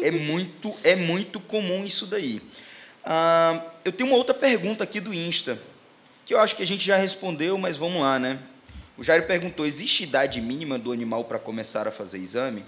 É 0.00 0.10
muito, 0.10 0.74
é 0.84 0.94
muito 0.94 1.40
comum 1.40 1.84
isso 1.84 2.06
daí. 2.06 2.40
Ah, 3.04 3.60
eu 3.84 3.90
tenho 3.92 4.10
uma 4.10 4.16
outra 4.18 4.34
pergunta 4.34 4.84
aqui 4.84 5.00
do 5.00 5.12
Insta, 5.14 5.58
que 6.24 6.34
eu 6.34 6.40
acho 6.40 6.54
que 6.56 6.62
a 6.62 6.66
gente 6.66 6.84
já 6.84 6.96
respondeu, 6.96 7.56
mas 7.58 7.76
vamos 7.76 8.02
lá, 8.02 8.18
né? 8.18 8.38
O 8.96 9.02
Jair 9.02 9.26
perguntou: 9.26 9.64
existe 9.66 10.02
idade 10.04 10.40
mínima 10.40 10.78
do 10.78 10.92
animal 10.92 11.24
para 11.24 11.38
começar 11.38 11.88
a 11.88 11.90
fazer 11.90 12.18
exame? 12.18 12.64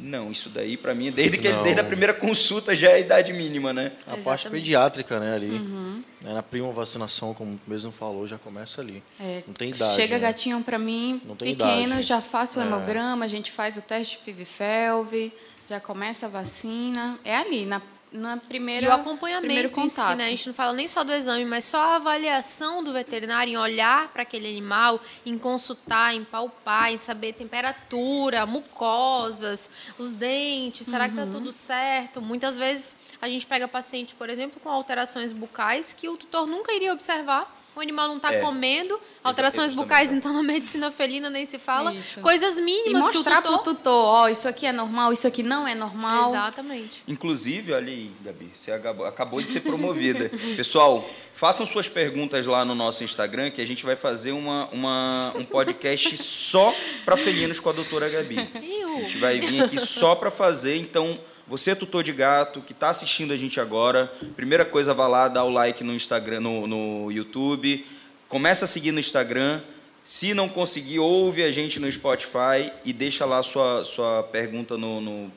Não, 0.00 0.30
isso 0.32 0.48
daí 0.48 0.78
para 0.78 0.94
mim, 0.94 1.10
desde, 1.12 1.36
que, 1.36 1.50
Não. 1.50 1.62
desde 1.62 1.78
a 1.78 1.84
primeira 1.84 2.14
consulta 2.14 2.74
já 2.74 2.88
é 2.88 2.94
a 2.94 2.98
idade 2.98 3.30
mínima, 3.34 3.74
né? 3.74 3.92
A 4.06 4.12
parte 4.12 4.20
Exatamente. 4.20 4.50
pediátrica, 4.62 5.20
né, 5.20 5.34
ali. 5.34 5.50
Uhum. 5.50 6.02
Né, 6.22 6.32
na 6.32 6.42
prima 6.42 6.72
vacinação, 6.72 7.34
como 7.34 7.60
mesmo 7.68 7.92
falou, 7.92 8.26
já 8.26 8.38
começa 8.38 8.80
ali. 8.80 9.02
É, 9.20 9.42
Não 9.46 9.52
tem 9.52 9.68
idade. 9.68 9.94
Chega 9.96 10.14
né? 10.14 10.20
gatinho 10.20 10.62
para 10.62 10.78
mim, 10.78 11.20
pequeno, 11.38 11.50
idade. 11.92 12.02
já 12.04 12.22
faço 12.22 12.58
o 12.58 12.62
É. 12.62 12.66
hemograma, 12.66 13.26
a 13.26 13.28
gente 13.28 13.50
faz 13.52 13.76
o 13.76 13.82
teste 13.82 14.18
FIV-FeLV, 14.24 15.30
já 15.68 15.80
começa 15.80 16.26
a 16.26 16.28
vacina. 16.28 17.18
É 17.24 17.36
ali, 17.36 17.64
na, 17.64 17.80
na 18.10 18.36
primeira 18.36 18.84
E 18.86 18.88
o 18.88 18.92
acompanhamento 18.92 19.80
em 19.80 19.88
si, 19.88 20.14
né? 20.16 20.26
A 20.26 20.28
gente 20.28 20.46
não 20.48 20.54
fala 20.54 20.72
nem 20.74 20.86
só 20.86 21.02
do 21.02 21.12
exame, 21.12 21.44
mas 21.46 21.64
só 21.64 21.82
a 21.82 21.96
avaliação 21.96 22.82
do 22.84 22.92
veterinário 22.92 23.52
em 23.52 23.56
olhar 23.56 24.08
para 24.08 24.22
aquele 24.22 24.48
animal, 24.48 25.00
em 25.24 25.38
consultar, 25.38 26.14
em 26.14 26.24
palpar, 26.24 26.92
em 26.92 26.98
saber 26.98 27.32
temperatura, 27.32 28.44
mucosas, 28.44 29.70
os 29.98 30.12
dentes, 30.12 30.86
será 30.86 31.08
que 31.08 31.14
está 31.14 31.24
Uhum. 31.24 31.32
tudo 31.32 31.52
certo? 31.52 32.20
Muitas 32.20 32.58
vezes 32.58 32.96
a 33.20 33.28
gente 33.28 33.46
pega 33.46 33.66
paciente, 33.66 34.14
por 34.14 34.28
exemplo, 34.28 34.60
com 34.60 34.68
alterações 34.68 35.32
bucais 35.32 35.92
que 35.92 36.08
o 36.08 36.16
tutor 36.16 36.46
nunca 36.46 36.72
iria 36.72 36.92
observar. 36.92 37.60
O 37.74 37.80
animal 37.80 38.08
não 38.08 38.16
está 38.16 38.32
É. 38.32 38.40
comendo, 38.40 39.00
alterações 39.24 39.72
bucais, 39.72 40.12
então 40.12 40.32
na 40.32 40.42
medicina 40.42 40.90
felina 40.90 41.30
nem 41.30 41.46
se 41.46 41.58
fala. 41.58 41.92
Isso. 41.94 42.20
Coisas 42.20 42.58
E 42.58 42.62
mínimas 42.62 43.04
que 43.08 43.10
o 43.12 43.14
mostrar 43.20 43.40
pro 43.40 43.52
tutor... 43.58 43.74
tutor, 43.76 43.92
ó, 44.04 44.28
isso 44.28 44.46
aqui 44.46 44.66
é 44.66 44.72
normal, 44.72 45.12
isso 45.12 45.26
aqui 45.26 45.42
não 45.42 45.66
é 45.66 45.74
normal. 45.74 46.30
Exatamente. 46.30 47.02
Inclusive, 47.08 47.72
olha 47.72 47.88
aí, 47.88 48.10
Gabi, 48.20 48.50
você 48.52 48.72
acabou, 48.72 49.06
acabou 49.06 49.40
de 49.40 49.50
ser 49.50 49.60
promovida. 49.60 50.30
Pessoal, 50.54 51.08
façam 51.32 51.64
suas 51.64 51.88
perguntas 51.88 52.44
lá 52.46 52.64
no 52.64 52.74
nosso 52.74 53.02
Instagram, 53.04 53.50
que 53.50 53.62
a 53.62 53.66
gente 53.66 53.84
vai 53.86 53.96
fazer 53.96 54.32
uma, 54.32 54.68
uma, 54.70 55.32
um 55.34 55.44
podcast 55.44 56.16
só 56.18 56.74
para 57.04 57.16
felinos 57.16 57.58
com 57.58 57.70
a 57.70 57.72
doutora 57.72 58.08
Gabi. 58.08 58.36
Iu. 58.62 58.96
A 58.96 59.00
gente 59.00 59.16
vai 59.18 59.40
vir 59.40 59.62
aqui 59.62 59.80
só 59.80 60.14
para 60.14 60.30
fazer, 60.30 60.76
então 60.76 61.18
você 61.52 61.72
é 61.72 61.74
tutor 61.74 62.02
de 62.02 62.14
gato 62.14 62.62
que 62.62 62.72
está 62.72 62.88
assistindo 62.88 63.30
a 63.30 63.36
gente 63.36 63.60
agora, 63.60 64.10
primeira 64.34 64.64
coisa 64.64 64.94
vá 64.94 65.06
lá, 65.06 65.28
dá 65.28 65.44
o 65.44 65.50
like 65.50 65.84
no 65.84 65.92
Instagram, 65.92 66.40
no, 66.40 66.66
no 66.66 67.12
YouTube, 67.12 67.86
começa 68.26 68.64
a 68.64 68.68
seguir 68.68 68.90
no 68.90 68.98
Instagram. 68.98 69.60
Se 70.02 70.32
não 70.32 70.48
conseguir, 70.48 70.98
ouve 70.98 71.42
a 71.42 71.52
gente 71.52 71.78
no 71.78 71.92
Spotify 71.92 72.72
e 72.86 72.94
deixa 72.94 73.26
lá 73.26 73.42
sua, 73.42 73.84
sua 73.84 74.22
pergunta 74.22 74.78
no, 74.78 74.98
no, 75.02 75.30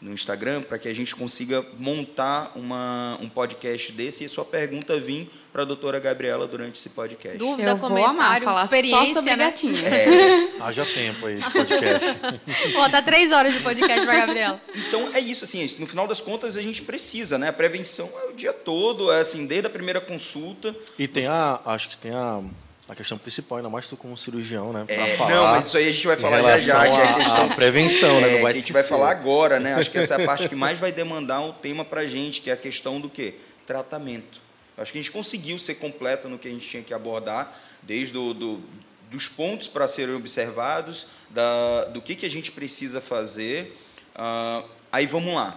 no 0.00 0.12
Instagram 0.12 0.62
para 0.62 0.78
que 0.78 0.88
a 0.88 0.94
gente 0.94 1.14
consiga 1.14 1.64
montar 1.78 2.52
uma, 2.54 3.18
um 3.20 3.28
podcast 3.28 3.92
desse 3.92 4.24
e 4.24 4.28
sua 4.28 4.44
pergunta 4.44 4.98
vir 4.98 5.30
para 5.52 5.62
a 5.62 5.64
doutora 5.64 5.98
Gabriela 5.98 6.46
durante 6.46 6.76
esse 6.76 6.90
podcast. 6.90 7.36
Dúvida, 7.36 7.70
Eu 7.70 7.76
vou 7.76 7.88
amar 7.88 8.06
comentário, 8.12 8.44
falar 8.44 8.64
experiência, 8.64 9.06
só 9.06 9.14
sobre 9.14 9.36
né? 9.36 9.44
gatinhos. 9.44 9.78
Haja 10.60 10.86
tempo 10.86 11.26
aí 11.26 11.36
de 11.36 11.50
podcast. 11.50 12.06
Ó, 12.76 12.88
tá 12.88 13.02
três 13.02 13.32
horas 13.32 13.52
de 13.52 13.60
podcast 13.60 14.00
pra 14.04 14.14
Gabriela. 14.14 14.60
Então 14.74 15.10
é 15.12 15.20
isso, 15.20 15.44
assim, 15.44 15.66
no 15.78 15.86
final 15.86 16.06
das 16.06 16.20
contas 16.20 16.56
a 16.56 16.62
gente 16.62 16.82
precisa, 16.82 17.36
né? 17.36 17.48
A 17.48 17.52
prevenção 17.52 18.10
é 18.22 18.30
o 18.30 18.32
dia 18.32 18.52
todo, 18.52 19.12
é 19.12 19.20
assim, 19.20 19.46
desde 19.46 19.66
a 19.66 19.70
primeira 19.70 20.00
consulta. 20.00 20.74
E 20.98 21.06
tem 21.06 21.26
a, 21.26 21.60
acho 21.66 21.90
que 21.90 21.98
tem 21.98 22.12
a, 22.12 22.42
a 22.90 22.94
questão 22.94 23.16
principal, 23.16 23.58
ainda 23.58 23.70
mais 23.70 23.88
tu 23.88 23.96
como 23.96 24.16
cirurgião, 24.16 24.72
né? 24.72 24.84
É, 24.88 25.16
falar 25.16 25.30
não, 25.30 25.44
mas 25.44 25.66
isso 25.66 25.76
aí 25.76 25.88
a 25.88 25.92
gente 25.92 26.06
vai 26.08 26.16
falar 26.16 26.58
já 26.58 26.58
já, 26.58 26.80
que 26.80 26.88
é 26.88 27.04
a 27.04 27.14
questão 27.14 27.50
à 27.50 27.54
prevenção, 27.54 28.20
né? 28.20 28.28
É, 28.28 28.34
Não 28.34 28.42
vai 28.42 28.52
que 28.52 28.58
a 28.58 28.60
gente 28.60 28.72
vai 28.72 28.82
falar 28.82 29.10
agora, 29.10 29.60
né? 29.60 29.74
Acho 29.74 29.90
que 29.90 29.98
essa 29.98 30.14
é 30.14 30.22
a 30.24 30.26
parte 30.26 30.48
que 30.48 30.56
mais 30.56 30.78
vai 30.78 30.90
demandar 30.90 31.40
um 31.40 31.52
tema 31.52 31.84
pra 31.84 32.04
gente, 32.04 32.40
que 32.40 32.50
é 32.50 32.52
a 32.52 32.56
questão 32.56 33.00
do 33.00 33.08
quê? 33.08 33.34
Tratamento. 33.64 34.40
Acho 34.76 34.90
que 34.90 34.98
a 34.98 35.00
gente 35.00 35.12
conseguiu 35.12 35.58
ser 35.58 35.76
completa 35.76 36.28
no 36.28 36.36
que 36.36 36.48
a 36.48 36.50
gente 36.50 36.68
tinha 36.68 36.82
que 36.82 36.92
abordar, 36.92 37.56
desde 37.82 38.18
o, 38.18 38.34
do, 38.34 38.60
dos 39.08 39.28
pontos 39.28 39.68
para 39.68 39.86
serem 39.86 40.16
observados, 40.16 41.06
da, 41.28 41.84
do 41.84 42.02
que, 42.02 42.16
que 42.16 42.26
a 42.26 42.30
gente 42.30 42.50
precisa 42.50 43.00
fazer. 43.00 43.78
Ah, 44.16 44.64
aí 44.90 45.06
vamos 45.06 45.34
lá. 45.34 45.56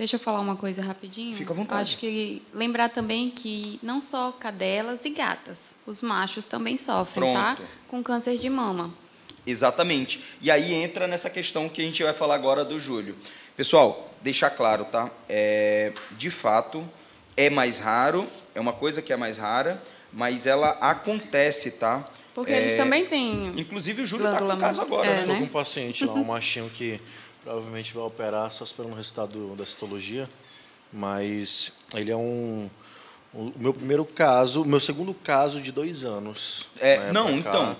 Deixa 0.00 0.16
eu 0.16 0.20
falar 0.20 0.40
uma 0.40 0.56
coisa 0.56 0.80
rapidinho. 0.80 1.36
Fica 1.36 1.52
à 1.52 1.54
vontade. 1.54 1.82
Acho 1.82 1.98
que 1.98 2.40
lembrar 2.54 2.88
também 2.88 3.28
que 3.28 3.78
não 3.82 4.00
só 4.00 4.32
cadelas 4.32 5.04
e 5.04 5.10
gatas, 5.10 5.74
os 5.84 6.00
machos 6.00 6.46
também 6.46 6.78
sofrem, 6.78 7.34
tá? 7.34 7.54
Pronto. 7.54 7.70
Com 7.86 8.02
câncer 8.02 8.38
de 8.38 8.48
mama. 8.48 8.94
Exatamente. 9.46 10.24
E 10.40 10.50
aí 10.50 10.72
entra 10.72 11.06
nessa 11.06 11.28
questão 11.28 11.68
que 11.68 11.82
a 11.82 11.84
gente 11.84 12.02
vai 12.02 12.14
falar 12.14 12.36
agora 12.36 12.64
do 12.64 12.80
Júlio. 12.80 13.14
Pessoal, 13.54 14.10
deixar 14.22 14.48
claro, 14.48 14.86
tá? 14.86 15.10
É, 15.28 15.92
de 16.12 16.30
fato, 16.30 16.82
é 17.36 17.50
mais 17.50 17.78
raro, 17.78 18.26
é 18.54 18.60
uma 18.60 18.72
coisa 18.72 19.02
que 19.02 19.12
é 19.12 19.18
mais 19.18 19.36
rara, 19.36 19.82
mas 20.10 20.46
ela 20.46 20.78
acontece, 20.80 21.72
tá? 21.72 22.08
Porque 22.34 22.50
É, 22.50 22.62
eles 22.62 22.78
também 22.78 23.04
têm. 23.04 23.52
Inclusive 23.54 24.00
o 24.00 24.06
Júlio 24.06 24.28
está 24.28 24.38
com 24.38 24.50
um 24.50 24.58
caso 24.58 24.80
agora, 24.80 25.06
é, 25.06 25.10
né? 25.10 25.20
Estou 25.20 25.34
né? 25.34 25.40
com 25.40 25.44
um 25.44 25.48
paciente 25.48 26.06
lá, 26.06 26.14
um 26.14 26.24
machinho 26.24 26.70
que 26.70 26.98
provavelmente 27.42 27.92
vai 27.94 28.04
operar, 28.04 28.50
só 28.50 28.64
esperando 28.64 28.92
o 28.92 28.96
resultado 28.96 29.32
do- 29.32 29.56
da 29.56 29.66
citologia. 29.66 30.28
Mas 30.92 31.72
ele 31.94 32.10
é 32.10 32.16
um. 32.16 32.68
O 33.32 33.52
meu 33.56 33.72
primeiro 33.72 34.04
caso, 34.04 34.62
o 34.62 34.66
meu 34.66 34.80
segundo 34.80 35.14
caso 35.14 35.60
de 35.60 35.70
dois 35.70 36.04
anos. 36.04 36.68
É, 36.80 36.98
né, 36.98 37.12
não, 37.12 37.30
então, 37.30 37.76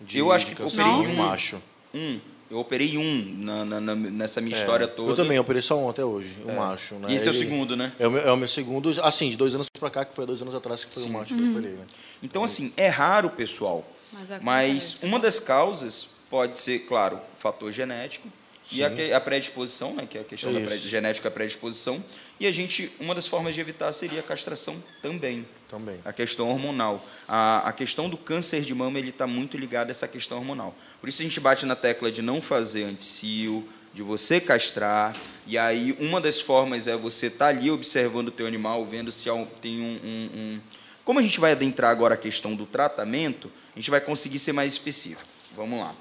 de- 0.00 0.18
eu 0.18 0.30
acho 0.30 0.46
que 0.46 0.54
câncer 0.54 0.80
operei 0.80 0.92
um. 0.92 1.16
macho. 1.16 1.60
Um. 1.92 2.20
Eu 2.48 2.58
operei 2.58 2.98
um 2.98 3.34
na, 3.38 3.64
na- 3.64 3.80
na- 3.80 3.94
nessa 3.96 4.40
minha 4.40 4.54
É, 4.54 4.60
história 4.60 4.86
toda. 4.86 5.10
Eu 5.10 5.16
também, 5.16 5.36
eu 5.36 5.42
operei 5.42 5.62
só 5.62 5.76
um 5.76 5.88
até 5.88 6.04
hoje, 6.04 6.36
o 6.44 6.52
macho. 6.52 6.94
Né? 6.96 7.08
E 7.10 7.14
esse 7.16 7.26
é 7.26 7.30
o 7.30 7.34
Ele- 7.34 7.38
segundo, 7.44 7.76
né? 7.76 7.92
É 7.98 8.06
o, 8.06 8.10
meu, 8.10 8.20
é 8.20 8.30
o 8.32 8.36
meu 8.36 8.48
segundo, 8.48 8.94
assim, 9.02 9.30
de 9.30 9.36
dois 9.36 9.54
anos 9.54 9.68
pra 9.70 9.88
cá, 9.90 10.04
que 10.04 10.14
foi 10.14 10.22
há 10.24 10.26
dois 10.26 10.40
anos 10.42 10.54
atrás 10.54 10.84
que 10.84 10.94
foi 10.94 11.02
o 11.04 11.08
macho 11.08 11.34
que 11.34 11.40
eu 11.42 11.50
operei, 11.50 11.72
né? 11.72 11.86
Então, 12.22 12.44
assim, 12.44 12.72
é 12.76 12.88
raro, 12.88 13.30
pessoal. 13.30 13.84
Mas. 14.12 14.42
Mas 14.42 14.98
uma 15.02 15.18
das 15.18 15.40
causas 15.40 16.10
pode 16.30 16.58
ser, 16.58 16.80
claro, 16.80 17.18
fator 17.38 17.72
genético. 17.72 18.28
E 18.72 18.82
a, 18.82 19.16
a 19.16 19.20
predisposição, 19.20 19.94
né, 19.94 20.06
que 20.08 20.18
é 20.18 20.22
a 20.22 20.24
questão 20.24 20.50
Isso. 20.50 20.68
da 20.68 20.76
genética, 20.76 21.30
predisposição. 21.30 22.02
E 22.40 22.46
a 22.46 22.52
gente, 22.52 22.90
uma 22.98 23.14
das 23.14 23.26
formas 23.26 23.54
de 23.54 23.60
evitar 23.60 23.92
seria 23.92 24.20
a 24.20 24.22
castração 24.22 24.82
também. 25.00 25.46
Também. 25.68 25.98
A 26.04 26.12
questão 26.12 26.50
hormonal. 26.50 27.04
A, 27.26 27.68
a 27.68 27.72
questão 27.72 28.08
do 28.08 28.16
câncer 28.16 28.62
de 28.62 28.74
mama 28.74 28.98
ele 28.98 29.10
está 29.10 29.26
muito 29.26 29.56
ligado 29.56 29.88
a 29.88 29.90
essa 29.90 30.08
questão 30.08 30.38
hormonal. 30.38 30.74
Por 31.00 31.08
isso 31.08 31.22
a 31.22 31.24
gente 31.24 31.40
bate 31.40 31.64
na 31.64 31.76
tecla 31.76 32.10
de 32.10 32.20
não 32.20 32.40
fazer 32.40 32.84
anticio, 32.84 33.66
de 33.94 34.02
você 34.02 34.40
castrar. 34.40 35.16
E 35.46 35.56
aí 35.56 35.96
uma 35.98 36.20
das 36.20 36.40
formas 36.40 36.86
é 36.86 36.96
você 36.96 37.26
estar 37.26 37.46
tá 37.46 37.58
ali 37.58 37.70
observando 37.70 38.28
o 38.28 38.32
teu 38.32 38.46
animal, 38.46 38.84
vendo 38.84 39.10
se 39.10 39.28
tem 39.60 39.80
um, 39.80 40.00
um, 40.04 40.38
um... 40.38 40.60
Como 41.04 41.18
a 41.18 41.22
gente 41.22 41.40
vai 41.40 41.52
adentrar 41.52 41.90
agora 41.90 42.14
a 42.14 42.18
questão 42.18 42.54
do 42.54 42.66
tratamento, 42.66 43.50
a 43.74 43.78
gente 43.78 43.90
vai 43.90 44.00
conseguir 44.00 44.38
ser 44.38 44.52
mais 44.52 44.72
específico. 44.72 45.28
Vamos 45.56 45.80
lá. 45.80 45.94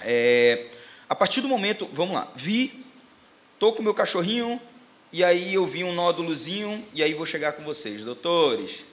É, 0.00 0.66
a 1.14 1.16
partir 1.16 1.40
do 1.40 1.48
momento, 1.48 1.88
vamos 1.92 2.12
lá, 2.12 2.26
vi, 2.34 2.84
tô 3.56 3.72
com 3.72 3.84
meu 3.84 3.94
cachorrinho 3.94 4.60
e 5.12 5.22
aí 5.22 5.54
eu 5.54 5.64
vi 5.64 5.84
um 5.84 5.94
nódulozinho 5.94 6.84
e 6.92 7.04
aí 7.04 7.14
vou 7.14 7.24
chegar 7.24 7.52
com 7.52 7.62
vocês, 7.62 8.02
doutores. 8.02 8.84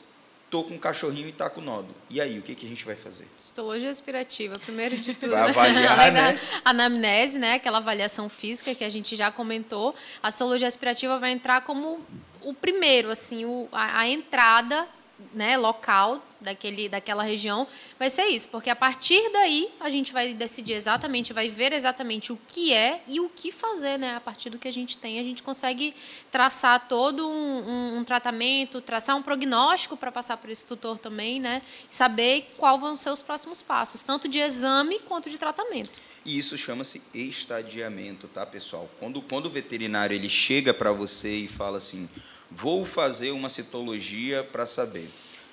Tô 0.48 0.64
com 0.64 0.76
um 0.76 0.78
cachorrinho 0.78 1.30
e 1.30 1.32
tá 1.32 1.50
com 1.50 1.62
nódulo. 1.62 1.96
E 2.10 2.22
aí, 2.22 2.38
o 2.38 2.42
que, 2.42 2.54
que 2.54 2.66
a 2.66 2.70
gente 2.70 2.86
vai 2.86 2.96
fazer? 2.96 3.26
Histologia 3.36 3.90
aspirativa, 3.90 4.54
primeiro 4.60 4.98
de 4.98 5.14
tudo. 5.16 5.32
Vai 5.32 5.50
avaliar, 5.50 6.12
né? 6.12 6.40
Anamnese, 6.64 7.40
né? 7.40 7.54
Aquela 7.54 7.78
avaliação 7.78 8.30
física 8.30 8.76
que 8.76 8.84
a 8.84 8.90
gente 8.90 9.16
já 9.16 9.32
comentou. 9.32 9.96
A 10.22 10.30
histologia 10.30 10.68
aspirativa 10.68 11.18
vai 11.18 11.32
entrar 11.32 11.62
como 11.62 12.06
o 12.42 12.54
primeiro, 12.54 13.10
assim, 13.10 13.46
o, 13.46 13.68
a, 13.72 14.02
a 14.02 14.08
entrada 14.08 14.88
né, 15.34 15.58
local 15.58 16.22
daquele, 16.42 16.90
daquela 16.90 17.24
região, 17.24 17.68
vai 17.98 18.10
ser 18.10 18.26
isso, 18.28 18.48
porque 18.50 18.70
a 18.70 18.76
partir 18.76 19.22
daí 19.32 19.70
a 19.80 19.90
gente 19.90 20.12
vai 20.12 20.34
decidir 20.34 20.74
exatamente, 20.74 21.34
vai 21.34 21.48
ver 21.50 21.72
exatamente 21.72 22.34
o 22.34 22.40
que 22.48 22.74
é 22.74 23.02
e 23.08 23.20
o 23.20 23.30
que 23.30 23.52
fazer, 23.52 23.98
né? 23.98 24.16
A 24.16 24.20
partir 24.20 24.50
do 24.50 24.58
que 24.58 24.68
a 24.68 24.74
gente 24.74 24.98
tem, 24.98 25.20
a 25.20 25.24
gente 25.24 25.44
consegue 25.44 25.94
traçar 26.32 26.88
todo 26.88 27.28
um, 27.28 27.70
um, 27.70 27.98
um 28.00 28.04
tratamento, 28.04 28.82
traçar 28.82 29.16
um 29.16 29.22
prognóstico 29.22 29.96
para 29.96 30.12
passar 30.12 30.38
para 30.38 30.52
esse 30.52 30.66
tutor 30.66 30.98
também, 30.98 31.40
né? 31.40 31.62
Saber 31.90 32.52
qual 32.58 32.80
vão 32.80 32.98
ser 32.98 33.12
os 33.12 33.22
próximos 33.22 33.62
passos, 33.62 34.02
tanto 34.02 34.28
de 34.28 34.40
exame 34.40 35.00
quanto 35.00 35.30
de 35.30 35.38
tratamento. 35.38 36.00
E 36.24 36.38
isso 36.38 36.58
chama-se 36.58 37.02
estadiamento, 37.14 38.28
tá, 38.28 38.46
pessoal? 38.46 38.90
Quando, 39.00 39.22
quando 39.22 39.48
o 39.48 39.50
veterinário 39.50 40.16
ele 40.16 40.30
chega 40.30 40.74
para 40.74 40.92
você 40.92 41.32
e 41.32 41.48
fala 41.48 41.78
assim, 41.78 42.08
vou 42.50 42.86
fazer 42.86 43.32
uma 43.32 43.50
citologia 43.50 44.44
para 44.44 44.66
saber. 44.66 45.10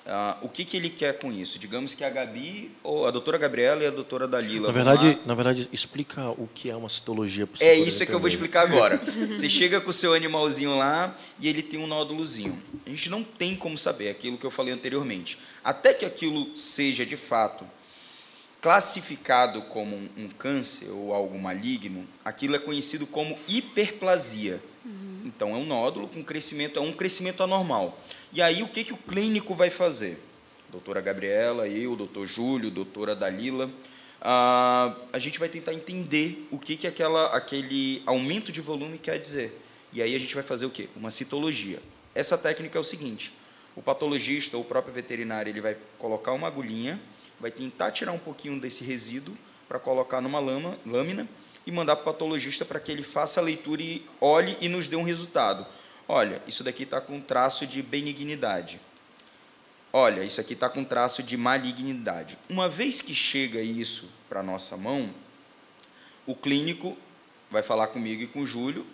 Uh, 0.08 0.46
o 0.46 0.48
que, 0.48 0.64
que 0.64 0.74
ele 0.74 0.88
quer 0.88 1.18
com 1.18 1.30
isso? 1.30 1.58
Digamos 1.58 1.92
que 1.92 2.02
a 2.02 2.08
Gabi, 2.08 2.70
ou 2.82 3.06
a 3.06 3.10
doutora 3.10 3.36
Gabriela 3.36 3.84
e 3.84 3.86
a 3.86 3.90
doutora 3.90 4.26
Dalila. 4.26 4.68
Na 4.68 4.72
verdade, 4.72 5.18
na 5.26 5.34
verdade 5.34 5.68
explica 5.70 6.30
o 6.30 6.48
que 6.54 6.70
é 6.70 6.74
uma 6.74 6.88
citologia. 6.88 7.46
É 7.60 7.74
isso 7.74 8.06
que 8.06 8.12
eu 8.14 8.18
vou 8.18 8.26
explicar 8.26 8.62
agora. 8.62 8.96
Você 9.36 9.50
chega 9.50 9.82
com 9.82 9.90
o 9.90 9.92
seu 9.92 10.14
animalzinho 10.14 10.78
lá 10.78 11.14
e 11.38 11.46
ele 11.46 11.62
tem 11.62 11.78
um 11.78 11.86
nódulozinho. 11.86 12.58
A 12.86 12.88
gente 12.88 13.10
não 13.10 13.22
tem 13.22 13.54
como 13.54 13.76
saber 13.76 14.08
aquilo 14.08 14.38
que 14.38 14.46
eu 14.46 14.50
falei 14.50 14.72
anteriormente. 14.72 15.38
Até 15.62 15.92
que 15.92 16.06
aquilo 16.06 16.56
seja 16.56 17.04
de 17.04 17.18
fato 17.18 17.66
classificado 18.62 19.60
como 19.62 19.94
um 20.16 20.28
câncer 20.38 20.88
ou 20.90 21.12
algo 21.12 21.38
maligno, 21.38 22.06
aquilo 22.24 22.56
é 22.56 22.58
conhecido 22.58 23.06
como 23.06 23.38
hiperplasia. 23.46 24.58
Então, 25.28 25.54
é 25.54 25.58
um 25.58 25.66
nódulo 25.66 26.08
com 26.08 26.24
crescimento, 26.24 26.78
é 26.78 26.82
um 26.82 26.90
crescimento 26.90 27.42
anormal. 27.42 28.00
E 28.32 28.40
aí, 28.40 28.62
o 28.62 28.68
que, 28.68 28.82
que 28.82 28.94
o 28.94 28.96
clínico 28.96 29.54
vai 29.54 29.68
fazer? 29.68 30.18
Doutora 30.70 31.02
Gabriela, 31.02 31.68
eu, 31.68 31.94
doutor 31.94 32.26
Júlio, 32.26 32.70
doutora 32.70 33.14
Dalila, 33.14 33.70
a, 34.22 34.94
a 35.12 35.18
gente 35.18 35.38
vai 35.38 35.50
tentar 35.50 35.74
entender 35.74 36.48
o 36.50 36.58
que, 36.58 36.78
que 36.78 36.86
aquela, 36.86 37.26
aquele 37.36 38.02
aumento 38.06 38.50
de 38.50 38.62
volume 38.62 38.96
quer 38.96 39.18
dizer. 39.18 39.60
E 39.92 40.00
aí 40.00 40.14
a 40.14 40.18
gente 40.18 40.34
vai 40.34 40.42
fazer 40.42 40.64
o 40.64 40.70
quê? 40.70 40.88
Uma 40.96 41.10
citologia. 41.10 41.78
Essa 42.14 42.38
técnica 42.38 42.78
é 42.78 42.80
o 42.80 42.84
seguinte: 42.84 43.30
o 43.76 43.82
patologista 43.82 44.56
ou 44.56 44.62
o 44.62 44.66
próprio 44.66 44.94
veterinário 44.94 45.50
ele 45.50 45.60
vai 45.60 45.76
colocar 45.98 46.32
uma 46.32 46.46
agulhinha, 46.46 46.98
vai 47.38 47.50
tentar 47.50 47.90
tirar 47.90 48.12
um 48.12 48.18
pouquinho 48.18 48.58
desse 48.58 48.82
resíduo 48.82 49.36
para 49.68 49.78
colocar 49.78 50.22
numa 50.22 50.40
lama, 50.40 50.78
lâmina 50.86 51.28
e 51.68 51.70
mandar 51.70 51.96
para 51.96 52.02
o 52.02 52.12
patologista 52.14 52.64
para 52.64 52.80
que 52.80 52.90
ele 52.90 53.02
faça 53.02 53.40
a 53.40 53.42
leitura 53.42 53.82
e 53.82 54.02
olhe 54.18 54.56
e 54.58 54.70
nos 54.70 54.88
dê 54.88 54.96
um 54.96 55.02
resultado. 55.02 55.66
Olha, 56.08 56.42
isso 56.48 56.64
daqui 56.64 56.84
está 56.84 56.98
com 56.98 57.20
traço 57.20 57.66
de 57.66 57.82
benignidade. 57.82 58.80
Olha, 59.92 60.24
isso 60.24 60.40
aqui 60.40 60.54
está 60.54 60.70
com 60.70 60.82
traço 60.82 61.22
de 61.22 61.36
malignidade. 61.36 62.38
Uma 62.48 62.70
vez 62.70 63.02
que 63.02 63.14
chega 63.14 63.60
isso 63.60 64.08
para 64.30 64.42
nossa 64.42 64.78
mão, 64.78 65.10
o 66.26 66.34
clínico 66.34 66.96
vai 67.50 67.62
falar 67.62 67.88
comigo 67.88 68.22
e 68.22 68.26
com 68.26 68.40
o 68.40 68.46
Júlio, 68.46 68.86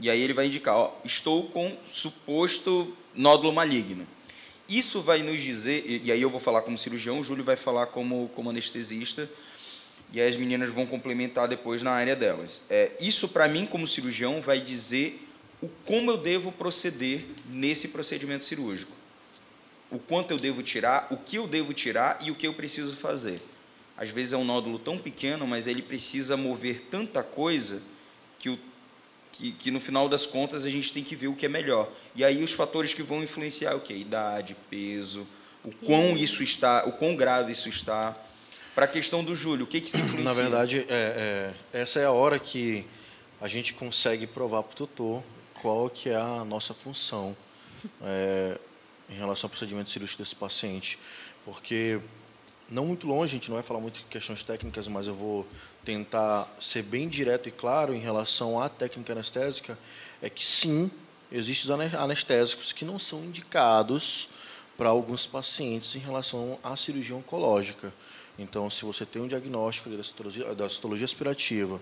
e 0.00 0.08
aí 0.08 0.20
ele 0.20 0.34
vai 0.34 0.46
indicar, 0.46 0.76
ó, 0.76 0.94
estou 1.04 1.48
com 1.48 1.76
suposto 1.90 2.96
nódulo 3.12 3.52
maligno. 3.52 4.06
Isso 4.68 5.02
vai 5.02 5.20
nos 5.20 5.42
dizer, 5.42 5.84
e 5.84 6.12
aí 6.12 6.22
eu 6.22 6.30
vou 6.30 6.38
falar 6.38 6.62
como 6.62 6.78
cirurgião, 6.78 7.18
o 7.18 7.24
Júlio 7.24 7.42
vai 7.42 7.56
falar 7.56 7.86
como, 7.86 8.30
como 8.36 8.50
anestesista, 8.50 9.28
e 10.12 10.20
as 10.20 10.36
meninas 10.36 10.70
vão 10.70 10.86
complementar 10.86 11.48
depois 11.48 11.82
na 11.82 11.90
área 11.90 12.16
delas. 12.16 12.64
É, 12.70 12.92
isso, 13.00 13.28
para 13.28 13.48
mim, 13.48 13.66
como 13.66 13.86
cirurgião, 13.86 14.40
vai 14.40 14.60
dizer 14.60 15.22
o 15.60 15.68
como 15.84 16.10
eu 16.10 16.16
devo 16.16 16.52
proceder 16.52 17.24
nesse 17.48 17.88
procedimento 17.88 18.44
cirúrgico. 18.44 18.92
O 19.90 19.98
quanto 19.98 20.30
eu 20.30 20.36
devo 20.36 20.62
tirar, 20.62 21.06
o 21.10 21.16
que 21.16 21.36
eu 21.36 21.46
devo 21.46 21.72
tirar 21.72 22.18
e 22.20 22.30
o 22.30 22.34
que 22.34 22.46
eu 22.46 22.54
preciso 22.54 22.94
fazer. 22.94 23.40
Às 23.96 24.10
vezes 24.10 24.32
é 24.32 24.36
um 24.36 24.44
nódulo 24.44 24.78
tão 24.78 24.98
pequeno, 24.98 25.46
mas 25.46 25.66
ele 25.66 25.80
precisa 25.80 26.36
mover 26.36 26.82
tanta 26.90 27.22
coisa 27.22 27.82
que, 28.38 28.50
o, 28.50 28.58
que, 29.32 29.52
que 29.52 29.70
no 29.70 29.80
final 29.80 30.08
das 30.08 30.26
contas 30.26 30.66
a 30.66 30.70
gente 30.70 30.92
tem 30.92 31.02
que 31.02 31.16
ver 31.16 31.28
o 31.28 31.34
que 31.34 31.46
é 31.46 31.48
melhor. 31.48 31.90
E 32.14 32.24
aí 32.24 32.42
os 32.44 32.52
fatores 32.52 32.92
que 32.92 33.02
vão 33.02 33.22
influenciar 33.22 33.74
o 33.74 33.80
que? 33.80 33.94
Idade, 33.94 34.56
peso, 34.68 35.26
o 35.64 35.72
quão 35.72 36.16
isso 36.16 36.42
está, 36.42 36.84
o 36.86 36.92
quão 36.92 37.16
grave 37.16 37.52
isso 37.52 37.68
está 37.68 38.14
para 38.76 38.84
a 38.84 38.88
questão 38.88 39.24
do 39.24 39.34
Júlio, 39.34 39.64
o 39.64 39.66
que, 39.66 39.80
que 39.80 39.90
se 39.90 39.96
influencia? 39.98 40.22
Na 40.22 40.34
verdade, 40.34 40.86
é, 40.86 41.54
é, 41.72 41.80
essa 41.80 41.98
é 41.98 42.04
a 42.04 42.12
hora 42.12 42.38
que 42.38 42.84
a 43.40 43.48
gente 43.48 43.72
consegue 43.72 44.26
provar 44.26 44.62
para 44.62 44.74
o 44.74 44.76
tutor 44.76 45.22
qual 45.62 45.88
que 45.88 46.10
é 46.10 46.16
a 46.16 46.44
nossa 46.44 46.74
função 46.74 47.34
é, 48.02 48.58
em 49.08 49.14
relação 49.14 49.48
ao 49.48 49.50
procedimento 49.50 49.88
cirúrgico 49.88 50.22
desse 50.22 50.36
paciente. 50.36 50.98
Porque, 51.42 51.98
não 52.68 52.84
muito 52.84 53.06
longe, 53.06 53.34
a 53.34 53.38
gente 53.38 53.48
não 53.48 53.54
vai 53.54 53.62
falar 53.62 53.80
muito 53.80 54.00
de 54.00 54.04
questões 54.04 54.44
técnicas, 54.44 54.86
mas 54.88 55.06
eu 55.06 55.14
vou 55.14 55.46
tentar 55.82 56.46
ser 56.60 56.82
bem 56.82 57.08
direto 57.08 57.48
e 57.48 57.52
claro 57.52 57.94
em 57.94 58.00
relação 58.00 58.60
à 58.60 58.68
técnica 58.68 59.14
anestésica, 59.14 59.78
é 60.20 60.28
que 60.28 60.44
sim, 60.44 60.90
existem 61.32 61.72
anestésicos 61.98 62.74
que 62.74 62.84
não 62.84 62.98
são 62.98 63.24
indicados 63.24 64.28
para 64.76 64.90
alguns 64.90 65.26
pacientes 65.26 65.96
em 65.96 65.98
relação 65.98 66.58
à 66.62 66.76
cirurgia 66.76 67.16
oncológica. 67.16 67.90
Então, 68.38 68.68
se 68.68 68.84
você 68.84 69.06
tem 69.06 69.22
um 69.22 69.28
diagnóstico 69.28 69.88
da 69.90 70.02
citologia, 70.02 70.54
da 70.54 70.68
citologia 70.68 71.04
aspirativa, 71.04 71.80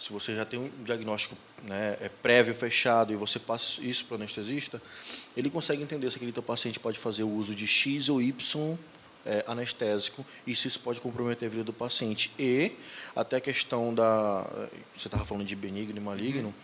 se 0.00 0.10
você 0.10 0.34
já 0.34 0.46
tem 0.46 0.58
um 0.58 0.70
diagnóstico 0.82 1.36
né, 1.62 1.98
é 2.00 2.08
prévio, 2.08 2.54
fechado, 2.54 3.12
e 3.12 3.16
você 3.16 3.38
passa 3.38 3.82
isso 3.82 4.06
para 4.06 4.14
o 4.14 4.16
anestesista, 4.16 4.80
ele 5.36 5.50
consegue 5.50 5.82
entender 5.82 6.10
se 6.10 6.16
aquele 6.16 6.32
teu 6.32 6.42
paciente 6.42 6.80
pode 6.80 6.98
fazer 6.98 7.22
o 7.22 7.28
uso 7.28 7.54
de 7.54 7.66
X 7.66 8.08
ou 8.08 8.22
Y 8.22 8.78
é, 9.26 9.44
anestésico, 9.46 10.24
e 10.46 10.56
se 10.56 10.68
isso 10.68 10.80
pode 10.80 11.00
comprometer 11.00 11.46
a 11.46 11.50
vida 11.50 11.64
do 11.64 11.72
paciente. 11.72 12.30
E 12.38 12.72
até 13.14 13.36
a 13.36 13.40
questão 13.40 13.94
da. 13.94 14.46
Você 14.96 15.08
estava 15.08 15.26
falando 15.26 15.46
de 15.46 15.54
benigno 15.54 15.98
e 15.98 16.00
maligno, 16.00 16.48
uhum. 16.48 16.54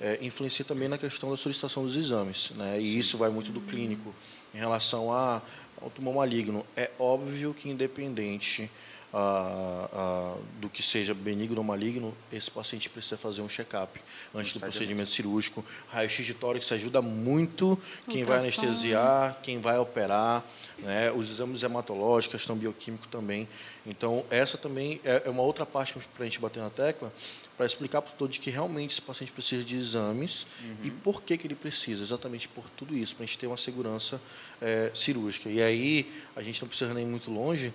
é, 0.00 0.18
influencia 0.22 0.64
também 0.64 0.88
na 0.88 0.96
questão 0.96 1.28
da 1.30 1.36
solicitação 1.36 1.84
dos 1.84 1.96
exames. 1.96 2.50
Né, 2.50 2.80
e 2.80 2.92
Sim. 2.92 2.98
isso 2.98 3.18
vai 3.18 3.30
muito 3.30 3.50
do 3.50 3.60
clínico. 3.60 4.14
Em 4.54 4.58
relação 4.58 5.12
a 5.12 5.42
o 5.80 5.90
tumor 5.90 6.14
maligno, 6.14 6.64
é 6.76 6.90
óbvio 6.98 7.54
que 7.54 7.68
independente 7.68 8.70
ah, 9.18 9.88
ah, 9.92 10.36
do 10.60 10.68
que 10.68 10.82
seja 10.82 11.14
benigno 11.14 11.56
ou 11.56 11.64
maligno, 11.64 12.14
esse 12.30 12.50
paciente 12.50 12.90
precisa 12.90 13.16
fazer 13.16 13.40
um 13.40 13.48
check-up 13.48 13.98
antes 14.34 14.52
do 14.52 14.60
procedimento 14.60 15.10
cirúrgico. 15.10 15.64
Raio-x 15.88 16.26
de 16.26 16.34
tórax 16.34 16.70
ajuda 16.72 17.00
muito 17.00 17.78
quem 18.10 18.24
vai 18.24 18.40
anestesiar, 18.40 19.38
quem 19.42 19.58
vai 19.58 19.78
operar, 19.78 20.44
né? 20.78 21.10
os 21.12 21.30
exames 21.30 21.62
hematológicos, 21.62 22.40
questão 22.40 22.56
bioquímica 22.56 23.06
também. 23.10 23.48
Então, 23.86 24.24
essa 24.28 24.58
também 24.58 25.00
é, 25.02 25.22
é 25.24 25.30
uma 25.30 25.42
outra 25.42 25.64
parte 25.64 25.94
para 25.94 26.22
a 26.22 26.24
gente 26.24 26.38
bater 26.38 26.60
na 26.60 26.68
tecla, 26.68 27.10
para 27.56 27.64
explicar 27.64 28.02
para 28.02 28.12
todos 28.12 28.38
que 28.38 28.50
realmente 28.50 28.92
esse 28.92 29.02
paciente 29.02 29.32
precisa 29.32 29.64
de 29.64 29.76
exames 29.76 30.46
uhum. 30.62 30.76
e 30.84 30.90
por 30.90 31.22
que, 31.22 31.36
que 31.38 31.46
ele 31.46 31.54
precisa, 31.54 32.02
exatamente 32.02 32.48
por 32.48 32.68
tudo 32.76 32.94
isso, 32.94 33.14
para 33.14 33.24
a 33.24 33.26
gente 33.26 33.38
ter 33.38 33.46
uma 33.46 33.56
segurança 33.56 34.20
é, 34.60 34.90
cirúrgica. 34.94 35.48
E 35.48 35.62
aí, 35.62 36.12
a 36.34 36.42
gente 36.42 36.60
não 36.60 36.68
precisa 36.68 36.92
nem 36.92 37.06
muito 37.06 37.30
longe, 37.30 37.72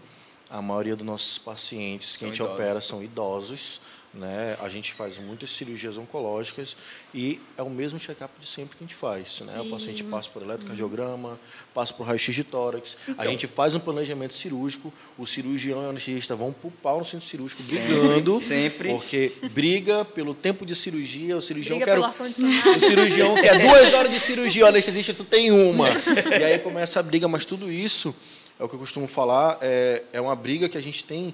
a 0.50 0.62
maioria 0.62 0.96
dos 0.96 1.06
nossos 1.06 1.38
pacientes 1.38 2.14
que 2.14 2.20
são 2.20 2.28
a 2.28 2.32
gente 2.32 2.42
idosos. 2.42 2.56
opera 2.56 2.82
são 2.82 3.04
idosos. 3.04 3.82
Né? 4.14 4.58
A 4.62 4.68
gente 4.68 4.94
faz 4.94 5.18
muitas 5.18 5.52
cirurgias 5.52 5.98
oncológicas 5.98 6.76
e 7.14 7.40
é 7.58 7.64
o 7.64 7.70
mesmo 7.70 7.98
check-up 7.98 8.34
de 8.38 8.46
sempre 8.46 8.78
que 8.78 8.84
a 8.84 8.88
gente 8.88 8.96
faz. 8.96 9.40
Né? 9.40 9.62
O 9.62 9.70
paciente 9.70 10.04
passa 10.04 10.30
por 10.30 10.42
eletrocardiograma, 10.42 11.40
passa 11.74 11.94
por 11.94 12.06
raio-x 12.06 12.36
de 12.36 12.44
tórax, 12.44 12.98
então, 13.08 13.16
a 13.18 13.26
gente 13.26 13.48
faz 13.48 13.74
um 13.74 13.80
planejamento 13.80 14.34
cirúrgico, 14.34 14.94
o 15.18 15.26
cirurgião 15.26 15.82
e 15.84 15.86
o 15.86 15.90
anestesista 15.92 16.36
vão 16.36 16.52
para 16.52 16.68
o 16.68 16.72
pau 16.72 17.00
no 17.00 17.06
centro 17.06 17.26
cirúrgico 17.26 17.64
brigando, 17.64 18.38
sempre, 18.42 18.90
porque 18.90 19.32
briga 19.52 20.04
pelo 20.04 20.34
tempo 20.34 20.66
de 20.66 20.76
cirurgia, 20.76 21.38
o 21.38 21.42
cirurgião 21.42 21.80
briga 21.80 21.98
quer... 21.98 22.76
O 22.76 22.80
cirurgião 22.82 23.36
quer 23.36 23.60
duas 23.60 23.94
horas 23.94 24.12
de 24.12 24.20
cirurgia, 24.20 24.66
o 24.66 24.68
anestesista 24.68 25.14
tu 25.14 25.24
tem 25.24 25.52
uma. 25.52 25.88
E 26.38 26.44
aí 26.44 26.60
começa 26.60 27.00
a 27.00 27.04
briga, 27.04 27.28
mas 27.28 27.46
tudo 27.46 27.72
isso, 27.72 28.14
é 28.60 28.64
o 28.64 28.68
que 28.68 28.76
eu 28.76 28.80
costumo 28.80 29.08
falar, 29.08 29.58
é, 29.62 30.04
é 30.12 30.20
uma 30.20 30.36
briga 30.36 30.68
que 30.68 30.78
a 30.78 30.82
gente 30.82 31.04
tem 31.04 31.34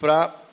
para 0.00 0.45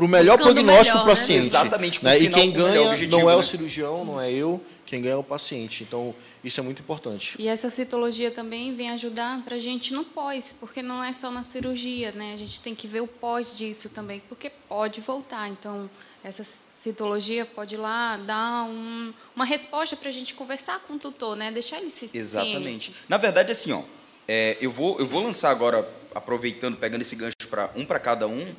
para 0.00 0.06
o 0.06 0.08
melhor 0.08 0.38
Buscando 0.38 0.54
prognóstico 0.54 0.98
para 0.98 1.04
o 1.04 1.08
né? 1.08 1.14
paciente. 1.14 1.46
Exatamente. 1.46 2.04
Né? 2.04 2.18
E 2.18 2.30
quem 2.30 2.50
ganha 2.50 2.82
objetivo, 2.82 3.18
não 3.18 3.30
é 3.30 3.34
né? 3.34 3.40
o 3.40 3.42
cirurgião, 3.42 4.04
não 4.04 4.20
é 4.20 4.32
eu, 4.32 4.62
quem 4.86 5.02
ganha 5.02 5.14
é 5.14 5.16
o 5.16 5.22
paciente. 5.22 5.82
Então, 5.82 6.14
isso 6.42 6.58
é 6.58 6.62
muito 6.62 6.80
importante. 6.80 7.36
E 7.38 7.46
essa 7.46 7.68
citologia 7.68 8.30
também 8.30 8.74
vem 8.74 8.90
ajudar 8.92 9.42
para 9.42 9.56
a 9.56 9.58
gente 9.58 9.92
no 9.92 10.02
pós, 10.02 10.56
porque 10.58 10.82
não 10.82 11.04
é 11.04 11.12
só 11.12 11.30
na 11.30 11.44
cirurgia, 11.44 12.12
né? 12.12 12.32
A 12.32 12.38
gente 12.38 12.60
tem 12.62 12.74
que 12.74 12.88
ver 12.88 13.02
o 13.02 13.06
pós 13.06 13.58
disso 13.58 13.90
também, 13.90 14.22
porque 14.26 14.50
pode 14.68 15.02
voltar. 15.02 15.48
Então, 15.48 15.90
essa 16.24 16.46
citologia 16.72 17.44
pode 17.44 17.74
ir 17.74 17.78
lá 17.78 18.16
dar 18.16 18.64
um, 18.64 19.12
uma 19.36 19.44
resposta 19.44 19.96
para 19.96 20.08
a 20.08 20.12
gente 20.12 20.32
conversar 20.32 20.80
com 20.80 20.94
o 20.94 20.98
tutor, 20.98 21.36
né? 21.36 21.52
Deixar 21.52 21.78
ele 21.78 21.90
se 21.90 22.08
Exatamente. 22.14 22.84
Ciente. 22.86 22.94
Na 23.06 23.18
verdade, 23.18 23.52
assim, 23.52 23.72
ó, 23.72 23.82
é, 24.26 24.56
eu, 24.62 24.72
vou, 24.72 24.98
eu 24.98 25.06
vou 25.06 25.22
lançar 25.22 25.50
agora, 25.50 25.86
aproveitando, 26.14 26.78
pegando 26.78 27.02
esse 27.02 27.14
gancho 27.14 27.34
para 27.50 27.70
um 27.76 27.84
para 27.84 27.98
cada 27.98 28.26
um, 28.26 28.54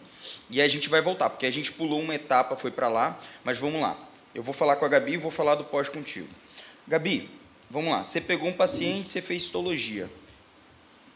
e 0.51 0.61
a 0.61 0.67
gente 0.67 0.89
vai 0.89 1.01
voltar, 1.01 1.29
porque 1.29 1.45
a 1.45 1.51
gente 1.51 1.71
pulou 1.71 2.01
uma 2.01 2.13
etapa, 2.13 2.57
foi 2.57 2.71
para 2.71 2.89
lá, 2.89 3.19
mas 3.43 3.57
vamos 3.57 3.81
lá. 3.81 3.97
Eu 4.35 4.43
vou 4.43 4.53
falar 4.53 4.75
com 4.75 4.85
a 4.85 4.87
Gabi 4.87 5.13
e 5.13 5.17
vou 5.17 5.31
falar 5.31 5.55
do 5.55 5.63
pós 5.63 5.87
contigo. 5.87 6.27
Gabi, 6.87 7.29
vamos 7.69 7.91
lá. 7.91 8.03
Você 8.03 8.19
pegou 8.19 8.49
um 8.49 8.53
paciente, 8.53 9.09
você 9.09 9.21
fez 9.21 9.43
histologia. 9.43 10.09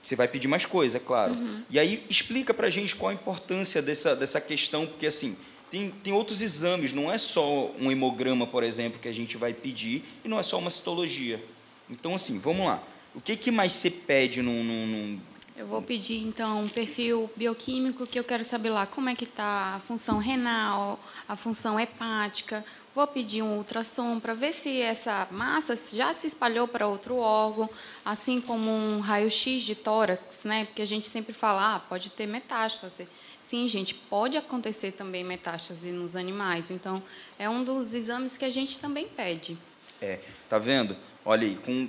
Você 0.01 0.15
vai 0.15 0.27
pedir 0.27 0.47
mais 0.47 0.65
coisa, 0.65 0.97
é 0.97 0.99
claro. 0.99 1.33
Uhum. 1.33 1.63
E 1.69 1.77
aí 1.77 2.05
explica 2.09 2.53
para 2.53 2.67
a 2.67 2.69
gente 2.69 2.95
qual 2.95 3.09
a 3.09 3.13
importância 3.13 3.81
dessa, 3.81 4.15
dessa 4.15 4.39
questão, 4.39 4.85
porque 4.85 5.07
assim, 5.07 5.35
tem, 5.69 5.91
tem 6.03 6.13
outros 6.13 6.41
exames, 6.41 6.93
não 6.93 7.11
é 7.11 7.17
só 7.17 7.71
um 7.79 7.91
hemograma, 7.91 8.47
por 8.47 8.63
exemplo, 8.63 8.99
que 8.99 9.07
a 9.07 9.13
gente 9.13 9.35
vai 9.35 9.53
pedir, 9.53 10.03
e 10.23 10.27
não 10.27 10.39
é 10.39 10.43
só 10.43 10.57
uma 10.59 10.69
citologia. 10.69 11.43
Então, 11.89 12.15
assim, 12.15 12.39
vamos 12.39 12.67
lá. 12.67 12.81
O 13.13 13.21
que, 13.21 13.35
que 13.35 13.51
mais 13.51 13.73
você 13.73 13.89
pede 13.89 14.41
num, 14.41 14.63
num, 14.63 14.87
num 14.87 15.19
eu 15.57 15.65
vou 15.65 15.81
pedir, 15.81 16.21
então, 16.25 16.63
um 16.63 16.67
perfil 16.67 17.31
bioquímico 17.35 18.05
que 18.05 18.19
eu 18.19 18.23
quero 18.25 18.43
saber 18.43 18.69
lá 18.69 18.85
como 18.85 19.07
é 19.07 19.15
que 19.15 19.23
está 19.23 19.75
a 19.75 19.79
função 19.79 20.17
renal, 20.17 20.99
a 21.27 21.35
função 21.37 21.79
hepática. 21.79 22.65
Vou 22.93 23.07
pedir 23.07 23.41
um 23.41 23.57
ultrassom 23.57 24.19
para 24.19 24.33
ver 24.33 24.53
se 24.53 24.81
essa 24.81 25.27
massa 25.31 25.77
já 25.95 26.13
se 26.13 26.27
espalhou 26.27 26.67
para 26.67 26.87
outro 26.87 27.15
órgão, 27.15 27.69
assim 28.03 28.41
como 28.41 28.69
um 28.69 28.99
raio-x 28.99 29.63
de 29.63 29.75
tórax, 29.75 30.43
né? 30.43 30.65
Porque 30.65 30.81
a 30.81 30.87
gente 30.87 31.07
sempre 31.07 31.33
fala, 31.33 31.75
ah, 31.75 31.79
pode 31.79 32.09
ter 32.11 32.25
metástase. 32.25 33.07
Sim, 33.39 33.67
gente, 33.67 33.93
pode 33.93 34.35
acontecer 34.37 34.91
também 34.91 35.23
metástase 35.23 35.91
nos 35.91 36.17
animais. 36.17 36.69
Então, 36.69 37.01
é 37.39 37.49
um 37.49 37.63
dos 37.63 37.93
exames 37.93 38.35
que 38.35 38.43
a 38.43 38.51
gente 38.51 38.79
também 38.79 39.07
pede. 39.07 39.57
É, 40.01 40.19
tá 40.49 40.59
vendo? 40.59 40.97
Olha 41.23 41.47
aí, 41.47 41.55
com 41.55 41.87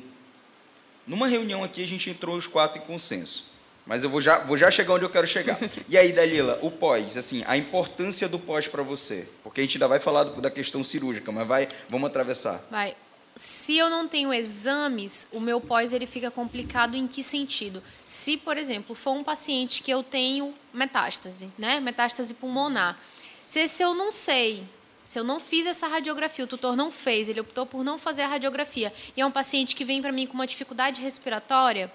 numa 1.06 1.26
reunião 1.26 1.64
aqui 1.64 1.82
a 1.82 1.86
gente 1.86 2.10
entrou 2.10 2.36
os 2.36 2.46
quatro 2.46 2.80
em 2.80 2.84
consenso. 2.84 3.55
Mas 3.86 4.02
eu 4.02 4.10
vou 4.10 4.20
já, 4.20 4.40
vou 4.40 4.56
já 4.56 4.70
chegar 4.70 4.94
onde 4.94 5.04
eu 5.04 5.10
quero 5.10 5.26
chegar. 5.26 5.58
E 5.88 5.96
aí, 5.96 6.12
Dalila, 6.12 6.58
o 6.60 6.70
pós, 6.70 7.16
assim, 7.16 7.44
a 7.46 7.56
importância 7.56 8.28
do 8.28 8.38
pós 8.38 8.66
para 8.66 8.82
você? 8.82 9.28
Porque 9.42 9.60
a 9.60 9.62
gente 9.62 9.76
ainda 9.76 9.86
vai 9.86 10.00
falar 10.00 10.24
da 10.24 10.50
questão 10.50 10.82
cirúrgica, 10.82 11.30
mas 11.30 11.46
vai, 11.46 11.68
vamos 11.88 12.08
atravessar. 12.10 12.64
Vai. 12.70 12.96
Se 13.36 13.76
eu 13.76 13.88
não 13.88 14.08
tenho 14.08 14.32
exames, 14.32 15.28
o 15.30 15.38
meu 15.38 15.60
pós 15.60 15.92
ele 15.92 16.06
fica 16.06 16.30
complicado 16.30 16.96
em 16.96 17.06
que 17.06 17.22
sentido? 17.22 17.82
Se, 18.04 18.36
por 18.36 18.56
exemplo, 18.56 18.96
for 18.96 19.12
um 19.12 19.22
paciente 19.22 19.82
que 19.82 19.90
eu 19.90 20.02
tenho 20.02 20.54
metástase, 20.72 21.50
né? 21.56 21.78
Metástase 21.78 22.34
pulmonar. 22.34 22.98
Se, 23.46 23.68
se 23.68 23.82
eu 23.82 23.94
não 23.94 24.10
sei 24.10 24.64
se 25.06 25.20
eu 25.20 25.24
não 25.24 25.38
fiz 25.38 25.66
essa 25.66 25.86
radiografia, 25.86 26.44
o 26.44 26.48
tutor 26.48 26.76
não 26.76 26.90
fez, 26.90 27.28
ele 27.28 27.38
optou 27.38 27.64
por 27.64 27.84
não 27.84 27.96
fazer 27.96 28.22
a 28.22 28.26
radiografia, 28.26 28.92
e 29.16 29.20
é 29.20 29.24
um 29.24 29.30
paciente 29.30 29.76
que 29.76 29.84
vem 29.84 30.02
para 30.02 30.10
mim 30.10 30.26
com 30.26 30.34
uma 30.34 30.48
dificuldade 30.48 31.00
respiratória, 31.00 31.90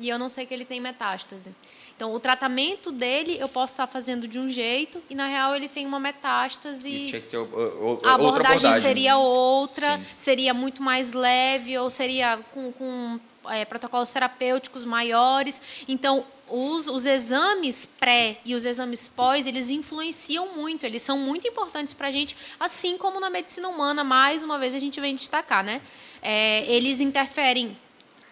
e 0.00 0.08
eu 0.08 0.18
não 0.18 0.28
sei 0.28 0.46
que 0.46 0.54
ele 0.54 0.64
tem 0.64 0.80
metástase. 0.80 1.54
Então, 1.94 2.14
o 2.14 2.18
tratamento 2.18 2.90
dele 2.90 3.36
eu 3.38 3.48
posso 3.48 3.74
estar 3.74 3.86
fazendo 3.86 4.26
de 4.26 4.38
um 4.38 4.48
jeito 4.48 5.02
e, 5.10 5.14
na 5.14 5.26
real, 5.26 5.54
ele 5.54 5.68
tem 5.68 5.84
uma 5.84 6.00
metástase. 6.00 6.88
E 6.88 7.06
tinha 7.08 7.20
que 7.20 7.28
ter 7.28 7.36
o, 7.36 7.44
o, 7.44 8.00
a 8.02 8.14
abordagem, 8.14 8.56
abordagem, 8.56 8.80
seria 8.80 9.18
outra, 9.18 9.98
Sim. 9.98 10.04
seria 10.16 10.54
muito 10.54 10.82
mais 10.82 11.12
leve 11.12 11.76
ou 11.76 11.90
seria 11.90 12.38
com, 12.52 12.72
com 12.72 13.20
é, 13.50 13.66
protocolos 13.66 14.10
terapêuticos 14.10 14.82
maiores. 14.82 15.60
Então, 15.86 16.24
os, 16.48 16.88
os 16.88 17.04
exames 17.04 17.84
pré 17.84 18.38
e 18.46 18.54
os 18.54 18.64
exames 18.64 19.06
pós, 19.06 19.46
eles 19.46 19.68
influenciam 19.68 20.54
muito, 20.56 20.84
eles 20.84 21.02
são 21.02 21.18
muito 21.18 21.46
importantes 21.46 21.92
para 21.92 22.08
a 22.08 22.10
gente, 22.10 22.36
assim 22.58 22.96
como 22.96 23.20
na 23.20 23.28
medicina 23.28 23.68
humana, 23.68 24.02
mais 24.02 24.42
uma 24.42 24.58
vez 24.58 24.74
a 24.74 24.78
gente 24.78 24.98
vem 25.00 25.14
destacar, 25.14 25.62
né? 25.62 25.80
É, 26.22 26.64
eles 26.64 27.00
interferem 27.00 27.76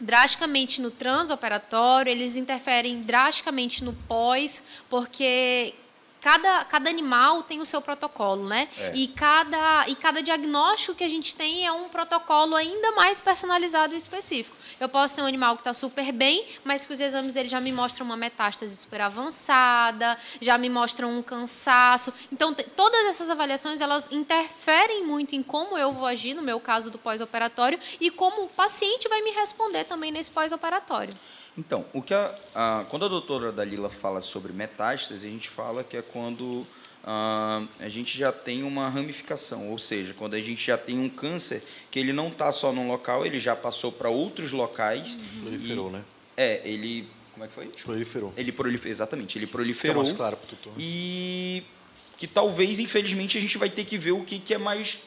drasticamente 0.01 0.81
no 0.81 0.91
transoperatório, 0.91 2.11
eles 2.11 2.37
interferem 2.37 3.03
drasticamente 3.03 3.85
no 3.85 3.93
pós, 3.93 4.63
porque 4.89 5.75
cada, 6.21 6.65
cada 6.65 6.91
animal 6.91 7.43
tem 7.43 7.61
o 7.61 7.67
seu 7.67 7.81
protocolo, 7.81 8.47
né? 8.47 8.69
É. 8.79 8.93
E, 8.95 9.09
cada, 9.09 9.89
e 9.89 9.95
cada 9.95 10.23
diagnóstico 10.23 10.95
que 10.95 11.05
a 11.05 11.09
gente 11.09 11.35
tem 11.35 11.67
é 11.67 11.73
um 11.73 11.89
protocolo 11.89 12.55
ainda 12.55 12.93
mais 12.93 13.21
personalizado 13.21 13.95
e 13.95 13.97
específico. 13.97 14.57
Eu 14.81 14.89
posso 14.89 15.17
ter 15.17 15.23
um 15.23 15.27
animal 15.27 15.57
que 15.57 15.61
está 15.61 15.73
super 15.73 16.13
bem, 16.13 16.47
mas 16.65 16.87
que 16.87 16.93
os 16.93 17.01
exames 17.01 17.35
dele 17.35 17.49
já 17.49 17.61
me 17.61 17.73
mostram 17.73 18.07
uma 18.07 18.17
metástase 18.17 18.77
super 18.77 19.01
avançada, 19.01 20.19
já 20.41 20.57
me 20.59 20.69
mostram 20.69 21.19
um 21.19 21.23
cansaço. 21.23 22.13
Então, 22.33 22.55
todas 22.55 23.07
essas 23.07 23.31
avaliações, 23.31 23.81
elas 23.81 24.11
interferem 24.13 25.05
muito 25.05 25.35
em 25.35 25.43
como 25.43 25.77
eu 25.77 25.93
vou 25.93 26.07
agir, 26.07 26.35
no 26.35 26.43
meu 26.43 26.61
caso 26.61 26.91
do 26.91 26.99
pós-operatório, 26.99 27.79
e 28.01 28.11
como 28.11 28.45
o 28.45 28.49
paciente 28.49 29.09
vai 29.09 29.23
me 29.23 29.31
responder 29.31 29.85
também 29.85 30.13
nesse 30.13 30.31
pós-operatório. 30.31 31.15
Então, 31.59 31.85
o 31.93 32.01
que 32.01 32.15
a, 32.15 32.33
a, 32.55 32.87
quando 32.89 33.05
a 33.05 33.09
doutora 33.09 33.51
Dalila 33.51 33.91
fala 33.91 34.21
sobre 34.21 34.53
metástase, 34.53 35.27
a 35.27 35.31
gente 35.31 35.49
fala 35.49 35.83
que 35.83 35.97
é 35.97 36.03
quando 36.03 36.65
a, 37.05 37.65
a 37.81 37.89
gente 37.89 38.17
já 38.17 38.31
tem 38.31 38.63
uma 38.63 38.89
ramificação, 38.89 39.69
ou 39.69 39.77
seja, 39.77 40.15
quando 40.15 40.35
a 40.35 40.41
gente 40.41 40.65
já 40.65 40.79
tem 40.79 41.01
um 41.01 41.09
câncer 41.09 41.65
que 41.91 41.99
ele 41.99 42.13
não 42.13 42.29
está 42.29 42.53
só 42.53 42.73
num 42.73 42.87
local, 42.87 43.27
ele 43.27 43.41
já 43.41 43.57
passou 43.57 43.91
para 43.91 44.09
outros 44.09 44.53
locais. 44.53 45.17
Uhum. 45.17 45.41
Proliferou, 45.41 45.91
né? 45.91 46.05
É, 46.37 46.63
ele. 46.65 47.09
Como 47.33 47.45
é 47.45 47.49
que 47.49 47.55
foi? 47.55 47.67
Proliferou. 47.67 48.33
Ele 48.37 48.53
proliferou, 48.53 48.93
exatamente, 48.93 49.37
ele 49.37 49.49
proliferou. 49.49 50.05
Fica 50.05 50.07
mais 50.07 50.17
claro 50.17 50.37
para 50.37 50.47
tutor. 50.49 50.73
E 50.79 51.65
que 52.17 52.29
talvez, 52.29 52.79
infelizmente, 52.79 53.37
a 53.37 53.41
gente 53.41 53.59
vai 53.59 53.69
ter 53.69 53.85
que 53.85 53.99
ver 53.99 54.13
o 54.13 54.23
que, 54.23 54.39
que 54.39 54.55
é 54.55 54.59
mais 54.59 54.99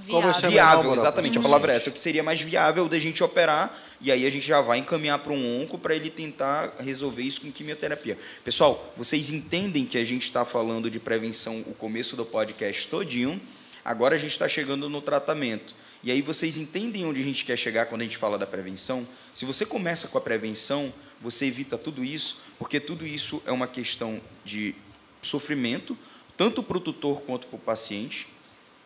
viável. 0.00 0.50
Viável, 0.50 0.94
exatamente, 0.94 1.38
a 1.38 1.42
palavra 1.42 1.72
é 1.72 1.76
essa. 1.76 1.90
O 1.90 1.92
que 1.92 2.00
seria 2.00 2.22
mais 2.22 2.40
viável 2.40 2.88
da 2.88 2.98
gente 2.98 3.22
operar 3.22 3.76
e 4.00 4.10
aí 4.10 4.26
a 4.26 4.30
gente 4.30 4.46
já 4.46 4.62
vai 4.62 4.78
encaminhar 4.78 5.18
para 5.18 5.32
um 5.32 5.62
onco 5.62 5.76
para 5.76 5.94
ele 5.94 6.08
tentar 6.08 6.74
resolver 6.80 7.22
isso 7.22 7.42
com 7.42 7.52
quimioterapia. 7.52 8.16
Pessoal, 8.42 8.92
vocês 8.96 9.28
entendem 9.30 9.84
que 9.84 9.98
a 9.98 10.04
gente 10.04 10.22
está 10.22 10.42
falando 10.44 10.90
de 10.90 10.98
prevenção 10.98 11.60
o 11.66 11.74
começo 11.74 12.16
do 12.16 12.24
podcast 12.24 12.88
todinho, 12.88 13.38
agora 13.84 14.14
a 14.14 14.18
gente 14.18 14.32
está 14.32 14.48
chegando 14.48 14.88
no 14.88 15.02
tratamento. 15.02 15.74
E 16.02 16.10
aí 16.10 16.22
vocês 16.22 16.56
entendem 16.56 17.04
onde 17.04 17.20
a 17.20 17.24
gente 17.24 17.44
quer 17.44 17.58
chegar 17.58 17.86
quando 17.86 18.00
a 18.00 18.04
gente 18.04 18.16
fala 18.16 18.38
da 18.38 18.46
prevenção? 18.46 19.06
Se 19.34 19.44
você 19.44 19.66
começa 19.66 20.08
com 20.08 20.16
a 20.16 20.20
prevenção, 20.20 20.90
você 21.20 21.44
evita 21.44 21.76
tudo 21.76 22.02
isso, 22.02 22.40
porque 22.58 22.80
tudo 22.80 23.06
isso 23.06 23.42
é 23.44 23.52
uma 23.52 23.66
questão 23.66 24.18
de 24.42 24.74
sofrimento, 25.20 25.96
tanto 26.38 26.62
para 26.62 26.78
o 26.78 26.80
tutor 26.80 27.20
quanto 27.20 27.46
para 27.46 27.56
o 27.56 27.60
paciente, 27.60 28.28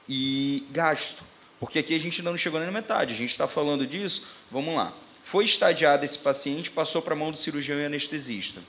e 0.08 0.66
gasto. 0.70 1.22
Porque 1.60 1.78
aqui 1.78 1.94
a 1.94 2.00
gente 2.00 2.20
ainda 2.20 2.30
não 2.30 2.38
chegou 2.38 2.60
nem 2.60 2.66
na 2.66 2.72
metade. 2.72 3.14
A 3.14 3.16
gente 3.16 3.30
está 3.30 3.48
falando 3.48 3.86
disso. 3.86 4.26
Vamos 4.50 4.74
lá. 4.76 4.92
Foi 5.22 5.44
estadiado 5.44 6.04
esse 6.04 6.18
paciente, 6.18 6.70
passou 6.70 7.00
para 7.00 7.14
a 7.14 7.16
mão 7.16 7.30
do 7.30 7.36
cirurgião 7.36 7.78
e 7.78 7.84
anestesista. 7.84 8.60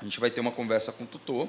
A 0.00 0.04
gente 0.04 0.18
vai 0.18 0.30
ter 0.30 0.40
uma 0.40 0.50
conversa 0.50 0.90
com 0.90 1.04
o 1.04 1.06
tutor, 1.06 1.48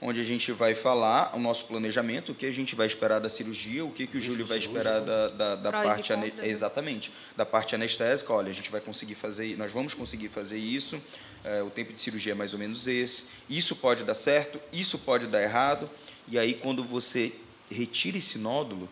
onde 0.00 0.20
a 0.20 0.22
gente 0.22 0.52
vai 0.52 0.74
falar 0.74 1.34
o 1.34 1.38
nosso 1.38 1.64
planejamento, 1.64 2.32
o 2.32 2.34
que 2.34 2.44
a 2.44 2.52
gente 2.52 2.74
vai 2.74 2.86
esperar 2.86 3.20
da 3.20 3.28
cirurgia, 3.30 3.82
o 3.82 3.90
que, 3.90 4.06
que 4.06 4.18
o 4.18 4.20
Júlio 4.20 4.44
vai 4.44 4.58
esperar 4.58 5.00
da, 5.00 5.28
da, 5.28 5.54
da 5.54 5.72
parte 5.72 6.12
ane... 6.12 6.30
Né? 6.32 6.48
exatamente 6.48 7.10
da 7.34 7.46
parte 7.46 7.74
anestésica. 7.74 8.32
Olha, 8.32 8.50
a 8.50 8.54
gente 8.54 8.70
vai 8.70 8.82
conseguir 8.82 9.14
fazer, 9.14 9.56
nós 9.56 9.72
vamos 9.72 9.94
conseguir 9.94 10.28
fazer 10.28 10.58
isso. 10.58 11.00
É, 11.42 11.62
o 11.62 11.70
tempo 11.70 11.92
de 11.94 12.00
cirurgia 12.00 12.32
é 12.32 12.34
mais 12.34 12.52
ou 12.52 12.58
menos 12.58 12.86
esse. 12.86 13.24
Isso 13.48 13.76
pode 13.76 14.04
dar 14.04 14.14
certo, 14.14 14.60
isso 14.70 14.98
pode 14.98 15.26
dar 15.26 15.42
errado. 15.42 15.88
E 16.28 16.38
aí, 16.38 16.54
quando 16.54 16.84
você 16.84 17.32
retira 17.70 18.18
esse 18.18 18.38
nódulo, 18.38 18.88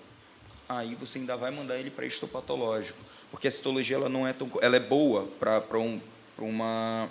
aí 0.68 0.94
você 0.94 1.18
ainda 1.18 1.36
vai 1.36 1.50
mandar 1.50 1.78
ele 1.78 1.90
para 1.90 2.06
histopatológico 2.06 2.98
porque 3.32 3.48
a 3.48 3.50
citologia 3.50 3.96
ela 3.96 4.10
não 4.10 4.28
é 4.28 4.34
tão, 4.34 4.48
ela 4.60 4.76
é 4.76 4.80
boa 4.80 5.26
para 5.40 5.78
um, 5.78 5.98
uma 6.38 7.08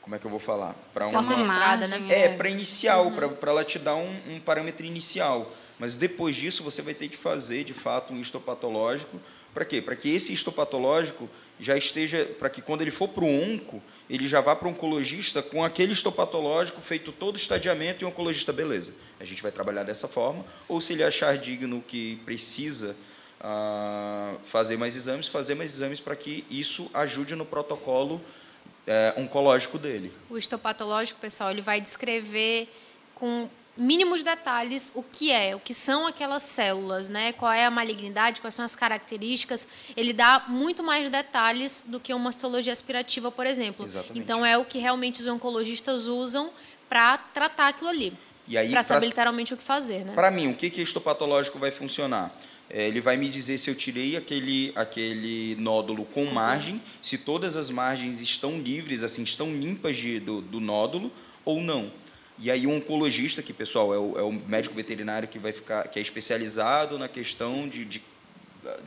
como 0.00 0.14
é 0.14 0.18
que 0.18 0.24
eu 0.24 0.30
vou 0.30 0.38
falar? 0.38 0.74
Para 0.94 1.08
uma 1.08 1.20
entrada, 1.20 1.88
né? 1.88 2.06
É, 2.08 2.28
para 2.28 2.48
inicial, 2.48 3.06
uhum. 3.06 3.34
para 3.34 3.50
ela 3.50 3.64
te 3.64 3.78
dar 3.78 3.96
um, 3.96 4.16
um, 4.28 4.40
parâmetro 4.40 4.86
inicial. 4.86 5.52
Mas 5.78 5.96
depois 5.96 6.36
disso 6.36 6.62
você 6.62 6.80
vai 6.80 6.94
ter 6.94 7.08
que 7.08 7.16
fazer, 7.16 7.64
de 7.64 7.74
fato, 7.74 8.12
um 8.12 8.20
histopatológico. 8.20 9.20
Para 9.52 9.64
quê? 9.64 9.82
Para 9.82 9.96
que 9.96 10.14
esse 10.14 10.32
histopatológico 10.32 11.28
já 11.58 11.76
esteja, 11.76 12.24
para 12.38 12.48
que 12.48 12.62
quando 12.62 12.82
ele 12.82 12.90
for 12.90 13.08
para 13.08 13.24
o 13.24 13.26
onco, 13.26 13.82
ele 14.08 14.26
já 14.26 14.40
vá 14.40 14.56
para 14.56 14.66
o 14.66 14.70
oncologista 14.70 15.42
com 15.42 15.64
aquele 15.64 15.92
histopatológico 15.92 16.80
feito 16.80 17.12
todo 17.12 17.34
o 17.34 17.38
estadiamento 17.38 18.02
e 18.02 18.04
o 18.04 18.08
oncologista, 18.08 18.52
beleza. 18.52 18.94
A 19.18 19.24
gente 19.24 19.42
vai 19.42 19.52
trabalhar 19.52 19.82
dessa 19.82 20.08
forma. 20.08 20.44
Ou 20.68 20.80
se 20.80 20.94
ele 20.94 21.04
achar 21.04 21.36
digno 21.36 21.84
que 21.86 22.16
precisa 22.24 22.96
uh, 23.40 24.38
fazer 24.44 24.76
mais 24.76 24.96
exames, 24.96 25.28
fazer 25.28 25.54
mais 25.54 25.72
exames 25.72 26.00
para 26.00 26.16
que 26.16 26.44
isso 26.50 26.90
ajude 26.94 27.34
no 27.34 27.44
protocolo 27.44 28.20
é, 28.86 29.14
oncológico 29.16 29.78
dele. 29.78 30.12
O 30.28 30.36
histopatológico, 30.36 31.20
pessoal, 31.20 31.50
ele 31.50 31.60
vai 31.60 31.80
descrever 31.80 32.68
com 33.14 33.48
mínimos 33.76 34.22
detalhes 34.22 34.92
o 34.94 35.02
que 35.02 35.32
é, 35.32 35.54
o 35.54 35.60
que 35.60 35.72
são 35.72 36.06
aquelas 36.06 36.42
células, 36.42 37.08
né? 37.08 37.32
Qual 37.32 37.50
é 37.50 37.64
a 37.64 37.70
malignidade, 37.70 38.40
quais 38.40 38.54
são 38.54 38.64
as 38.64 38.76
características. 38.76 39.66
Ele 39.96 40.12
dá 40.12 40.44
muito 40.48 40.82
mais 40.82 41.08
detalhes 41.08 41.84
do 41.86 41.98
que 41.98 42.12
uma 42.12 42.30
histologia 42.30 42.72
aspirativa, 42.72 43.30
por 43.30 43.46
exemplo. 43.46 43.84
Exatamente. 43.84 44.18
Então 44.18 44.44
é 44.44 44.58
o 44.58 44.64
que 44.64 44.78
realmente 44.78 45.20
os 45.20 45.26
oncologistas 45.26 46.06
usam 46.06 46.50
para 46.88 47.18
tratar 47.18 47.68
aquilo 47.68 47.88
ali. 47.88 48.12
Para 48.70 48.82
saber 48.82 49.06
literalmente 49.06 49.54
o 49.54 49.56
que 49.56 49.62
fazer, 49.62 50.04
né? 50.04 50.12
Para 50.14 50.30
mim, 50.30 50.50
o 50.50 50.54
que 50.54 50.70
que 50.70 50.82
histopatológico 50.82 51.58
vai 51.58 51.70
funcionar? 51.70 52.34
É, 52.68 52.86
ele 52.86 53.00
vai 53.00 53.16
me 53.16 53.28
dizer 53.28 53.58
se 53.58 53.68
eu 53.68 53.74
tirei 53.74 54.16
aquele, 54.16 54.72
aquele 54.76 55.56
nódulo 55.56 56.04
com 56.04 56.24
uhum. 56.24 56.32
margem, 56.32 56.80
se 57.02 57.18
todas 57.18 57.56
as 57.56 57.68
margens 57.70 58.20
estão 58.20 58.58
livres, 58.58 59.02
assim, 59.02 59.22
estão 59.22 59.52
limpas 59.52 59.96
de, 59.96 60.20
do, 60.20 60.40
do 60.40 60.60
nódulo 60.60 61.12
ou 61.44 61.60
não. 61.60 61.92
E 62.40 62.50
aí 62.50 62.66
o 62.66 62.70
oncologista, 62.70 63.42
que 63.42 63.52
pessoal 63.52 63.92
é 63.92 63.98
o, 63.98 64.18
é 64.18 64.22
o, 64.22 64.32
médico 64.32 64.74
veterinário 64.74 65.28
que 65.28 65.38
vai 65.38 65.52
ficar, 65.52 65.86
que 65.88 65.98
é 65.98 66.02
especializado 66.02 66.98
na 66.98 67.06
questão 67.06 67.68
de, 67.68 67.84
de, 67.84 68.02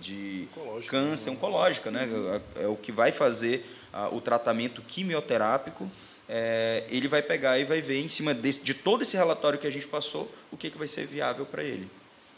de 0.01 0.47
câncer 0.87 1.29
né? 1.29 1.35
oncológica, 1.37 1.91
né? 1.91 2.05
Uhum. 2.05 2.33
É, 2.33 2.63
é, 2.63 2.67
o 2.67 2.75
que 2.75 2.91
vai 2.91 3.11
fazer 3.11 3.63
o 4.11 4.19
tratamento 4.19 4.81
quimioterápico. 4.81 5.89
É, 6.27 6.85
ele 6.89 7.07
vai 7.07 7.21
pegar 7.21 7.59
e 7.59 7.63
vai 7.63 7.79
ver 7.79 7.99
em 7.99 8.07
cima 8.07 8.33
desse, 8.33 8.63
de 8.63 8.73
todo 8.73 9.03
esse 9.03 9.15
relatório 9.15 9.59
que 9.59 9.67
a 9.67 9.71
gente 9.71 9.85
passou 9.85 10.33
o 10.51 10.57
que, 10.57 10.71
que 10.71 10.77
vai 10.77 10.87
ser 10.87 11.05
viável 11.05 11.45
para 11.45 11.63
ele. 11.63 11.87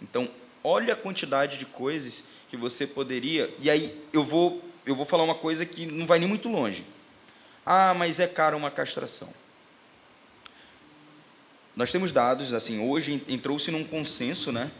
Então 0.02 0.28
olha 0.64 0.94
a 0.94 0.98
quantidade 0.98 1.58
de 1.58 1.66
coisas 1.66 2.26
que 2.50 2.58
você 2.58 2.86
poderia. 2.86 3.50
E 3.62 3.70
aí 3.70 3.96
eu 4.12 4.24
vou, 4.24 4.62
eu 4.86 4.96
vou 4.96 5.06
falar 5.06 5.24
uma 5.24 5.36
coisa 5.36 5.66
que 5.66 5.86
não 5.86 6.06
vai 6.06 6.20
nem 6.20 6.28
muito 6.28 6.50
longe. 6.50 6.84
Ah, 7.66 7.94
mas 7.94 8.20
é 8.20 8.28
caro 8.28 8.58
uma 8.58 8.70
castração. 8.70 9.32
Nós 11.76 11.92
temos 11.92 12.12
dados, 12.12 12.54
assim, 12.54 12.80
hoje 12.80 13.22
entrou-se 13.28 13.70
num 13.70 13.84
consenso, 13.84 14.52
né, 14.52 14.72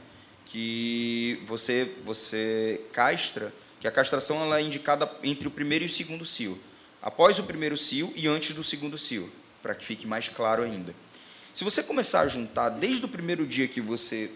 que 0.46 1.42
você 1.46 1.92
você 2.06 2.82
castra, 2.94 3.54
que 3.80 3.88
a 3.88 3.92
castração 3.92 4.42
ela 4.42 4.60
é 4.60 4.62
indicada 4.62 5.12
entre 5.24 5.48
o 5.48 5.52
primeiro 5.52 5.84
e 5.84 5.88
o 5.88 5.90
segundo 5.90 6.24
cio. 6.24 6.60
Após 7.02 7.38
o 7.38 7.44
primeiro 7.44 7.78
cio 7.78 8.12
e 8.16 8.28
antes 8.28 8.56
do 8.56 8.64
segundo 8.64 8.98
cio, 8.98 9.32
para 9.62 9.76
que 9.76 9.84
fique 9.84 10.08
mais 10.08 10.30
claro 10.30 10.64
ainda. 10.64 10.96
Se 11.54 11.64
você 11.64 11.84
começar 11.84 12.22
a 12.22 12.28
juntar 12.28 12.70
desde 12.70 13.06
o 13.06 13.08
primeiro 13.08 13.46
dia 13.46 13.68
que 13.68 13.82
você 13.82 14.32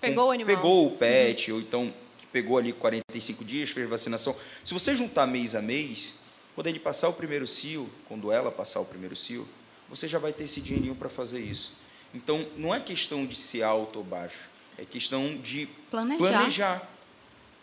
Pegou 0.00 0.28
o 0.28 0.30
animal. 0.30 0.54
Pegou 0.54 0.86
o 0.86 0.90
pet, 0.96 1.50
uhum. 1.50 1.56
ou 1.56 1.62
então 1.62 1.94
pegou 2.32 2.58
ali 2.58 2.72
45 2.72 3.44
dias, 3.44 3.70
fez 3.70 3.88
vacinação. 3.88 4.36
Se 4.64 4.74
você 4.74 4.94
juntar 4.94 5.26
mês 5.26 5.54
a 5.54 5.62
mês, 5.62 6.14
quando 6.54 6.66
ele 6.66 6.78
passar 6.78 7.08
o 7.08 7.12
primeiro 7.12 7.46
cio, 7.46 7.88
quando 8.08 8.30
ela 8.30 8.50
passar 8.50 8.80
o 8.80 8.84
primeiro 8.84 9.14
cio, 9.14 9.48
você 9.88 10.08
já 10.08 10.18
vai 10.18 10.32
ter 10.32 10.44
esse 10.44 10.60
dinheirinho 10.60 10.94
para 10.94 11.08
fazer 11.08 11.40
isso. 11.40 11.72
Então, 12.14 12.46
não 12.56 12.74
é 12.74 12.78
questão 12.78 13.26
de 13.26 13.36
ser 13.36 13.62
alto 13.62 13.98
ou 13.98 14.04
baixo, 14.04 14.48
é 14.78 14.84
questão 14.84 15.36
de 15.36 15.66
planejar. 15.90 16.18
planejar. 16.18 16.90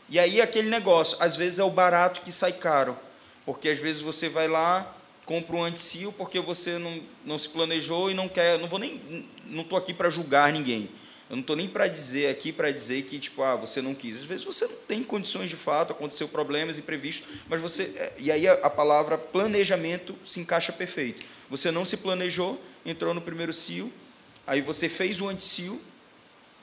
E 0.10 0.20
aí 0.20 0.41
aquele 0.41 0.70
negócio, 0.70 1.16
às 1.22 1.38
vezes 1.38 1.58
é 1.58 1.64
o 1.64 1.70
barato 1.70 2.20
que 2.20 2.34
sai 2.34 2.52
caro, 2.52 2.97
porque 3.45 3.70
às 3.70 3.80
vezes 3.80 4.02
você 4.02 4.28
vai 4.28 4.49
lá, 4.49 4.93
compra 5.26 5.56
um 5.56 5.64
anticio 5.64 6.12
porque 6.12 6.41
você 6.41 6.78
não, 6.78 7.02
não 7.26 7.38
se 7.38 7.47
planejou 7.47 8.12
e 8.12 8.14
não 8.14 8.28
quer, 8.28 8.60
não 8.60 8.68
vou 8.68 8.78
nem 8.78 9.26
não 9.45 9.62
estou 9.62 9.78
aqui 9.78 9.93
para 9.93 10.10
julgar 10.10 10.52
ninguém. 10.52 10.89
Eu 11.30 11.38
não 11.38 11.41
estou 11.41 11.56
nem 11.56 11.70
para 11.70 11.88
dizer 11.88 12.28
aqui 12.28 12.52
para 12.52 12.70
dizer 12.72 13.04
que 13.04 13.18
tipo 13.18 13.41
ah 13.41 13.56
você 13.56 13.82
não 13.82 13.95
quis. 13.95 14.18
Às 14.18 14.26
vezes 14.26 14.43
você 14.43 14.68
não 14.68 14.76
tem 14.86 15.02
condições 15.02 15.49
de 15.49 15.56
fato, 15.56 15.93
aconteceu 15.93 16.28
problemas 16.28 16.78
imprevistos, 16.78 17.39
mas 17.47 17.62
você 17.62 17.84
é, 17.95 18.14
e 18.20 18.30
aí 18.30 18.45
a, 18.45 18.54
a 18.56 18.70
palavra 18.70 19.18
planejamento 19.18 20.14
se 20.26 20.41
encaixa 20.41 20.74
perfeito. 20.74 21.26
Você 21.49 21.72
não 21.72 21.86
se 21.86 21.95
planejou, 21.95 22.62
entrou 22.86 23.14
no 23.14 23.22
primeiro 23.22 23.54
cio, 23.54 23.89
aí 24.46 24.62
você 24.62 24.89
fez 24.89 25.22
o 25.22 25.28
anticio 25.28 25.82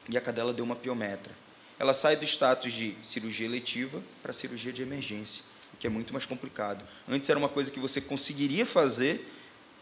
e 0.08 0.16
a 0.16 0.20
cadela 0.20 0.52
deu 0.52 0.64
uma 0.64 0.76
piometra. 0.76 1.32
Ela 1.78 1.94
sai 1.94 2.16
do 2.16 2.24
status 2.24 2.72
de 2.72 2.94
cirurgia 3.02 3.46
eletiva 3.46 4.02
para 4.22 4.32
cirurgia 4.32 4.72
de 4.72 4.82
emergência, 4.82 5.44
que 5.78 5.86
é 5.86 5.90
muito 5.90 6.12
mais 6.12 6.26
complicado. 6.26 6.84
Antes 7.08 7.28
era 7.30 7.38
uma 7.38 7.48
coisa 7.48 7.70
que 7.70 7.78
você 7.78 8.00
conseguiria 8.00 8.66
fazer 8.66 9.30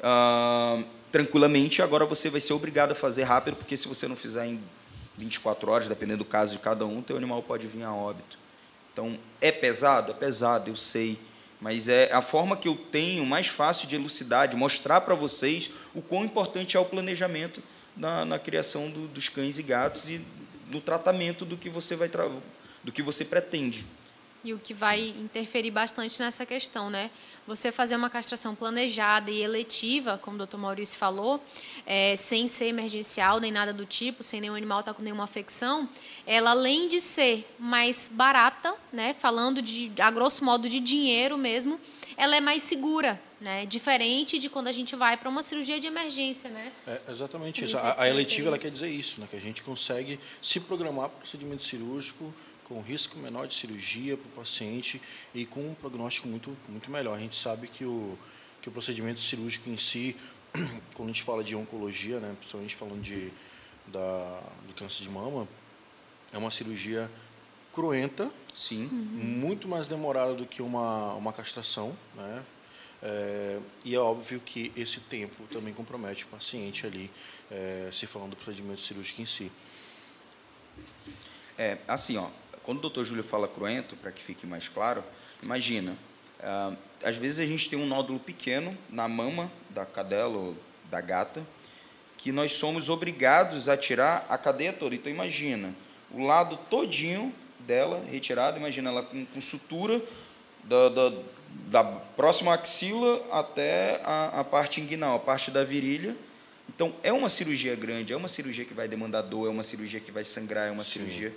uh, 0.01 0.85
tranquilamente, 1.11 1.81
agora 1.81 2.05
você 2.05 2.29
vai 2.29 2.41
ser 2.41 2.53
obrigado 2.53 2.93
a 2.93 2.95
fazer 2.95 3.23
rápido, 3.23 3.57
porque 3.57 3.77
se 3.77 3.89
você 3.89 4.07
não 4.07 4.17
fizer 4.17 4.47
em 4.47 4.61
24 5.17 5.71
horas, 5.71 5.89
dependendo 5.89 6.19
do 6.19 6.25
caso 6.27 6.53
de 6.53 6.59
cada 6.59 6.85
um, 6.85 7.01
teu 7.01 7.17
animal 7.17 7.43
pode 7.43 7.67
vir 7.67 7.85
a 7.85 7.95
óbito. 7.95 8.39
Então, 8.93 9.19
é 9.41 9.51
pesado? 9.51 10.11
É 10.13 10.15
pesado, 10.15 10.71
eu 10.71 10.77
sei. 10.77 11.19
Mas 11.61 11.89
é 11.89 12.13
a 12.13 12.21
forma 12.21 12.57
que 12.57 12.69
eu 12.69 12.77
tenho 12.77 13.25
mais 13.25 13.47
fácil 13.47 13.89
de 13.89 13.95
elucidar, 13.95 14.49
de 14.49 14.57
mostrar 14.57 15.01
para 15.01 15.15
vocês 15.15 15.71
o 15.95 16.03
quão 16.03 16.25
importante 16.25 16.77
é 16.77 16.81
o 16.81 16.85
planejamento 16.85 17.63
na, 17.97 18.25
na 18.25 18.39
criação 18.39 18.91
do, 18.91 19.09
dos 19.09 19.29
cães 19.29 19.59
e 19.59 19.63
gatos 19.63 20.09
e 20.09 20.21
no 20.71 20.81
tratamento 20.81 21.45
do 21.45 21.57
que 21.57 21.71
você 21.71 21.97
vai 21.97 22.11
do 22.83 22.93
que 22.93 23.03
você 23.03 23.25
pretende 23.25 23.87
e 24.47 24.55
o 24.55 24.59
que 24.61 24.73
vai 24.73 25.09
interferir 25.19 25.73
bastante 25.73 26.21
nessa 26.21 26.47
questão, 26.47 26.89
né? 26.89 27.11
Você 27.49 27.73
fazer 27.73 27.97
uma 27.97 28.09
castração 28.09 28.55
planejada 28.55 29.29
e 29.29 29.43
eletiva, 29.43 30.19
como 30.23 30.37
o 30.37 30.39
doutor 30.39 30.59
Maurício 30.59 30.97
falou, 30.97 31.43
é, 31.85 32.15
sem 32.15 32.47
ser 32.47 32.67
emergencial 32.67 33.41
nem 33.41 33.51
nada 33.51 33.73
do 33.73 33.85
tipo, 33.85 34.23
sem 34.23 34.41
nenhum 34.41 34.55
animal 34.55 34.81
estar 34.81 34.93
tá 34.93 34.97
com 34.97 35.03
nenhuma 35.03 35.25
afecção, 35.25 35.89
ela 36.25 36.53
além 36.53 36.87
de 36.87 37.01
ser 37.01 37.45
mais 37.59 38.09
barata, 38.13 38.73
né? 38.93 39.17
Falando 39.19 39.61
de 39.61 39.91
a 39.99 40.13
grosso 40.13 40.45
modo 40.45 40.69
de 40.69 40.79
dinheiro 40.79 41.37
mesmo, 41.37 41.81
ela 42.17 42.37
é 42.37 42.41
mais 42.41 42.63
segura, 42.63 43.21
né? 43.41 43.67
Diferente 43.67 44.39
de 44.39 44.49
quando 44.49 44.69
a 44.69 44.73
gente 44.73 44.97
vai 44.97 45.17
para 45.17 45.29
uma 45.29 45.43
cirurgia 45.43 45.79
de 45.79 45.87
emergência, 45.87 46.51
né? 46.51 46.73
É 46.87 47.01
exatamente 47.11 47.65
isso. 47.65 47.77
A, 47.77 48.03
a 48.03 48.09
eletiva 48.09 48.49
ela 48.49 48.59
quer 48.59 48.71
dizer 48.71 48.89
isso, 48.89 49.21
né? 49.21 49.27
Que 49.31 49.37
a 49.37 49.41
gente 49.41 49.63
consegue 49.63 50.19
se 50.41 50.61
programar 50.61 51.09
para 51.09 51.19
o 51.19 51.21
procedimento 51.21 51.63
cirúrgico 51.63 52.33
com 52.65 52.81
risco 52.81 53.17
menor 53.19 53.47
de 53.47 53.55
cirurgia 53.55 54.17
para 54.17 54.27
o 54.27 54.45
paciente 54.45 55.01
e 55.33 55.47
com 55.47 55.61
um 55.61 55.75
prognóstico 55.75 56.27
muito, 56.27 56.57
muito 56.69 56.91
melhor. 56.91 57.17
A 57.17 57.21
gente 57.21 57.37
sabe 57.37 57.69
que 57.69 57.85
o, 57.85 58.19
que 58.61 58.69
o 58.69 58.73
procedimento 58.73 59.21
cirúrgico 59.21 59.71
em 59.71 59.79
si, 59.79 60.17
quando 60.95 61.11
a 61.11 61.13
gente 61.13 61.23
fala 61.23 61.45
de 61.45 61.55
oncologia, 61.55 62.19
né, 62.19 62.35
principalmente 62.39 62.75
falando 62.75 63.03
de, 63.03 63.31
da, 63.87 64.41
do 64.67 64.75
câncer 64.75 65.05
de 65.05 65.11
mama, 65.11 65.47
é 66.33 66.39
uma 66.39 66.51
cirurgia 66.51 67.09
cruenta, 67.73 68.29
sim, 68.53 68.87
uhum. 68.87 68.91
muito 68.91 69.69
mais 69.69 69.87
demorada 69.87 70.35
do 70.35 70.45
que 70.45 70.61
uma, 70.61 71.15
uma 71.15 71.33
castração, 71.33 71.97
né? 72.17 72.43
É, 73.03 73.59
e 73.85 73.95
é 73.95 73.99
óbvio 73.99 74.41
que 74.41 74.73
esse 74.77 75.01
tempo 75.01 75.45
também 75.53 75.73
compromete 75.75 76.25
o 76.25 76.29
paciente 76.29 76.87
ali, 76.87 77.11
é, 77.51 77.89
se 77.93 78.07
falando 78.07 78.31
do 78.31 78.37
procedimento 78.37 78.81
cirúrgico 78.81 79.23
em 79.23 79.27
si. 79.27 79.53
É, 81.59 81.79
assim, 81.87 82.17
ó, 82.17 82.29
quando 82.63 82.79
o 82.79 82.81
doutor 82.83 83.05
Júlio 83.05 83.23
fala 83.23 83.47
cruento, 83.47 83.97
para 83.97 84.11
que 84.11 84.23
fique 84.23 84.47
mais 84.47 84.69
claro, 84.69 85.05
imagina, 85.43 85.97
ah, 86.41 86.73
às 87.03 87.17
vezes 87.17 87.39
a 87.39 87.47
gente 87.47 87.71
tem 87.71 87.79
um 87.79 87.87
nódulo 87.87 88.19
pequeno 88.19 88.77
na 88.91 89.09
mama 89.09 89.51
da 89.71 89.87
cadela 89.87 90.37
ou 90.37 90.57
da 90.91 91.01
gata, 91.01 91.47
que 92.19 92.33
nós 92.33 92.53
somos 92.53 92.89
obrigados 92.89 93.69
a 93.69 93.77
tirar 93.77 94.27
a 94.29 94.37
cadeia 94.37 94.73
toda. 94.73 94.95
Então 94.95 95.11
imagina, 95.11 95.75
o 96.11 96.25
lado 96.25 96.59
todinho 96.69 97.33
dela 97.61 98.05
retirado, 98.11 98.59
imagina 98.59 98.91
ela 98.91 99.03
com, 99.03 99.25
com 99.27 99.41
sutura 99.41 100.03
da, 100.65 100.89
da, 100.89 101.13
da, 101.69 101.85
próxima 101.85 102.55
axila 102.55 103.25
até 103.31 104.01
a, 104.05 104.41
a 104.41 104.45
parte 104.45 104.81
inguinal, 104.81 105.17
a 105.17 105.19
parte 105.19 105.51
da 105.51 105.65
virilha. 105.65 106.17
Então 106.69 106.93
é 107.03 107.13
uma 107.13 107.29
cirurgia 107.29 107.75
grande, 107.75 108.13
é 108.13 108.17
uma 108.17 108.29
cirurgia 108.29 108.65
que 108.65 108.75
vai 108.75 108.89
demandar 108.89 109.23
dor, 109.23 109.47
é 109.47 109.51
uma 109.51 109.63
cirurgia 109.63 110.01
que 110.01 110.11
vai 110.11 110.25
sangrar, 110.25 110.69
é 110.69 110.71
uma 110.71 110.85
Sim. 110.85 110.93
cirurgia 110.93 111.33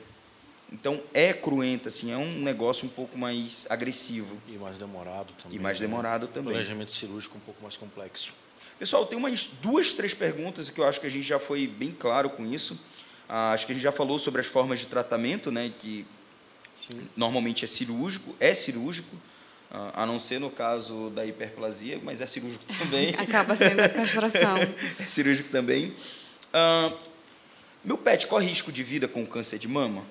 então 0.71 1.01
é 1.13 1.33
cruenta, 1.33 1.89
assim, 1.89 2.11
é 2.11 2.17
um 2.17 2.31
negócio 2.31 2.85
um 2.85 2.89
pouco 2.89 3.17
mais 3.17 3.65
agressivo. 3.69 4.37
E 4.47 4.51
mais 4.51 4.77
demorado 4.77 5.33
também. 5.41 5.57
E 5.57 5.59
mais 5.59 5.79
né? 5.79 5.87
demorado 5.87 6.27
né? 6.27 6.31
também. 6.33 6.53
Planejamento 6.53 6.91
cirúrgico 6.91 7.37
um 7.37 7.41
pouco 7.41 7.61
mais 7.61 7.75
complexo. 7.75 8.33
Pessoal, 8.77 9.05
tem 9.05 9.17
umas 9.17 9.49
duas, 9.61 9.93
três 9.93 10.13
perguntas 10.13 10.69
que 10.69 10.79
eu 10.79 10.87
acho 10.87 11.01
que 11.01 11.07
a 11.07 11.09
gente 11.09 11.27
já 11.27 11.39
foi 11.39 11.67
bem 11.67 11.91
claro 11.91 12.29
com 12.29 12.45
isso. 12.45 12.79
Ah, 13.27 13.51
acho 13.51 13.65
que 13.65 13.71
a 13.71 13.75
gente 13.75 13.83
já 13.83 13.91
falou 13.91 14.17
sobre 14.19 14.41
as 14.41 14.47
formas 14.47 14.79
de 14.79 14.85
tratamento, 14.85 15.51
né, 15.51 15.71
que 15.79 16.05
Sim. 16.87 17.07
normalmente 17.15 17.65
é 17.65 17.67
cirúrgico, 17.67 18.35
é 18.39 18.53
cirúrgico. 18.53 19.15
A 19.71 20.05
não 20.05 20.19
ser 20.19 20.39
no 20.39 20.49
caso 20.49 21.11
da 21.11 21.25
hiperplasia, 21.25 21.99
mas 22.03 22.21
é 22.21 22.25
cirúrgico 22.25 22.63
também. 22.77 23.13
Acaba 23.17 23.55
sendo 23.55 23.81
a 23.81 23.89
castração. 23.89 24.57
é 24.99 25.07
cirúrgico 25.07 25.49
também. 25.49 25.93
Uh, 26.49 26.97
meu 27.83 27.97
pet 27.97 28.27
corre 28.27 28.47
risco 28.47 28.71
de 28.71 28.83
vida 28.83 29.07
com 29.07 29.25
câncer 29.25 29.59
de 29.59 29.67
mama? 29.67 30.03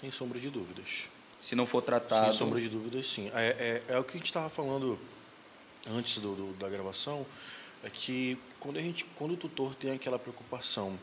Sem 0.00 0.10
sombra 0.10 0.38
de 0.38 0.50
dúvidas. 0.50 1.04
Se 1.40 1.54
não 1.54 1.66
for 1.66 1.82
tratado. 1.82 2.26
Sem 2.26 2.32
sombra 2.34 2.60
de 2.60 2.68
dúvidas, 2.68 3.08
sim. 3.08 3.30
É, 3.34 3.82
é, 3.88 3.94
é 3.94 3.98
o 3.98 4.04
que 4.04 4.12
a 4.12 4.16
gente 4.18 4.26
estava 4.26 4.48
falando 4.48 4.98
antes 5.86 6.18
do, 6.18 6.34
do, 6.34 6.52
da 6.54 6.68
gravação, 6.68 7.24
é 7.84 7.90
que 7.90 8.36
quando, 8.58 8.78
a 8.78 8.82
gente, 8.82 9.04
quando 9.16 9.34
o 9.34 9.36
tutor 9.36 9.74
tem 9.74 9.92
aquela 9.92 10.18
preocupação 10.18 10.98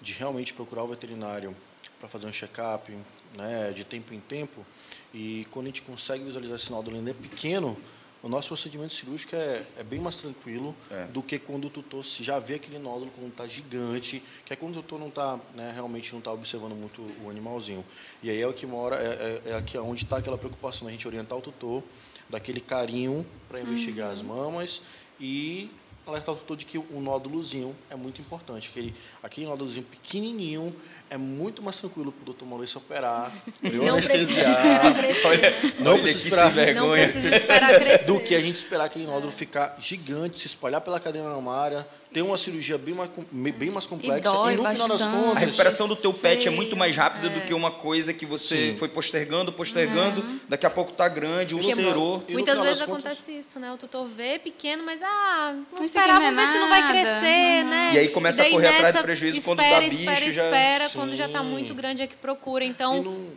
de 0.00 0.12
realmente 0.12 0.52
procurar 0.52 0.84
o 0.84 0.88
veterinário 0.88 1.56
para 1.98 2.08
fazer 2.08 2.26
um 2.26 2.32
check-up 2.32 2.96
né, 3.36 3.72
de 3.72 3.84
tempo 3.84 4.14
em 4.14 4.20
tempo, 4.20 4.64
e 5.12 5.46
quando 5.50 5.66
a 5.66 5.68
gente 5.68 5.82
consegue 5.82 6.24
visualizar 6.24 6.56
esse 6.56 6.70
nódulo 6.70 6.96
ainda 6.96 7.10
é 7.10 7.14
pequeno, 7.14 7.76
o 8.22 8.28
nosso 8.28 8.48
procedimento 8.48 8.92
cirúrgico 8.92 9.34
é, 9.34 9.64
é 9.78 9.82
bem 9.82 9.98
mais 9.98 10.16
tranquilo 10.16 10.76
é. 10.90 11.06
do 11.06 11.22
que 11.22 11.38
quando 11.38 11.66
o 11.66 11.70
tutor 11.70 12.04
já 12.04 12.38
vê 12.38 12.54
aquele 12.54 12.78
nódulo 12.78 13.10
quando 13.14 13.30
está 13.30 13.46
gigante, 13.46 14.22
que 14.44 14.52
é 14.52 14.56
quando 14.56 14.78
o 14.78 14.82
tutor 14.82 14.98
não 15.00 15.08
está, 15.08 15.40
né, 15.54 15.72
realmente 15.74 16.12
não 16.12 16.18
está 16.18 16.30
observando 16.30 16.74
muito 16.74 17.00
o 17.24 17.30
animalzinho. 17.30 17.84
E 18.22 18.28
aí 18.28 18.40
é 18.40 18.46
o 18.46 18.52
que 18.52 18.66
mora, 18.66 18.96
é, 18.96 19.42
é, 19.46 19.50
é 19.52 19.54
aqui 19.54 19.78
onde 19.78 20.04
está 20.04 20.18
aquela 20.18 20.36
preocupação 20.36 20.84
da 20.86 20.92
gente 20.92 21.06
orientar 21.08 21.38
o 21.38 21.40
tutor, 21.40 21.82
daquele 22.28 22.60
carinho 22.60 23.26
para 23.48 23.60
investigar 23.60 24.08
uhum. 24.08 24.12
as 24.12 24.22
mamas 24.22 24.82
e 25.18 25.70
alertar 26.10 26.34
o 26.34 26.38
tutor 26.38 26.56
de 26.56 26.66
que 26.66 26.78
o 26.78 27.00
nódulozinho 27.00 27.74
é 27.88 27.96
muito 27.96 28.20
importante. 28.20 28.68
Aquele, 28.68 28.94
aquele 29.22 29.46
nódulozinho 29.46 29.84
pequenininho 29.84 30.74
é 31.08 31.16
muito 31.16 31.62
mais 31.62 31.76
tranquilo 31.76 32.12
para 32.12 32.22
o 32.22 32.24
doutor 32.26 32.46
Maurício 32.46 32.78
operar, 32.78 33.32
não 33.62 33.94
anestesiar. 33.94 34.82
Olha, 35.24 35.54
não, 35.80 35.92
olha 35.92 36.02
precisa 36.02 36.28
esperar, 36.28 36.52
vergonha. 36.52 37.06
não 37.06 37.12
precisa 37.12 37.36
esperar 37.36 37.78
crescer. 37.78 38.06
Do 38.06 38.20
que 38.20 38.34
a 38.34 38.40
gente 38.40 38.56
esperar 38.56 38.84
aquele 38.84 39.06
nódulo 39.06 39.32
ficar 39.32 39.76
gigante, 39.80 40.38
se 40.38 40.46
espalhar 40.46 40.80
pela 40.80 41.00
cadeia 41.00 41.24
mamária, 41.24 41.86
ter 42.12 42.22
uma 42.22 42.36
cirurgia 42.36 42.76
bem 42.76 42.94
mais, 42.94 43.10
bem 43.30 43.70
mais 43.70 43.86
complexa. 43.86 44.18
E, 44.18 44.20
dói 44.20 44.54
e 44.54 44.56
no 44.56 44.62
bastante. 44.62 44.82
final 44.82 44.98
das 44.98 45.06
contas. 45.06 45.36
A 45.36 45.38
recuperação 45.38 45.88
do 45.88 45.96
teu 45.96 46.12
pet 46.12 46.48
é 46.48 46.50
muito 46.50 46.76
mais 46.76 46.96
rápida 46.96 47.28
é. 47.28 47.30
do 47.30 47.40
que 47.42 47.54
uma 47.54 47.70
coisa 47.70 48.12
que 48.12 48.26
você 48.26 48.72
Sim. 48.72 48.76
foi 48.76 48.88
postergando, 48.88 49.52
postergando, 49.52 50.20
uhum. 50.20 50.40
daqui 50.48 50.66
a 50.66 50.70
pouco 50.70 50.90
está 50.90 51.08
grande, 51.08 51.54
ulcerou. 51.54 52.22
Muitas 52.28 52.60
vezes 52.60 52.82
acontece 52.82 53.32
isso, 53.38 53.60
né? 53.60 53.72
O 53.72 53.76
tutor 53.76 54.08
vê 54.08 54.38
pequeno, 54.38 54.84
mas 54.84 55.00
ah, 55.02 55.56
vamos 55.70 55.86
esperar, 55.86 56.20
vamos 56.20 56.42
ver 56.42 56.48
se 56.48 56.58
não 56.58 56.68
vai 56.68 56.88
crescer, 56.90 57.64
uhum. 57.64 57.70
né? 57.70 57.92
E 57.94 57.98
aí 57.98 58.08
começa 58.08 58.42
e 58.42 58.46
a 58.46 58.50
correr 58.50 58.68
atrás 58.68 58.94
do 58.96 59.02
prejuízo 59.02 59.38
espera, 59.38 59.56
quando 59.56 59.70
dá 59.70 59.80
bicho. 59.80 60.00
Espera, 60.00 60.24
espera, 60.24 60.46
espera, 60.46 60.90
quando 60.90 61.14
já 61.14 61.26
está 61.26 61.42
muito 61.42 61.74
grande 61.74 62.02
é 62.02 62.06
que 62.06 62.16
procura. 62.16 62.64
Então. 62.64 62.96
E 62.96 63.00
no, 63.00 63.32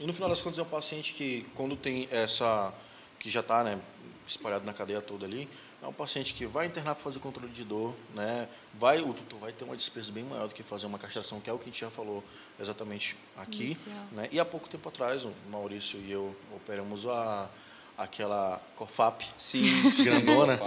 e 0.00 0.06
no 0.06 0.12
final 0.12 0.28
das 0.28 0.40
contas 0.40 0.58
é 0.58 0.62
um 0.62 0.66
paciente 0.66 1.12
que, 1.12 1.46
quando 1.54 1.76
tem 1.76 2.08
essa. 2.10 2.72
que 3.20 3.30
já 3.30 3.40
está 3.40 3.62
né, 3.62 3.78
espalhado 4.26 4.66
na 4.66 4.72
cadeia 4.72 5.00
toda 5.00 5.24
ali, 5.24 5.48
é 5.82 5.86
um 5.86 5.92
paciente 5.92 6.34
que 6.34 6.46
vai 6.46 6.66
internar 6.66 6.94
para 6.94 7.04
fazer 7.04 7.18
controle 7.18 7.52
de 7.52 7.64
dor, 7.64 7.94
né? 8.14 8.48
Vai, 8.74 9.00
o 9.00 9.12
tutor 9.12 9.38
vai 9.38 9.52
ter 9.52 9.64
uma 9.64 9.76
despesa 9.76 10.10
bem 10.10 10.24
maior 10.24 10.48
do 10.48 10.54
que 10.54 10.62
fazer 10.62 10.86
uma 10.86 10.98
castração, 10.98 11.40
que 11.40 11.50
é 11.50 11.52
o 11.52 11.58
que 11.58 11.64
a 11.64 11.66
gente 11.66 11.80
já 11.80 11.90
falou 11.90 12.24
exatamente 12.58 13.16
aqui. 13.36 13.76
Né? 14.12 14.28
E 14.32 14.40
há 14.40 14.44
pouco 14.44 14.68
tempo 14.68 14.88
atrás, 14.88 15.24
o 15.24 15.32
Maurício 15.50 16.00
e 16.00 16.10
eu 16.10 16.34
operamos 16.54 17.06
a, 17.06 17.48
aquela 17.96 18.60
COFAP 18.74 19.22
Sim. 19.38 19.90
grandona. 20.02 20.58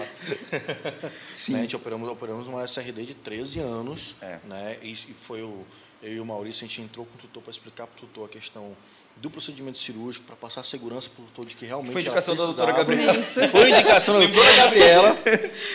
Sim. 1.35 1.53
Né? 1.53 1.59
A 1.59 1.61
gente 1.63 1.75
operamos, 1.75 2.09
operamos 2.09 2.47
uma 2.47 2.63
SRD 2.63 3.05
de 3.07 3.15
13 3.15 3.59
anos. 3.59 4.15
É. 4.21 4.39
Né? 4.45 4.79
E, 4.81 4.91
e 4.91 5.13
foi 5.13 5.41
o, 5.41 5.65
eu 6.01 6.13
e 6.13 6.19
o 6.19 6.25
Maurício, 6.25 6.65
a 6.65 6.67
gente 6.67 6.81
entrou 6.81 7.05
com 7.05 7.15
o 7.15 7.17
tutor 7.17 7.43
para 7.43 7.51
explicar 7.51 7.87
para 7.87 7.97
o 7.97 8.07
tutor 8.07 8.25
a 8.25 8.29
questão 8.29 8.75
do 9.21 9.29
procedimento 9.29 9.77
cirúrgico 9.77 10.25
para 10.25 10.35
passar 10.35 10.63
segurança 10.63 11.09
para 11.09 11.21
o 11.21 11.25
doutor 11.25 11.45
de 11.45 11.55
que 11.55 11.65
realmente 11.65 11.91
foi 11.91 12.01
indicação 12.01 12.35
da 12.35 12.45
doutora 12.45 12.71
Gabriela. 12.71 13.13
Foi 13.51 13.69
indicação 13.69 14.13
da 14.13 14.25
doutora 14.25 14.55
Gabriela 14.55 15.17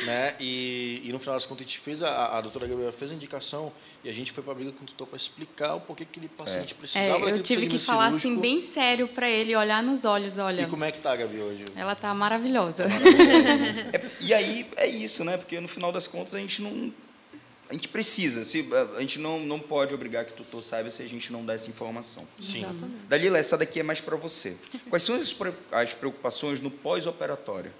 né? 0.07 0.35
E, 0.41 1.03
e, 1.05 1.13
no 1.13 1.19
final 1.19 1.35
das 1.35 1.45
contas 1.45 1.67
a 1.67 1.69
gente 1.69 1.79
fez 1.79 2.03
a, 2.03 2.39
a 2.39 2.41
doutora 2.41 2.67
Gabriela 2.67 2.93
fez 2.93 3.11
a 3.11 3.15
indicação 3.15 3.73
e 4.03 4.09
a 4.09 4.13
gente 4.13 4.33
foi 4.33 4.43
para 4.43 4.53
a 4.53 4.55
briga 4.55 4.73
com 4.73 4.85
o 4.85 4.87
tutor 4.87 5.07
para 5.07 5.17
explicar 5.17 5.75
o 5.75 5.81
porquê 5.81 6.05
que 6.05 6.11
aquele 6.19 6.29
paciente 6.29 6.73
é. 6.73 6.77
precisava 6.77 7.31
é, 7.31 7.33
eu 7.33 7.43
tive 7.43 7.67
que 7.67 7.79
falar 7.79 8.07
assim, 8.07 8.19
cirúrgico. 8.19 8.41
assim 8.41 8.55
bem 8.55 8.63
sério 8.63 9.09
para 9.09 9.29
ele 9.29 9.55
olhar 9.55 9.83
nos 9.83 10.05
olhos 10.05 10.39
olha. 10.39 10.63
E 10.63 10.67
como 10.67 10.85
é 10.85 10.91
que 10.91 11.01
tá 11.01 11.13
a 11.13 11.17
Gabi 11.17 11.39
hoje? 11.39 11.65
Ela 11.77 11.95
tá 11.95 12.15
maravilhosa, 12.15 12.89
maravilhosa. 12.89 13.91
é, 13.93 14.11
e 14.21 14.33
aí 14.33 14.67
é 14.77 14.87
isso 14.87 15.25
né? 15.25 15.37
Porque 15.37 15.61
no 15.61 15.69
final 15.69 15.93
das 15.93 16.07
contas 16.07 16.35
a 16.35 16.39
gente 16.39 16.63
não 16.63 16.93
a 17.75 17.77
gente 17.77 17.89
precisa, 17.89 18.45
se, 18.45 18.69
a 18.97 19.01
gente 19.01 19.19
não, 19.19 19.41
não 19.41 19.59
pode 19.59 19.93
obrigar 19.93 20.25
que 20.25 20.33
o 20.33 20.37
tutor 20.37 20.63
saiba 20.63 20.91
se 20.93 21.03
a 21.03 21.09
gente 21.09 21.33
não 21.33 21.45
dá 21.45 21.55
essa 21.55 21.69
informação. 21.69 22.25
Sim. 22.41 22.59
Exatamente. 22.59 23.07
Dalila, 23.09 23.37
essa 23.37 23.59
daqui 23.59 23.81
é 23.81 23.83
mais 23.83 24.01
para 24.01 24.15
você. 24.15 24.57
Quais 24.89 25.03
são 25.03 25.17
as 25.73 25.93
preocupações 25.93 26.61
no 26.61 26.71
pós-operatório? 26.71 27.73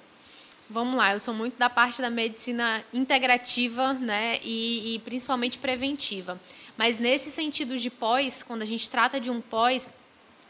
Vamos 0.69 0.97
lá, 0.97 1.13
eu 1.13 1.21
sou 1.21 1.33
muito 1.33 1.57
da 1.57 1.71
parte 1.71 2.03
da 2.03 2.11
medicina 2.11 2.85
integrativa 2.93 3.93
né, 3.93 4.41
e, 4.43 4.97
e 4.97 4.99
principalmente 5.01 5.59
preventiva. 5.59 6.41
Mas 6.77 6.99
nesse 6.99 7.31
sentido 7.31 7.79
de 7.79 7.89
pós, 7.89 8.43
quando 8.43 8.63
a 8.63 8.67
gente 8.67 8.91
trata 8.91 9.21
de 9.21 9.31
um 9.31 9.41
pós, 9.41 9.91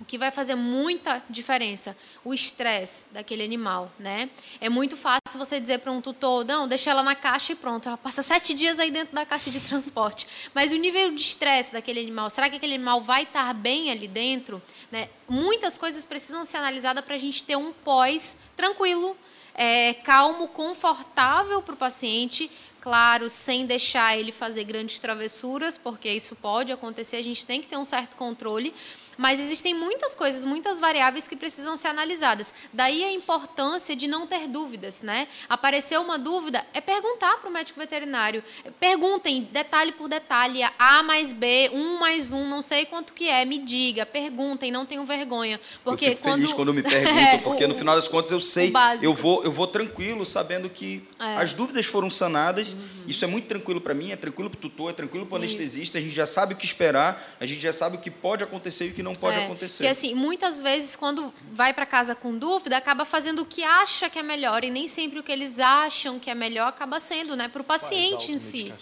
o 0.00 0.04
que 0.04 0.18
vai 0.18 0.30
fazer 0.30 0.54
muita 0.54 1.22
diferença, 1.30 1.96
o 2.24 2.34
estresse 2.34 3.06
daquele 3.12 3.44
animal, 3.44 3.92
né? 3.98 4.28
É 4.60 4.68
muito 4.68 4.96
fácil 4.96 5.38
você 5.38 5.60
dizer 5.60 5.78
para 5.78 5.92
um 5.92 6.00
tutor, 6.00 6.44
não, 6.44 6.66
deixa 6.66 6.90
ela 6.90 7.02
na 7.02 7.14
caixa 7.14 7.52
e 7.52 7.54
pronto, 7.54 7.88
ela 7.88 7.96
passa 7.96 8.22
sete 8.22 8.54
dias 8.54 8.78
aí 8.80 8.90
dentro 8.90 9.14
da 9.14 9.24
caixa 9.24 9.50
de 9.50 9.60
transporte. 9.60 10.26
Mas 10.52 10.72
o 10.72 10.76
nível 10.76 11.10
de 11.12 11.20
estresse 11.22 11.72
daquele 11.72 12.00
animal, 12.00 12.28
será 12.28 12.50
que 12.50 12.56
aquele 12.56 12.74
animal 12.74 13.00
vai 13.00 13.22
estar 13.22 13.54
bem 13.54 13.90
ali 13.90 14.08
dentro? 14.08 14.60
Né? 14.90 15.08
Muitas 15.28 15.78
coisas 15.78 16.04
precisam 16.04 16.44
ser 16.44 16.56
analisadas 16.56 17.04
para 17.04 17.14
a 17.14 17.18
gente 17.18 17.44
ter 17.44 17.56
um 17.56 17.72
pós 17.72 18.36
tranquilo, 18.56 19.16
é, 19.54 19.94
calmo, 19.94 20.48
confortável 20.48 21.62
para 21.62 21.74
o 21.74 21.76
paciente, 21.76 22.50
claro, 22.80 23.30
sem 23.30 23.64
deixar 23.64 24.18
ele 24.18 24.30
fazer 24.30 24.64
grandes 24.64 24.98
travessuras, 24.98 25.78
porque 25.78 26.10
isso 26.10 26.36
pode 26.36 26.70
acontecer, 26.70 27.16
a 27.16 27.24
gente 27.24 27.46
tem 27.46 27.62
que 27.62 27.68
ter 27.68 27.78
um 27.78 27.84
certo 27.84 28.16
controle. 28.16 28.74
Mas 29.16 29.40
existem 29.40 29.74
muitas 29.74 30.14
coisas, 30.14 30.44
muitas 30.44 30.78
variáveis 30.78 31.28
que 31.28 31.36
precisam 31.36 31.76
ser 31.76 31.88
analisadas. 31.88 32.54
Daí 32.72 33.04
a 33.04 33.12
importância 33.12 33.94
de 33.94 34.06
não 34.06 34.26
ter 34.26 34.48
dúvidas, 34.48 35.02
né? 35.02 35.28
Apareceu 35.48 36.00
uma 36.02 36.18
dúvida, 36.18 36.64
é 36.72 36.80
perguntar 36.80 37.38
para 37.38 37.48
o 37.48 37.52
médico 37.52 37.78
veterinário. 37.78 38.42
Perguntem 38.78 39.48
detalhe 39.52 39.92
por 39.92 40.08
detalhe, 40.08 40.62
A 40.78 41.02
mais 41.02 41.32
B, 41.32 41.70
um 41.72 41.98
mais 41.98 42.32
um, 42.32 42.48
não 42.48 42.62
sei 42.62 42.86
quanto 42.86 43.12
que 43.12 43.28
é, 43.28 43.44
me 43.44 43.58
diga, 43.58 44.04
perguntem, 44.04 44.70
não 44.70 44.86
tenham 44.86 45.04
vergonha. 45.04 45.60
Porque 45.82 46.06
eu 46.06 46.10
fico 46.10 46.22
quando... 46.22 46.40
feliz 46.40 46.52
quando 46.52 46.74
me 46.74 46.82
perguntam, 46.84 47.18
é, 47.18 47.38
porque 47.38 47.64
o, 47.64 47.68
no 47.68 47.74
final 47.74 47.96
das 47.96 48.08
contas 48.08 48.30
eu 48.30 48.40
sei, 48.40 48.72
eu 49.00 49.14
vou, 49.14 49.44
eu 49.44 49.52
vou 49.52 49.66
tranquilo, 49.66 50.24
sabendo 50.24 50.68
que 50.68 51.02
é. 51.18 51.36
as 51.36 51.54
dúvidas 51.54 51.86
foram 51.86 52.10
sanadas. 52.10 52.74
Uhum. 52.74 53.04
Isso 53.06 53.24
é 53.24 53.28
muito 53.28 53.46
tranquilo 53.46 53.80
para 53.80 53.94
mim, 53.94 54.10
é 54.10 54.16
tranquilo 54.16 54.50
para 54.50 54.58
o 54.58 54.60
tutor, 54.60 54.90
é 54.90 54.92
tranquilo 54.92 55.26
para 55.26 55.34
o 55.34 55.38
anestesista. 55.38 55.98
A 55.98 56.00
gente 56.00 56.14
já 56.14 56.26
sabe 56.26 56.54
o 56.54 56.56
que 56.56 56.64
esperar, 56.64 57.36
a 57.38 57.46
gente 57.46 57.60
já 57.60 57.72
sabe 57.72 57.96
o 57.96 58.00
que 58.00 58.10
pode 58.10 58.42
acontecer 58.42 58.86
e 58.86 58.88
o 58.90 58.92
que 58.92 59.02
não 59.04 59.14
pode 59.14 59.36
é, 59.36 59.44
acontecer. 59.44 59.84
Porque 59.84 59.88
assim, 59.88 60.14
muitas 60.14 60.60
vezes 60.60 60.96
quando 60.96 61.32
vai 61.52 61.72
para 61.72 61.86
casa 61.86 62.14
com 62.14 62.36
dúvida, 62.36 62.76
acaba 62.76 63.04
fazendo 63.04 63.42
o 63.42 63.44
que 63.44 63.62
acha 63.62 64.10
que 64.10 64.18
é 64.18 64.22
melhor 64.22 64.64
e 64.64 64.70
nem 64.70 64.88
sempre 64.88 65.18
o 65.18 65.22
que 65.22 65.30
eles 65.30 65.60
acham 65.60 66.18
que 66.18 66.30
é 66.30 66.34
melhor 66.34 66.68
acaba 66.68 66.98
sendo, 66.98 67.36
né, 67.36 67.48
para 67.48 67.62
o 67.62 67.64
paciente 67.64 68.32
em 68.32 68.38
si. 68.38 68.72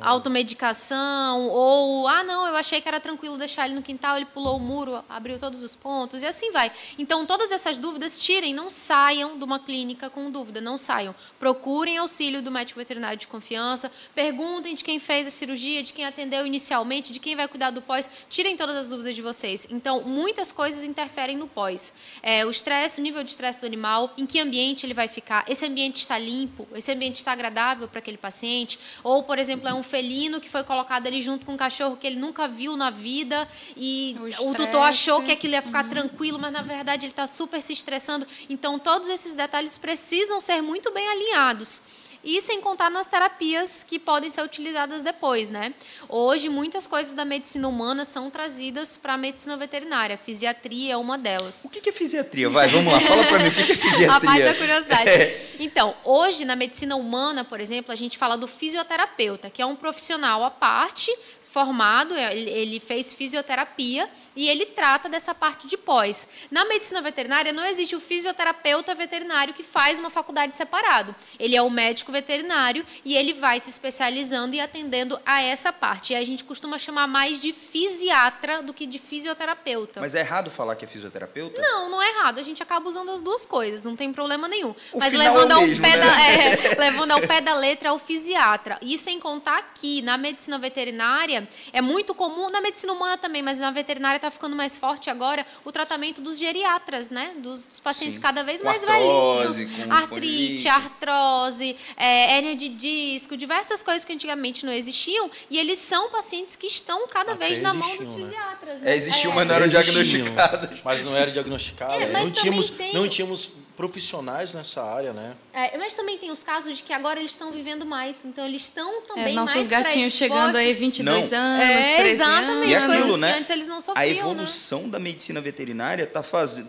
Automedicação 0.00 1.48
ou 1.48 2.06
ah, 2.08 2.22
não, 2.22 2.46
eu 2.46 2.56
achei 2.56 2.80
que 2.80 2.88
era 2.88 3.00
tranquilo 3.00 3.36
deixar 3.36 3.66
ele 3.66 3.74
no 3.74 3.82
quintal, 3.82 4.16
ele 4.16 4.26
pulou 4.26 4.56
o 4.56 4.60
muro, 4.60 5.04
abriu 5.08 5.38
todos 5.38 5.62
os 5.62 5.74
pontos 5.74 6.22
e 6.22 6.26
assim 6.26 6.52
vai. 6.52 6.70
Então, 6.98 7.26
todas 7.26 7.50
essas 7.50 7.78
dúvidas 7.78 8.20
tirem, 8.20 8.54
não 8.54 8.70
saiam 8.70 9.36
de 9.36 9.44
uma 9.44 9.58
clínica 9.58 10.08
com 10.08 10.30
dúvida, 10.30 10.60
não 10.60 10.78
saiam. 10.78 11.14
Procurem 11.38 11.98
auxílio 11.98 12.40
do 12.42 12.50
médico 12.50 12.78
veterinário 12.78 13.18
de 13.18 13.26
confiança, 13.26 13.90
perguntem 14.14 14.74
de 14.74 14.84
quem 14.84 14.98
fez 14.98 15.26
a 15.26 15.30
cirurgia, 15.30 15.82
de 15.82 15.92
quem 15.92 16.04
atendeu 16.04 16.46
inicialmente, 16.46 17.12
de 17.12 17.18
quem 17.18 17.34
vai 17.34 17.48
cuidar 17.48 17.70
do 17.70 17.82
pós, 17.82 18.08
tirem 18.28 18.56
todas 18.56 18.76
as 18.76 18.88
dúvidas 18.88 19.14
de 19.14 19.22
vocês. 19.22 19.55
Então, 19.70 20.02
muitas 20.02 20.52
coisas 20.52 20.84
interferem 20.84 21.36
no 21.36 21.46
pós. 21.46 21.94
É, 22.22 22.44
o 22.44 22.50
estresse, 22.50 23.00
o 23.00 23.02
nível 23.02 23.22
de 23.24 23.30
estresse 23.30 23.60
do 23.60 23.66
animal, 23.66 24.12
em 24.18 24.26
que 24.26 24.38
ambiente 24.40 24.84
ele 24.84 24.92
vai 24.92 25.08
ficar, 25.08 25.44
esse 25.48 25.64
ambiente 25.64 25.96
está 25.96 26.18
limpo, 26.18 26.66
esse 26.74 26.92
ambiente 26.92 27.16
está 27.16 27.32
agradável 27.32 27.88
para 27.88 28.00
aquele 28.00 28.18
paciente, 28.18 28.78
ou, 29.02 29.22
por 29.22 29.38
exemplo, 29.38 29.68
é 29.68 29.74
um 29.74 29.82
felino 29.82 30.40
que 30.40 30.48
foi 30.48 30.64
colocado 30.64 31.06
ali 31.06 31.22
junto 31.22 31.46
com 31.46 31.52
um 31.52 31.56
cachorro 31.56 31.96
que 31.96 32.06
ele 32.06 32.16
nunca 32.16 32.46
viu 32.46 32.76
na 32.76 32.90
vida 32.90 33.48
e 33.76 34.16
o, 34.40 34.50
o 34.50 34.54
doutor 34.54 34.82
achou 34.82 35.22
que 35.22 35.32
aquilo 35.32 35.54
ia 35.54 35.62
ficar 35.62 35.84
uhum. 35.84 35.90
tranquilo, 35.90 36.38
mas 36.38 36.52
na 36.52 36.62
verdade 36.62 37.06
ele 37.06 37.12
está 37.12 37.26
super 37.26 37.62
se 37.62 37.72
estressando. 37.72 38.26
Então, 38.48 38.78
todos 38.78 39.08
esses 39.08 39.34
detalhes 39.34 39.78
precisam 39.78 40.40
ser 40.40 40.60
muito 40.60 40.92
bem 40.92 41.06
alinhados. 41.08 41.80
E 42.26 42.40
sem 42.40 42.60
contar 42.60 42.90
nas 42.90 43.06
terapias 43.06 43.84
que 43.84 44.00
podem 44.00 44.28
ser 44.28 44.42
utilizadas 44.42 45.00
depois, 45.00 45.48
né? 45.48 45.72
Hoje 46.08 46.48
muitas 46.48 46.84
coisas 46.84 47.14
da 47.14 47.24
medicina 47.24 47.68
humana 47.68 48.04
são 48.04 48.28
trazidas 48.28 48.96
para 48.96 49.14
a 49.14 49.16
medicina 49.16 49.56
veterinária. 49.56 50.16
A 50.16 50.18
fisiatria 50.18 50.94
é 50.94 50.96
uma 50.96 51.16
delas. 51.16 51.64
O 51.64 51.68
que 51.68 51.88
é 51.88 51.92
fisiatria? 51.92 52.50
Vai, 52.50 52.66
vamos 52.66 52.92
lá, 52.92 53.00
fala 53.00 53.24
para 53.24 53.38
mim 53.38 53.48
o 53.48 53.52
que 53.52 53.60
é 53.60 53.64
fisiatria. 53.76 54.12
a 54.12 54.20
parte 54.20 54.42
da 54.42 54.54
curiosidade. 54.54 55.06
É. 55.16 55.56
Então, 55.60 55.94
hoje 56.04 56.44
na 56.44 56.56
medicina 56.56 56.96
humana, 56.96 57.44
por 57.44 57.60
exemplo, 57.60 57.92
a 57.92 57.96
gente 57.96 58.18
fala 58.18 58.36
do 58.36 58.48
fisioterapeuta, 58.48 59.48
que 59.48 59.62
é 59.62 59.66
um 59.66 59.76
profissional 59.76 60.42
à 60.42 60.50
parte 60.50 61.16
formado, 61.56 62.14
ele 62.14 62.80
fez 62.80 63.12
fisioterapia 63.12 64.10
e 64.36 64.48
ele 64.48 64.66
trata 64.66 65.08
dessa 65.08 65.34
parte 65.34 65.66
de 65.66 65.76
pós. 65.76 66.28
Na 66.50 66.64
medicina 66.66 67.00
veterinária 67.00 67.52
não 67.52 67.64
existe 67.64 67.96
o 67.96 68.00
fisioterapeuta 68.00 68.94
veterinário 68.94 69.54
que 69.54 69.62
faz 69.62 69.98
uma 69.98 70.10
faculdade 70.10 70.54
separado. 70.54 71.14
Ele 71.38 71.56
é 71.56 71.62
o 71.62 71.70
médico 71.70 72.12
veterinário 72.12 72.84
e 73.04 73.16
ele 73.16 73.32
vai 73.32 73.58
se 73.58 73.70
especializando 73.70 74.54
e 74.54 74.60
atendendo 74.60 75.18
a 75.24 75.42
essa 75.42 75.72
parte. 75.72 76.12
E 76.12 76.16
a 76.16 76.24
gente 76.24 76.44
costuma 76.44 76.78
chamar 76.78 77.06
mais 77.06 77.40
de 77.40 77.52
fisiatra 77.52 78.62
do 78.62 78.74
que 78.74 78.86
de 78.86 78.98
fisioterapeuta. 78.98 80.00
Mas 80.00 80.14
é 80.14 80.20
errado 80.20 80.50
falar 80.50 80.76
que 80.76 80.84
é 80.84 80.88
fisioterapeuta? 80.88 81.60
Não, 81.60 81.88
não 81.88 82.02
é 82.02 82.10
errado. 82.10 82.38
A 82.38 82.42
gente 82.42 82.62
acaba 82.62 82.88
usando 82.88 83.10
as 83.10 83.22
duas 83.22 83.46
coisas, 83.46 83.84
não 83.84 83.96
tem 83.96 84.12
problema 84.12 84.46
nenhum. 84.46 84.74
O 84.92 84.98
Mas 84.98 85.12
levando, 85.12 85.50
é 85.50 85.54
ao 85.54 85.62
mesmo, 85.62 85.82
pé 85.82 85.96
né? 85.96 86.02
da, 86.02 86.22
é, 86.22 86.74
levando 86.78 87.12
ao 87.12 87.20
pé 87.20 87.40
da 87.40 87.54
letra 87.54 87.88
é 87.88 87.92
o 87.92 87.98
fisiatra. 87.98 88.78
E 88.82 88.98
sem 88.98 89.18
contar 89.18 89.72
que 89.74 90.02
na 90.02 90.18
medicina 90.18 90.58
veterinária 90.58 91.48
é 91.72 91.80
muito 91.80 92.14
comum, 92.14 92.50
na 92.50 92.60
medicina 92.60 92.92
humana 92.92 93.16
também, 93.16 93.42
mas 93.42 93.60
na 93.60 93.70
veterinária 93.70 94.18
está 94.26 94.30
ficando 94.30 94.56
mais 94.56 94.76
forte 94.76 95.08
agora 95.08 95.46
o 95.64 95.72
tratamento 95.72 96.20
dos 96.20 96.38
geriatras, 96.38 97.10
né? 97.10 97.32
Dos, 97.38 97.66
dos 97.66 97.80
pacientes 97.80 98.16
Sim. 98.16 98.20
cada 98.20 98.42
vez 98.42 98.60
com 98.60 98.66
mais 98.66 98.82
artrose, 98.82 99.64
velhinhos. 99.64 99.90
Artrite, 99.90 100.68
artrose, 100.68 101.76
é, 101.96 102.36
hérnia 102.36 102.56
de 102.56 102.68
disco, 102.68 103.36
diversas 103.36 103.82
coisas 103.82 104.04
que 104.04 104.12
antigamente 104.12 104.66
não 104.66 104.72
existiam. 104.72 105.30
E 105.50 105.58
eles 105.58 105.78
são 105.78 106.10
pacientes 106.10 106.56
que 106.56 106.66
estão 106.66 107.06
cada 107.08 107.32
Até 107.32 107.48
vez 107.48 107.60
na 107.60 107.72
mão 107.72 107.96
dos 107.96 108.08
né? 108.08 108.24
fisiatras. 108.24 108.80
Né? 108.80 108.92
É, 108.92 108.96
existiam, 108.96 109.32
é. 109.32 109.34
mas 109.36 109.46
não 109.46 109.54
eram 109.54 109.68
diagnosticados. 109.68 110.82
Mas 110.84 111.04
não 111.04 111.16
eram 111.16 111.32
diagnosticados. 111.32 111.96
É, 111.96 112.12
não, 112.12 112.30
tínhamos, 112.30 112.70
tem... 112.70 112.94
não 112.94 113.08
tínhamos 113.08 113.50
profissionais 113.76 114.54
nessa 114.54 114.82
área, 114.82 115.12
né? 115.12 115.36
É, 115.52 115.76
mas 115.76 115.94
também 115.94 116.16
tem 116.16 116.30
os 116.30 116.42
casos 116.42 116.78
de 116.78 116.82
que 116.82 116.92
agora 116.92 117.20
eles 117.20 117.32
estão 117.32 117.52
vivendo 117.52 117.84
mais, 117.84 118.24
então 118.24 118.44
eles 118.44 118.62
estão 118.62 119.02
também 119.02 119.32
é, 119.32 119.32
nossos 119.32 119.54
mais 119.54 119.68
gatinhos 119.68 120.14
chegando 120.14 120.56
aí 120.56 120.72
22 120.72 121.30
não. 121.30 121.38
anos, 121.38 121.64
é, 121.64 122.08
exatamente, 122.08 122.74
anos. 122.74 122.92
E 122.92 122.96
aquilo, 122.96 123.16
né? 123.18 123.34
antes 123.36 123.50
eles 123.50 123.68
não 123.68 123.80
sofriam, 123.80 124.02
A 124.02 124.06
evolução 124.06 124.82
né? 124.84 124.88
da 124.88 124.98
medicina 124.98 125.40
veterinária 125.40 126.04
está 126.04 126.22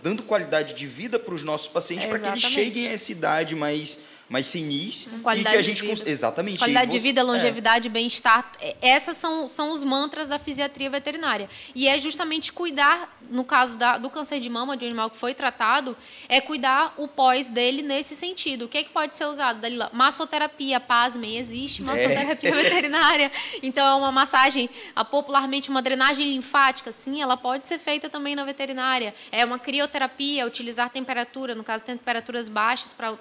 dando 0.04 0.24
qualidade 0.24 0.74
de 0.74 0.86
vida 0.86 1.18
para 1.18 1.34
os 1.34 1.44
nossos 1.44 1.68
pacientes 1.68 2.06
é, 2.06 2.10
para 2.10 2.20
que 2.20 2.28
eles 2.28 2.44
cheguem 2.44 2.88
a 2.90 2.92
essa 2.92 3.12
idade 3.12 3.56
mais 3.56 4.02
mais 4.30 4.48
sinis 4.48 5.08
e 5.08 5.44
que 5.44 5.56
a 5.56 5.62
gente 5.62 5.86
exatamente 6.06 6.60
qualidade 6.60 6.92
você, 6.92 6.98
de 6.98 7.00
vida 7.00 7.24
longevidade 7.24 7.88
é. 7.88 7.92
bem-estar 7.92 8.52
é, 8.60 8.76
essas 8.82 9.16
são, 9.16 9.48
são 9.48 9.72
os 9.72 9.84
mantras 9.84 10.28
da 10.28 10.38
fisiatria 10.38 10.90
veterinária 10.90 11.50
e 11.74 11.88
é 11.88 11.98
justamente 11.98 12.52
cuidar 12.52 13.18
no 13.30 13.46
caso 13.46 13.78
da, 13.78 13.98
do 13.98 14.10
câncer 14.10 14.40
de 14.42 14.50
mama 14.50 14.76
de 14.76 14.84
um 14.84 14.88
animal 14.90 15.10
que 15.10 15.18
foi 15.18 15.34
tratado 15.34 15.96
é 16.28 16.42
cuidar 16.42 16.94
o 16.98 17.08
pós 17.08 17.48
dele 17.48 17.82
nesse 17.82 18.16
sentido 18.16 18.66
o 18.66 18.68
que, 18.68 18.80
é 18.80 18.84
que 18.84 18.90
pode 18.90 19.16
ser 19.16 19.26
usado 19.26 19.62
Dalila? 19.62 19.90
massoterapia 19.94 20.80
pasmem 20.80 21.38
existe 21.38 21.82
é. 21.82 21.86
massoterapia 21.86 22.50
é. 22.50 22.52
veterinária 22.64 23.32
então 23.64 23.88
é 23.88 23.96
uma 23.96 24.12
massagem 24.12 24.70
popularmente 25.10 25.70
uma 25.70 25.82
drenagem 25.82 26.30
linfática 26.30 26.92
sim 26.92 27.22
ela 27.22 27.38
pode 27.38 27.66
ser 27.66 27.80
feita 27.80 28.10
também 28.10 28.36
na 28.36 28.44
veterinária 28.44 29.16
é 29.32 29.46
uma 29.46 29.58
crioterapia 29.58 30.46
utilizar 30.46 30.90
temperatura 30.90 31.56
no 31.56 31.64
caso 31.64 31.86
temperaturas 31.86 32.50
baixas 32.50 32.94
para 32.94 33.18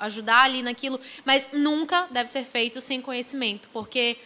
ajudar 0.00 0.39
ali 0.44 0.62
naquilo, 0.62 1.00
mas 1.24 1.48
nunca 1.52 2.06
deve 2.10 2.30
ser 2.30 2.44
feito 2.44 2.80
sem 2.80 3.00
conhecimento, 3.00 3.68
porque 3.72 4.16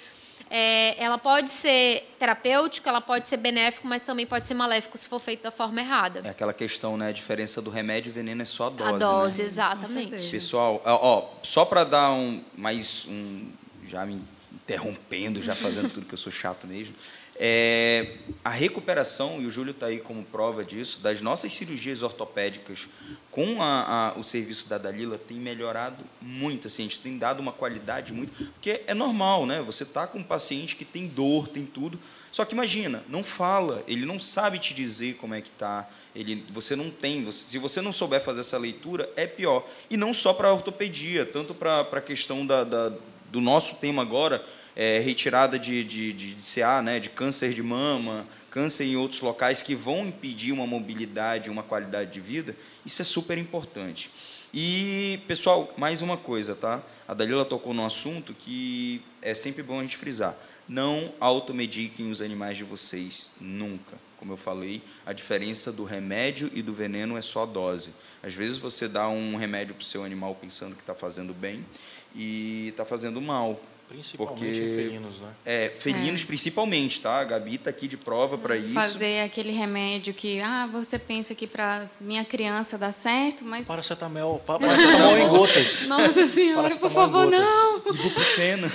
é, 0.51 1.03
ela 1.03 1.19
pode 1.19 1.51
ser 1.51 2.15
terapêutica, 2.19 2.89
ela 2.89 3.01
pode 3.01 3.27
ser 3.27 3.39
benéfico, 3.39 3.87
mas 3.87 4.03
também 4.03 4.27
pode 4.27 4.45
ser 4.45 4.55
maléfico 4.55 4.97
se 4.97 5.09
for 5.09 5.19
feito 5.19 5.43
da 5.43 5.51
forma 5.51 5.81
errada. 5.81 6.21
É 6.25 6.29
aquela 6.29 6.53
questão, 6.53 6.97
né? 6.97 7.09
A 7.09 7.13
diferença 7.13 7.61
do 7.61 7.71
remédio 7.71 8.11
e 8.11 8.13
veneno 8.13 8.43
é 8.43 8.45
só 8.45 8.67
a 8.67 8.71
dose. 8.71 8.93
A 8.93 8.99
dose, 8.99 9.43
né? 9.43 9.49
exatamente. 9.49 10.31
Pessoal, 10.31 10.81
ó, 10.85 11.29
só 11.43 11.65
para 11.65 11.85
dar 11.85 12.13
um 12.13 12.43
mais 12.57 13.07
um 13.09 13.49
já 13.87 14.07
me 14.07 14.21
interrompendo, 14.53 15.43
já 15.43 15.55
fazendo 15.55 15.91
tudo 15.91 16.07
que 16.07 16.15
eu 16.15 16.19
sou 16.19 16.33
chato 16.33 16.67
mesmo. 16.67 16.95
É, 17.37 18.19
a 18.45 18.51
recuperação, 18.51 19.41
e 19.41 19.47
o 19.47 19.51
Júlio 19.51 19.73
está 19.73 19.87
aí 19.87 19.99
como 19.99 20.23
prova 20.23 20.65
disso, 20.65 21.01
das 21.01 21.21
nossas 21.21 21.53
cirurgias 21.53 22.03
ortopédicas 22.03 22.87
com 23.31 23.61
a, 23.61 24.13
a, 24.15 24.19
o 24.19 24.23
serviço 24.23 24.69
da 24.69 24.79
Dalila 24.79 25.19
tem 25.19 25.37
melhorado 25.39 26.05
muito. 26.21 26.69
Assim, 26.69 26.83
a 26.83 26.85
gente 26.85 27.01
tem 27.01 27.19
dado 27.19 27.41
uma 27.41 27.51
qualidade 27.51 28.13
muito. 28.13 28.33
Porque 28.53 28.83
é 28.87 28.95
normal, 28.95 29.45
né? 29.45 29.61
Você 29.63 29.83
está 29.83 30.07
com 30.07 30.19
um 30.19 30.23
paciente 30.23 30.77
que 30.77 30.85
tem 30.85 31.09
dor, 31.09 31.49
tem 31.49 31.67
tudo. 31.67 31.99
Só 32.31 32.45
que 32.45 32.55
imagina, 32.55 33.03
não 33.09 33.25
fala, 33.25 33.83
ele 33.89 34.07
não 34.07 34.21
sabe 34.21 34.61
te 34.61 34.73
dizer 34.73 35.15
como 35.15 35.35
é 35.35 35.41
que 35.41 35.49
está. 35.49 35.89
Ele, 36.15 36.45
você 36.51 36.77
não 36.77 36.91
tem. 36.91 37.25
Você, 37.25 37.51
se 37.51 37.59
você 37.59 37.81
não 37.81 37.93
souber 37.93 38.21
fazer 38.21 38.41
essa 38.41 38.57
leitura, 38.59 39.11
é 39.17 39.27
pior. 39.27 39.67
E 39.91 39.97
não 39.97 40.15
só 40.15 40.33
para 40.33 40.49
a 40.49 40.53
ortopedia, 40.55 41.27
tanto 41.27 41.53
para 41.55 41.81
a 41.81 42.01
questão 42.01 42.47
da, 42.47 42.63
da, 42.63 42.93
do 43.33 43.41
nosso 43.41 43.77
tema 43.77 44.03
agora 44.03 44.45
é, 44.77 44.99
retirada 44.99 45.59
de, 45.59 45.85
de, 45.85 46.13
de, 46.13 46.35
de 46.35 46.55
CA, 46.55 46.83
né, 46.83 46.99
de 46.99 47.11
câncer 47.11 47.55
de 47.55 47.63
mama, 47.63 48.27
câncer 48.51 48.85
em 48.85 48.97
outros 48.97 49.21
locais 49.21 49.63
que 49.63 49.75
vão 49.75 50.07
impedir 50.07 50.53
uma 50.53 50.67
mobilidade, 50.67 51.51
uma 51.51 51.63
qualidade 51.63 52.13
de 52.13 52.21
vida, 52.21 52.57
isso 52.85 53.03
é 53.03 53.05
super 53.05 53.39
importante. 53.39 54.11
E, 54.53 55.19
pessoal, 55.27 55.75
mais 55.77 56.01
uma 56.01 56.17
coisa, 56.17 56.55
tá? 56.55 56.81
A 57.09 57.13
Dalila 57.13 57.45
tocou 57.45 57.75
no 57.75 57.85
assunto 57.85 58.33
que 58.33 59.03
é 59.21 59.35
sempre 59.35 59.65
bom 59.65 59.81
a 59.81 59.83
gente 59.83 59.97
frisar. 59.97 60.37
Não 60.69 61.13
automediquem 61.19 62.09
os 62.11 62.23
animais 62.23 62.57
de 62.57 62.63
vocês, 62.63 63.33
nunca. 63.41 63.99
Como 64.17 64.33
eu 64.33 64.37
falei, 64.37 64.81
a 65.05 65.13
diferença 65.13 65.73
do 65.73 65.83
remédio 65.83 66.51
e 66.55 66.63
do 66.63 66.73
veneno 66.73 67.17
é 67.17 67.21
só 67.21 67.43
a 67.43 67.47
dose. 67.47 67.95
Às 68.23 68.33
vezes 68.33 68.57
você 68.57 68.89
dá 68.89 69.09
um 69.09 69.37
remédio 69.37 69.75
para 69.75 69.83
o 69.83 69.85
seu 69.85 70.05
animal 70.05 70.35
pensando 70.37 70.77
que 70.77 70.81
está 70.83 70.95
fazendo 70.95 71.35
bem 71.35 71.67
e 72.15 72.69
está 72.69 72.85
fazendo 72.85 73.21
mal. 73.21 73.61
Principalmente 73.95 74.39
porque, 74.39 74.47
em 74.47 74.75
felinos, 74.75 75.21
né? 75.21 75.29
É, 75.47 75.73
felinos 75.79 76.23
é. 76.23 76.27
principalmente, 76.27 77.01
tá? 77.01 77.21
A 77.21 77.25
Gabi 77.25 77.55
está 77.55 77.71
aqui 77.71 77.87
de 77.87 77.97
prova 77.97 78.37
para 78.37 78.57
isso. 78.57 78.75
Fazer 78.75 79.21
aquele 79.21 79.53
remédio 79.53 80.13
que, 80.13 80.41
ah, 80.41 80.67
você 80.67 80.99
pensa 80.99 81.33
que 81.35 81.47
para 81.47 81.87
minha 82.01 82.25
criança 82.25 82.77
dá 82.77 82.93
certo, 82.93 83.45
mas... 83.45 83.67
Paracetamol, 83.67 84.41
paracetamol 84.41 85.17
em 85.17 85.29
gotas. 85.29 85.87
Nossa 85.87 86.27
senhora, 86.27 86.75
por 86.77 86.91
favor, 86.91 87.31
não. 87.31 87.79
Ibuprofeno. 87.79 88.71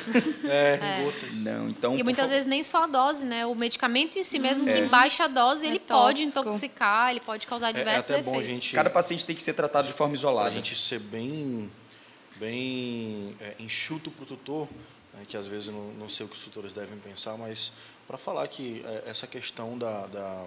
É, 0.46 0.80
é, 0.82 1.00
em 1.02 1.04
gotas. 1.04 1.36
Não, 1.36 1.70
então... 1.70 1.98
E 1.98 2.04
muitas 2.04 2.30
vezes 2.30 2.46
nem 2.46 2.64
só 2.64 2.86
a 2.86 2.88
dose, 2.88 3.26
né? 3.26 3.46
O 3.46 3.56
medicamento 3.56 4.18
em 4.18 4.24
si 4.24 4.40
mesmo, 4.40 4.70
é. 4.70 4.74
que 4.74 4.80
em 4.80 4.88
baixa 4.88 5.28
dose, 5.28 5.66
ele 5.66 5.78
é 5.78 5.80
pode 5.80 6.24
intoxicar, 6.24 7.12
ele 7.12 7.20
pode 7.20 7.46
causar 7.46 7.68
é, 7.68 7.70
é 7.72 7.74
diversos 7.74 8.12
é 8.12 8.20
efeitos. 8.20 8.46
Gente, 8.46 8.74
Cada 8.74 8.90
paciente 8.90 9.26
tem 9.26 9.36
que 9.36 9.44
ser 9.44 9.54
tratado 9.54 9.88
de 9.88 9.94
forma 9.94 10.16
isolada. 10.16 10.50
A 10.50 10.52
gente 10.52 10.78
ser 10.78 11.00
bem, 11.00 11.70
bem 12.38 13.36
enxuto 13.60 14.10
para 14.10 14.24
o 14.24 14.26
tutor 14.26 14.68
né, 15.20 15.26
que 15.28 15.36
às 15.36 15.48
vezes 15.48 15.68
não, 15.68 15.92
não 15.94 16.10
sei 16.10 16.26
o 16.26 16.30
que 16.30 16.36
os 16.36 16.44
tutores 16.44 16.74
devem 16.74 16.98
pensar, 17.00 17.38
mas 17.38 17.72
para 18.08 18.18
falar 18.18 18.48
que 18.48 18.84
é, 18.86 19.04
essa 19.08 19.28
questão 19.28 19.78
da, 19.78 20.08
da, 20.08 20.46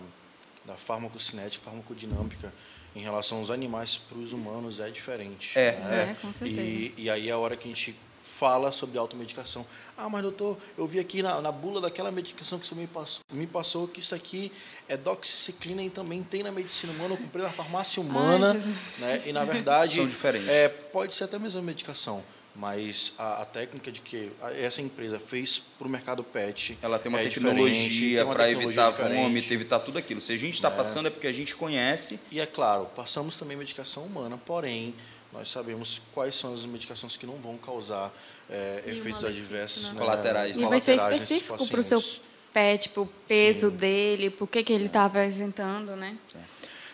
da 0.65 0.75
farmacocinética, 0.75 1.65
farmacodinâmica, 1.65 2.53
em 2.95 3.01
relação 3.01 3.39
aos 3.39 3.51
animais 3.51 3.97
para 3.97 4.19
os 4.19 4.33
humanos 4.33 4.81
é 4.81 4.91
diferente. 4.91 5.59
É, 5.59 5.73
né? 5.73 6.11
é 6.11 6.17
com 6.21 6.33
certeza. 6.33 6.61
E, 6.61 6.95
e 6.97 7.11
aí 7.11 7.29
é 7.29 7.33
a 7.33 7.39
hora 7.39 7.57
que 7.57 7.69
a 7.69 7.71
gente 7.71 7.97
fala 8.23 8.73
sobre 8.73 8.99
automedicação. 8.99 9.65
Ah, 9.97 10.09
mas 10.09 10.23
doutor, 10.23 10.59
eu 10.77 10.87
vi 10.87 10.99
aqui 10.99 11.23
na, 11.23 11.41
na 11.41 11.53
bula 11.53 11.81
daquela 11.81 12.11
medicação 12.11 12.59
que 12.59 12.67
você 12.67 12.75
me 12.75 12.87
passou, 12.87 13.23
me 13.31 13.47
passou 13.47 13.87
que 13.87 14.01
isso 14.01 14.15
aqui 14.15 14.51
é 14.89 14.97
doxiciclina 14.97 15.83
e 15.83 15.89
também 15.89 16.23
tem 16.23 16.43
na 16.43 16.51
medicina 16.51 16.93
humana, 16.93 17.15
eu 17.15 17.19
comprei 17.19 17.45
na 17.45 17.53
farmácia 17.53 18.03
humana, 18.03 18.55
Ai, 18.55 18.75
né? 18.99 19.23
E 19.27 19.33
na 19.33 19.45
verdade, 19.45 19.97
São 19.97 20.07
diferentes. 20.09 20.49
É, 20.49 20.69
pode 20.69 21.15
ser 21.15 21.25
até 21.25 21.37
a 21.37 21.39
mesma 21.39 21.63
medicação 21.63 22.23
mas 22.55 23.15
a, 23.19 23.43
a, 23.43 23.45
técnica 23.47 23.91
de 23.91 24.01
que 24.01 24.31
essa 24.59 24.83
empresa 24.83 25.19
fez 25.19 25.63
para 25.79 25.87
o 25.87 25.91
mercado 25.91 26.23
pet 26.23 26.79
ela 26.83 26.99
tem 26.99 27.09
uma 27.09 27.21
é 27.21 27.25
tecnologia 27.25 28.27
para 28.27 28.51
evitar 28.51 28.91
vômito, 28.91 29.53
evitar 29.53 29.79
tudo 29.79 29.99
aquilo. 29.99 30.21
Se 30.21 30.33
a 30.33 30.37
gente 30.37 30.55
está 30.55 30.69
é. 30.69 30.71
passando 30.71 31.07
é 31.07 31.11
porque 31.11 31.27
a 31.27 31.33
gente 31.33 31.55
conhece. 31.55 32.21
E 32.31 32.41
é 32.41 32.47
claro, 32.47 32.87
passamos 32.95 33.37
também 33.37 33.57
medicação 33.57 34.05
humana, 34.05 34.39
porém 34.45 34.95
nós 35.33 35.51
sabemos 35.51 36.03
quais 36.13 36.37
são 36.37 36.53
as 36.53 36.63
medicações 36.65 37.17
que 37.17 37.25
não 37.25 37.37
vão 37.37 37.57
causar 37.57 38.13
é, 38.51 38.83
efeitos 38.87 39.25
adversos 39.25 39.91
né? 39.93 39.99
colaterais. 39.99 40.57
E 40.57 40.67
vai 40.67 40.79
ser 40.79 40.97
específico 40.97 41.67
para 41.67 41.81
o 41.81 41.83
seu 41.83 42.05
pet, 42.53 42.91
para 42.91 43.03
o 43.03 43.07
peso 43.27 43.71
Sim. 43.71 43.77
dele, 43.77 44.31
por 44.31 44.47
que 44.47 44.63
que 44.63 44.73
ele 44.75 44.87
está 44.87 45.07
apresentando, 45.07 45.97
né? 45.97 46.17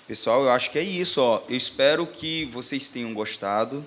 Pessoal, 0.06 0.44
eu 0.44 0.50
acho 0.50 0.70
que 0.70 0.78
é 0.78 0.82
isso. 0.82 1.20
Ó. 1.20 1.42
Eu 1.48 1.56
espero 1.56 2.06
que 2.06 2.44
vocês 2.46 2.88
tenham 2.88 3.12
gostado. 3.12 3.84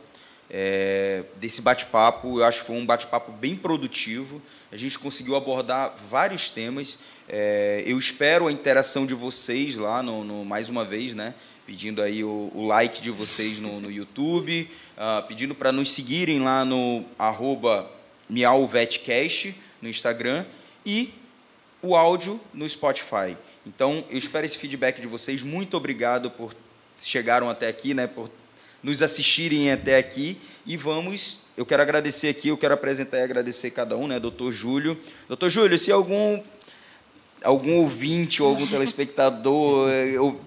É, 0.52 1.24
desse 1.38 1.62
bate-papo. 1.62 2.40
Eu 2.40 2.46
acho 2.46 2.60
que 2.60 2.68
foi 2.68 2.76
um 2.76 2.86
bate-papo 2.86 3.32
bem 3.32 3.56
produtivo. 3.56 4.42
A 4.72 4.76
gente 4.76 5.00
conseguiu 5.00 5.36
abordar 5.36 5.96
vários 6.10 6.50
temas. 6.50 7.00
É, 7.28 7.84
eu 7.88 7.98
espero 7.98 8.48
a 8.48 8.52
interação 8.52 9.06
de 9.06 9.14
vocês 9.14 9.78
lá, 9.78 10.04
no, 10.04 10.24
no 10.26 10.44
mais 10.44 10.68
uma 10.68 10.84
vez, 10.84 11.16
né? 11.16 11.34
pedindo 11.66 12.02
aí 12.02 12.22
o, 12.22 12.52
o 12.54 12.68
like 12.68 13.02
de 13.02 13.10
vocês 13.10 13.58
no, 13.60 13.80
no 13.80 13.90
YouTube, 13.90 14.70
uh, 14.98 15.26
pedindo 15.26 15.56
para 15.56 15.72
nos 15.72 15.92
seguirem 15.92 16.42
lá 16.42 16.66
no 16.66 17.06
arroba 17.18 17.90
miauvetcast 18.28 19.56
no 19.82 19.88
Instagram 19.88 20.44
e 20.86 21.14
o 21.82 21.96
áudio 21.96 22.42
no 22.54 22.68
Spotify. 22.68 23.38
Então, 23.66 24.04
eu 24.10 24.18
espero 24.18 24.46
esse 24.46 24.58
feedback 24.58 25.00
de 25.00 25.08
vocês. 25.08 25.44
Muito 25.44 25.78
obrigado 25.78 26.30
por 26.30 26.54
chegaram 26.98 27.50
até 27.50 27.68
aqui, 27.68 27.94
né, 27.94 28.06
por 28.06 28.30
nos 28.84 29.02
assistirem 29.02 29.72
até 29.72 29.98
aqui. 29.98 30.38
E 30.66 30.78
vamos, 30.78 31.42
eu 31.58 31.66
quero 31.66 31.82
agradecer 31.82 32.28
aqui, 32.28 32.50
eu 32.50 32.58
quero 32.58 32.74
apresentar 32.74 33.18
e 33.18 33.22
agradecer 33.22 33.72
cada 33.72 33.98
um, 33.98 34.08
né, 34.08 34.20
doutor 34.20 34.52
Júlio. 34.52 35.00
Doutor 35.28 35.50
Júlio, 35.50 35.78
se 35.78 35.92
algum 35.92 36.42
algum 37.44 37.78
ouvinte 37.78 38.44
ou 38.44 38.50
algum 38.50 38.68
telespectador 38.68 39.90
eu, 39.90 40.40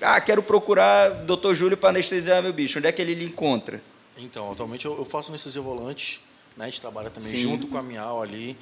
ah, 0.00 0.20
quero 0.20 0.42
procurar 0.42 1.08
doutor 1.10 1.54
Júlio 1.54 1.76
para 1.76 1.90
anestesiar 1.90 2.42
meu 2.42 2.52
bicho, 2.52 2.78
onde 2.78 2.88
é 2.88 2.92
que 2.92 3.00
ele 3.00 3.14
lhe 3.14 3.24
encontra? 3.24 3.80
Então, 4.18 4.50
atualmente 4.50 4.84
eu 4.84 5.04
faço 5.04 5.30
anestesia 5.30 5.62
volante, 5.62 6.20
né, 6.56 6.64
a 6.64 6.68
gente 6.68 6.80
trabalha 6.80 7.08
também 7.08 7.30
Sim. 7.30 7.42
junto 7.42 7.68
com 7.68 7.78
a 7.78 7.82
Miau 7.82 8.20
ali 8.20 8.56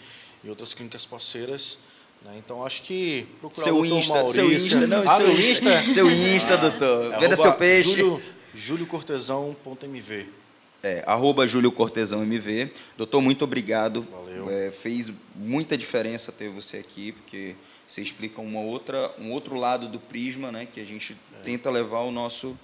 e 0.45 0.51
outras 0.51 0.75
clínicas 0.75 1.07
parceiras. 1.07 1.79
Né? 2.25 2.35
Então 2.39 2.67
acho 2.67 2.83
que 2.83 3.27
procurar 3.41 3.65
seu 3.65 3.77
o 3.77 3.87
Insta, 3.87 4.15
Maurício, 4.15 4.35
seu 4.35 4.53
Insta, 4.53 4.87
não, 4.87 5.09
ah, 5.09 5.17
seu 5.17 5.33
Insta, 5.33 5.91
seu 5.91 6.11
Insta, 6.11 6.57
doutor. 6.59 7.15
É, 7.15 7.19
Venda 7.19 7.37
seu 7.37 7.53
peixe. 7.53 7.91
Júlio, 7.91 8.23
juliocortesão.mv. 8.59 10.27
É, 10.83 11.03
arroba 11.07 11.47
Júlio 11.47 11.73
Cortesão 11.73 12.23
MV. 12.23 12.73
Doutor, 12.97 13.21
muito 13.21 13.43
obrigado. 13.43 14.07
Valeu. 14.13 14.51
É, 14.51 14.71
fez 14.71 15.13
muita 15.35 15.77
diferença 15.77 16.31
ter 16.31 16.49
você 16.49 16.79
aqui, 16.79 17.13
porque 17.13 17.57
você 17.87 18.01
explica 18.01 18.41
uma 18.41 18.61
outra, 18.61 19.13
um 19.19 19.33
outro 19.33 19.57
lado 19.57 19.89
do 19.89 19.99
prisma, 19.99 20.53
né, 20.53 20.67
que 20.71 20.81
a 20.81 20.85
gente 20.85 21.17
é. 21.41 21.43
tenta 21.43 21.71
levar 21.71 21.99
ao 21.99 22.13
nosso, 22.13 22.57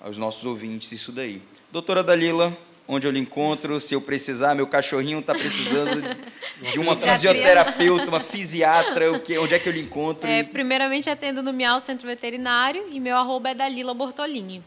aos 0.00 0.16
nossos 0.16 0.44
ouvintes 0.44 0.92
isso 0.92 1.10
daí. 1.10 1.42
Doutora 1.72 2.04
Dalila, 2.04 2.56
onde 2.86 3.06
eu 3.06 3.10
lhe 3.10 3.18
encontro, 3.18 3.80
se 3.80 3.94
eu 3.94 4.00
precisar, 4.00 4.54
meu 4.54 4.66
cachorrinho 4.66 5.18
está 5.18 5.32
precisando 5.32 6.02
de 6.72 6.78
uma 6.78 6.94
fisioterapeuta, 6.94 8.08
uma 8.08 8.20
fisiatra, 8.20 9.12
o 9.12 9.20
que, 9.20 9.36
onde 9.38 9.54
é 9.54 9.58
que 9.58 9.68
eu 9.68 9.72
lhe 9.72 9.80
encontro? 9.80 10.28
É, 10.28 10.44
primeiramente 10.44 11.10
atendo 11.10 11.42
no 11.42 11.52
Miau 11.52 11.80
Centro 11.80 12.06
Veterinário 12.06 12.86
e 12.92 13.00
meu 13.00 13.16
arroba 13.16 13.50
é 13.50 13.54
Dalila 13.54 13.92
Bortolini. 13.92 14.62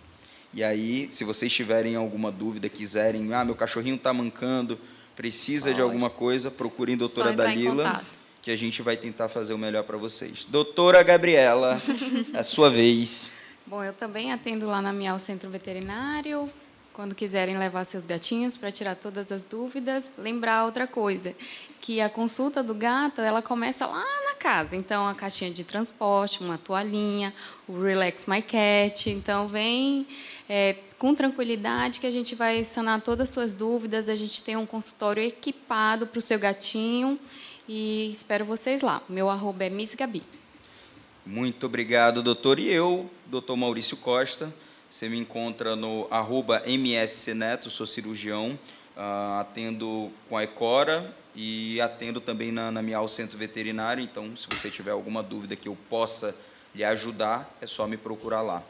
E 0.54 0.64
aí, 0.64 1.08
se 1.10 1.24
vocês 1.24 1.52
tiverem 1.52 1.96
alguma 1.96 2.32
dúvida, 2.32 2.70
quiserem, 2.70 3.34
ah, 3.34 3.44
meu 3.44 3.56
cachorrinho 3.56 3.96
está 3.96 4.14
mancando, 4.14 4.80
precisa 5.16 5.66
Pode. 5.66 5.76
de 5.76 5.82
alguma 5.82 6.10
coisa, 6.10 6.52
procurem 6.52 6.94
a 6.94 7.00
doutora 7.00 7.34
Dalila, 7.34 8.06
que 8.42 8.52
a 8.52 8.56
gente 8.56 8.82
vai 8.84 8.96
tentar 8.96 9.30
fazer 9.30 9.54
o 9.54 9.58
melhor 9.58 9.84
para 9.84 9.98
vocês. 9.98 10.46
Doutora 10.46 11.02
Gabriela, 11.02 11.82
é 12.34 12.40
a 12.40 12.44
sua 12.44 12.70
vez. 12.70 13.32
Bom, 13.66 13.84
eu 13.84 13.94
também 13.94 14.32
atendo 14.32 14.68
lá 14.68 14.80
na 14.80 14.94
Miau 14.94 15.18
Centro 15.18 15.50
Veterinário, 15.50 16.48
quando 16.94 17.16
quiserem 17.16 17.58
levar 17.58 17.86
seus 17.86 18.06
gatinhos 18.06 18.56
para 18.56 18.72
tirar 18.72 18.96
todas 18.96 19.32
as 19.32 19.42
dúvidas, 19.42 20.12
lembrar 20.18 20.66
outra 20.66 20.86
coisa, 20.86 21.36
que 21.82 22.00
a 22.00 22.10
consulta 22.10 22.62
do 22.62 22.76
gato 22.76 23.22
ela 23.22 23.42
começa 23.42 23.88
lá 23.88 24.06
na 24.26 24.36
casa. 24.36 24.76
Então 24.76 25.08
a 25.08 25.16
caixinha 25.16 25.50
de 25.50 25.64
transporte, 25.64 26.44
uma 26.44 26.58
toalhinha, 26.58 27.34
o 27.68 27.82
Relax 27.82 28.26
My 28.28 28.42
Cat. 28.42 29.10
Então 29.10 29.48
vem 29.48 30.06
é, 30.56 30.76
com 31.00 31.16
tranquilidade 31.16 32.00
que 32.00 32.06
a 32.06 32.12
gente 32.12 32.36
vai 32.36 32.64
sanar 32.64 33.02
todas 33.02 33.28
as 33.28 33.34
suas 33.34 33.54
dúvidas. 33.54 34.08
A 34.08 34.16
gente 34.16 34.44
tem 34.44 34.56
um 34.56 34.68
consultório 34.68 35.24
equipado 35.24 36.06
para 36.06 36.20
o 36.20 36.22
seu 36.22 36.38
gatinho 36.38 37.20
e 37.68 38.12
espero 38.12 38.46
vocês 38.46 38.84
lá. 38.84 39.02
Meu 39.10 39.32
arroba 39.32 39.64
é 39.64 39.70
Miss 39.72 39.96
Gabi. 39.96 40.22
Muito 41.26 41.66
obrigado, 41.66 42.22
doutor. 42.22 42.60
E 42.60 42.72
eu, 42.72 43.10
doutor 43.26 43.58
Maurício 43.58 43.98
Costa. 43.98 44.54
Você 44.92 45.10
me 45.10 45.18
encontra 45.18 45.76
no 45.76 46.08
arroba 46.12 46.62
mscneto, 46.68 47.72
sou 47.72 47.88
cirurgião, 47.88 48.52
uh, 48.96 49.40
atendo 49.40 50.12
com 50.30 50.38
a 50.38 50.44
Ecora 50.44 51.16
e 51.34 51.82
atendo 51.82 52.22
também 52.22 52.52
na, 52.52 52.70
na 52.70 52.84
Miau 52.84 53.08
Centro 53.08 53.40
Veterinário. 53.40 54.04
Então, 54.04 54.38
se 54.38 54.48
você 54.48 54.70
tiver 54.70 54.92
alguma 54.92 55.24
dúvida 55.24 55.56
que 55.56 55.68
eu 55.68 55.76
possa 55.90 56.36
lhe 56.76 56.84
ajudar, 56.84 57.58
é 57.60 57.66
só 57.66 57.88
me 57.88 57.98
procurar 57.98 58.42
lá. 58.42 58.62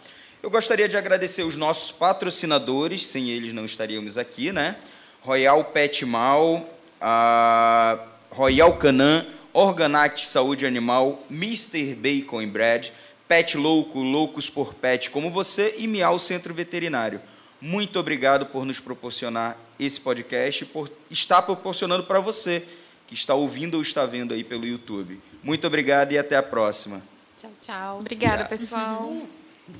Eu 0.44 0.50
gostaria 0.50 0.90
de 0.90 0.98
agradecer 0.98 1.44
os 1.44 1.56
nossos 1.56 1.90
patrocinadores, 1.90 3.06
sem 3.06 3.30
eles 3.30 3.54
não 3.54 3.64
estaríamos 3.64 4.18
aqui, 4.18 4.52
né? 4.52 4.76
Royal 5.22 5.64
Pet 5.64 6.06
Mal, 6.06 6.70
a 7.00 7.98
Royal 8.30 8.76
Canan, 8.76 9.26
Organact 9.54 10.28
Saúde 10.28 10.66
Animal, 10.66 11.24
Mr. 11.32 11.96
Bacon 11.96 12.46
Bread, 12.46 12.92
Pet 13.26 13.58
Louco, 13.58 14.00
Loucos 14.00 14.50
por 14.50 14.74
Pet 14.74 15.12
como 15.12 15.32
você 15.32 15.76
e 15.78 15.88
Miau 15.88 16.20
Centro 16.20 16.54
Veterinário. 16.54 17.22
Muito 17.62 17.98
obrigado 17.98 18.48
por 18.48 18.66
nos 18.66 18.82
proporcionar 18.82 19.58
esse 19.80 20.02
podcast, 20.02 20.66
por 20.66 20.92
estar 21.10 21.42
proporcionando 21.44 22.04
para 22.04 22.20
você 22.20 22.68
que 23.08 23.14
está 23.14 23.34
ouvindo 23.34 23.76
ou 23.76 23.82
está 23.82 24.06
vendo 24.06 24.34
aí 24.34 24.44
pelo 24.44 24.66
YouTube. 24.66 25.22
Muito 25.42 25.66
obrigado 25.66 26.12
e 26.12 26.18
até 26.18 26.36
a 26.36 26.44
próxima. 26.44 27.02
Tchau, 27.38 27.52
tchau. 27.62 28.00
Obrigada, 28.02 28.44
pessoal. 28.44 29.16
Foi 29.66 29.74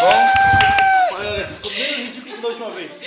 bom? 0.00 1.14
Olha, 1.14 1.46
ficou 1.46 1.70
menos 1.70 1.96
ridículo 1.98 2.34
que 2.34 2.42
da 2.42 2.48
última 2.48 2.70
vez. 2.72 3.00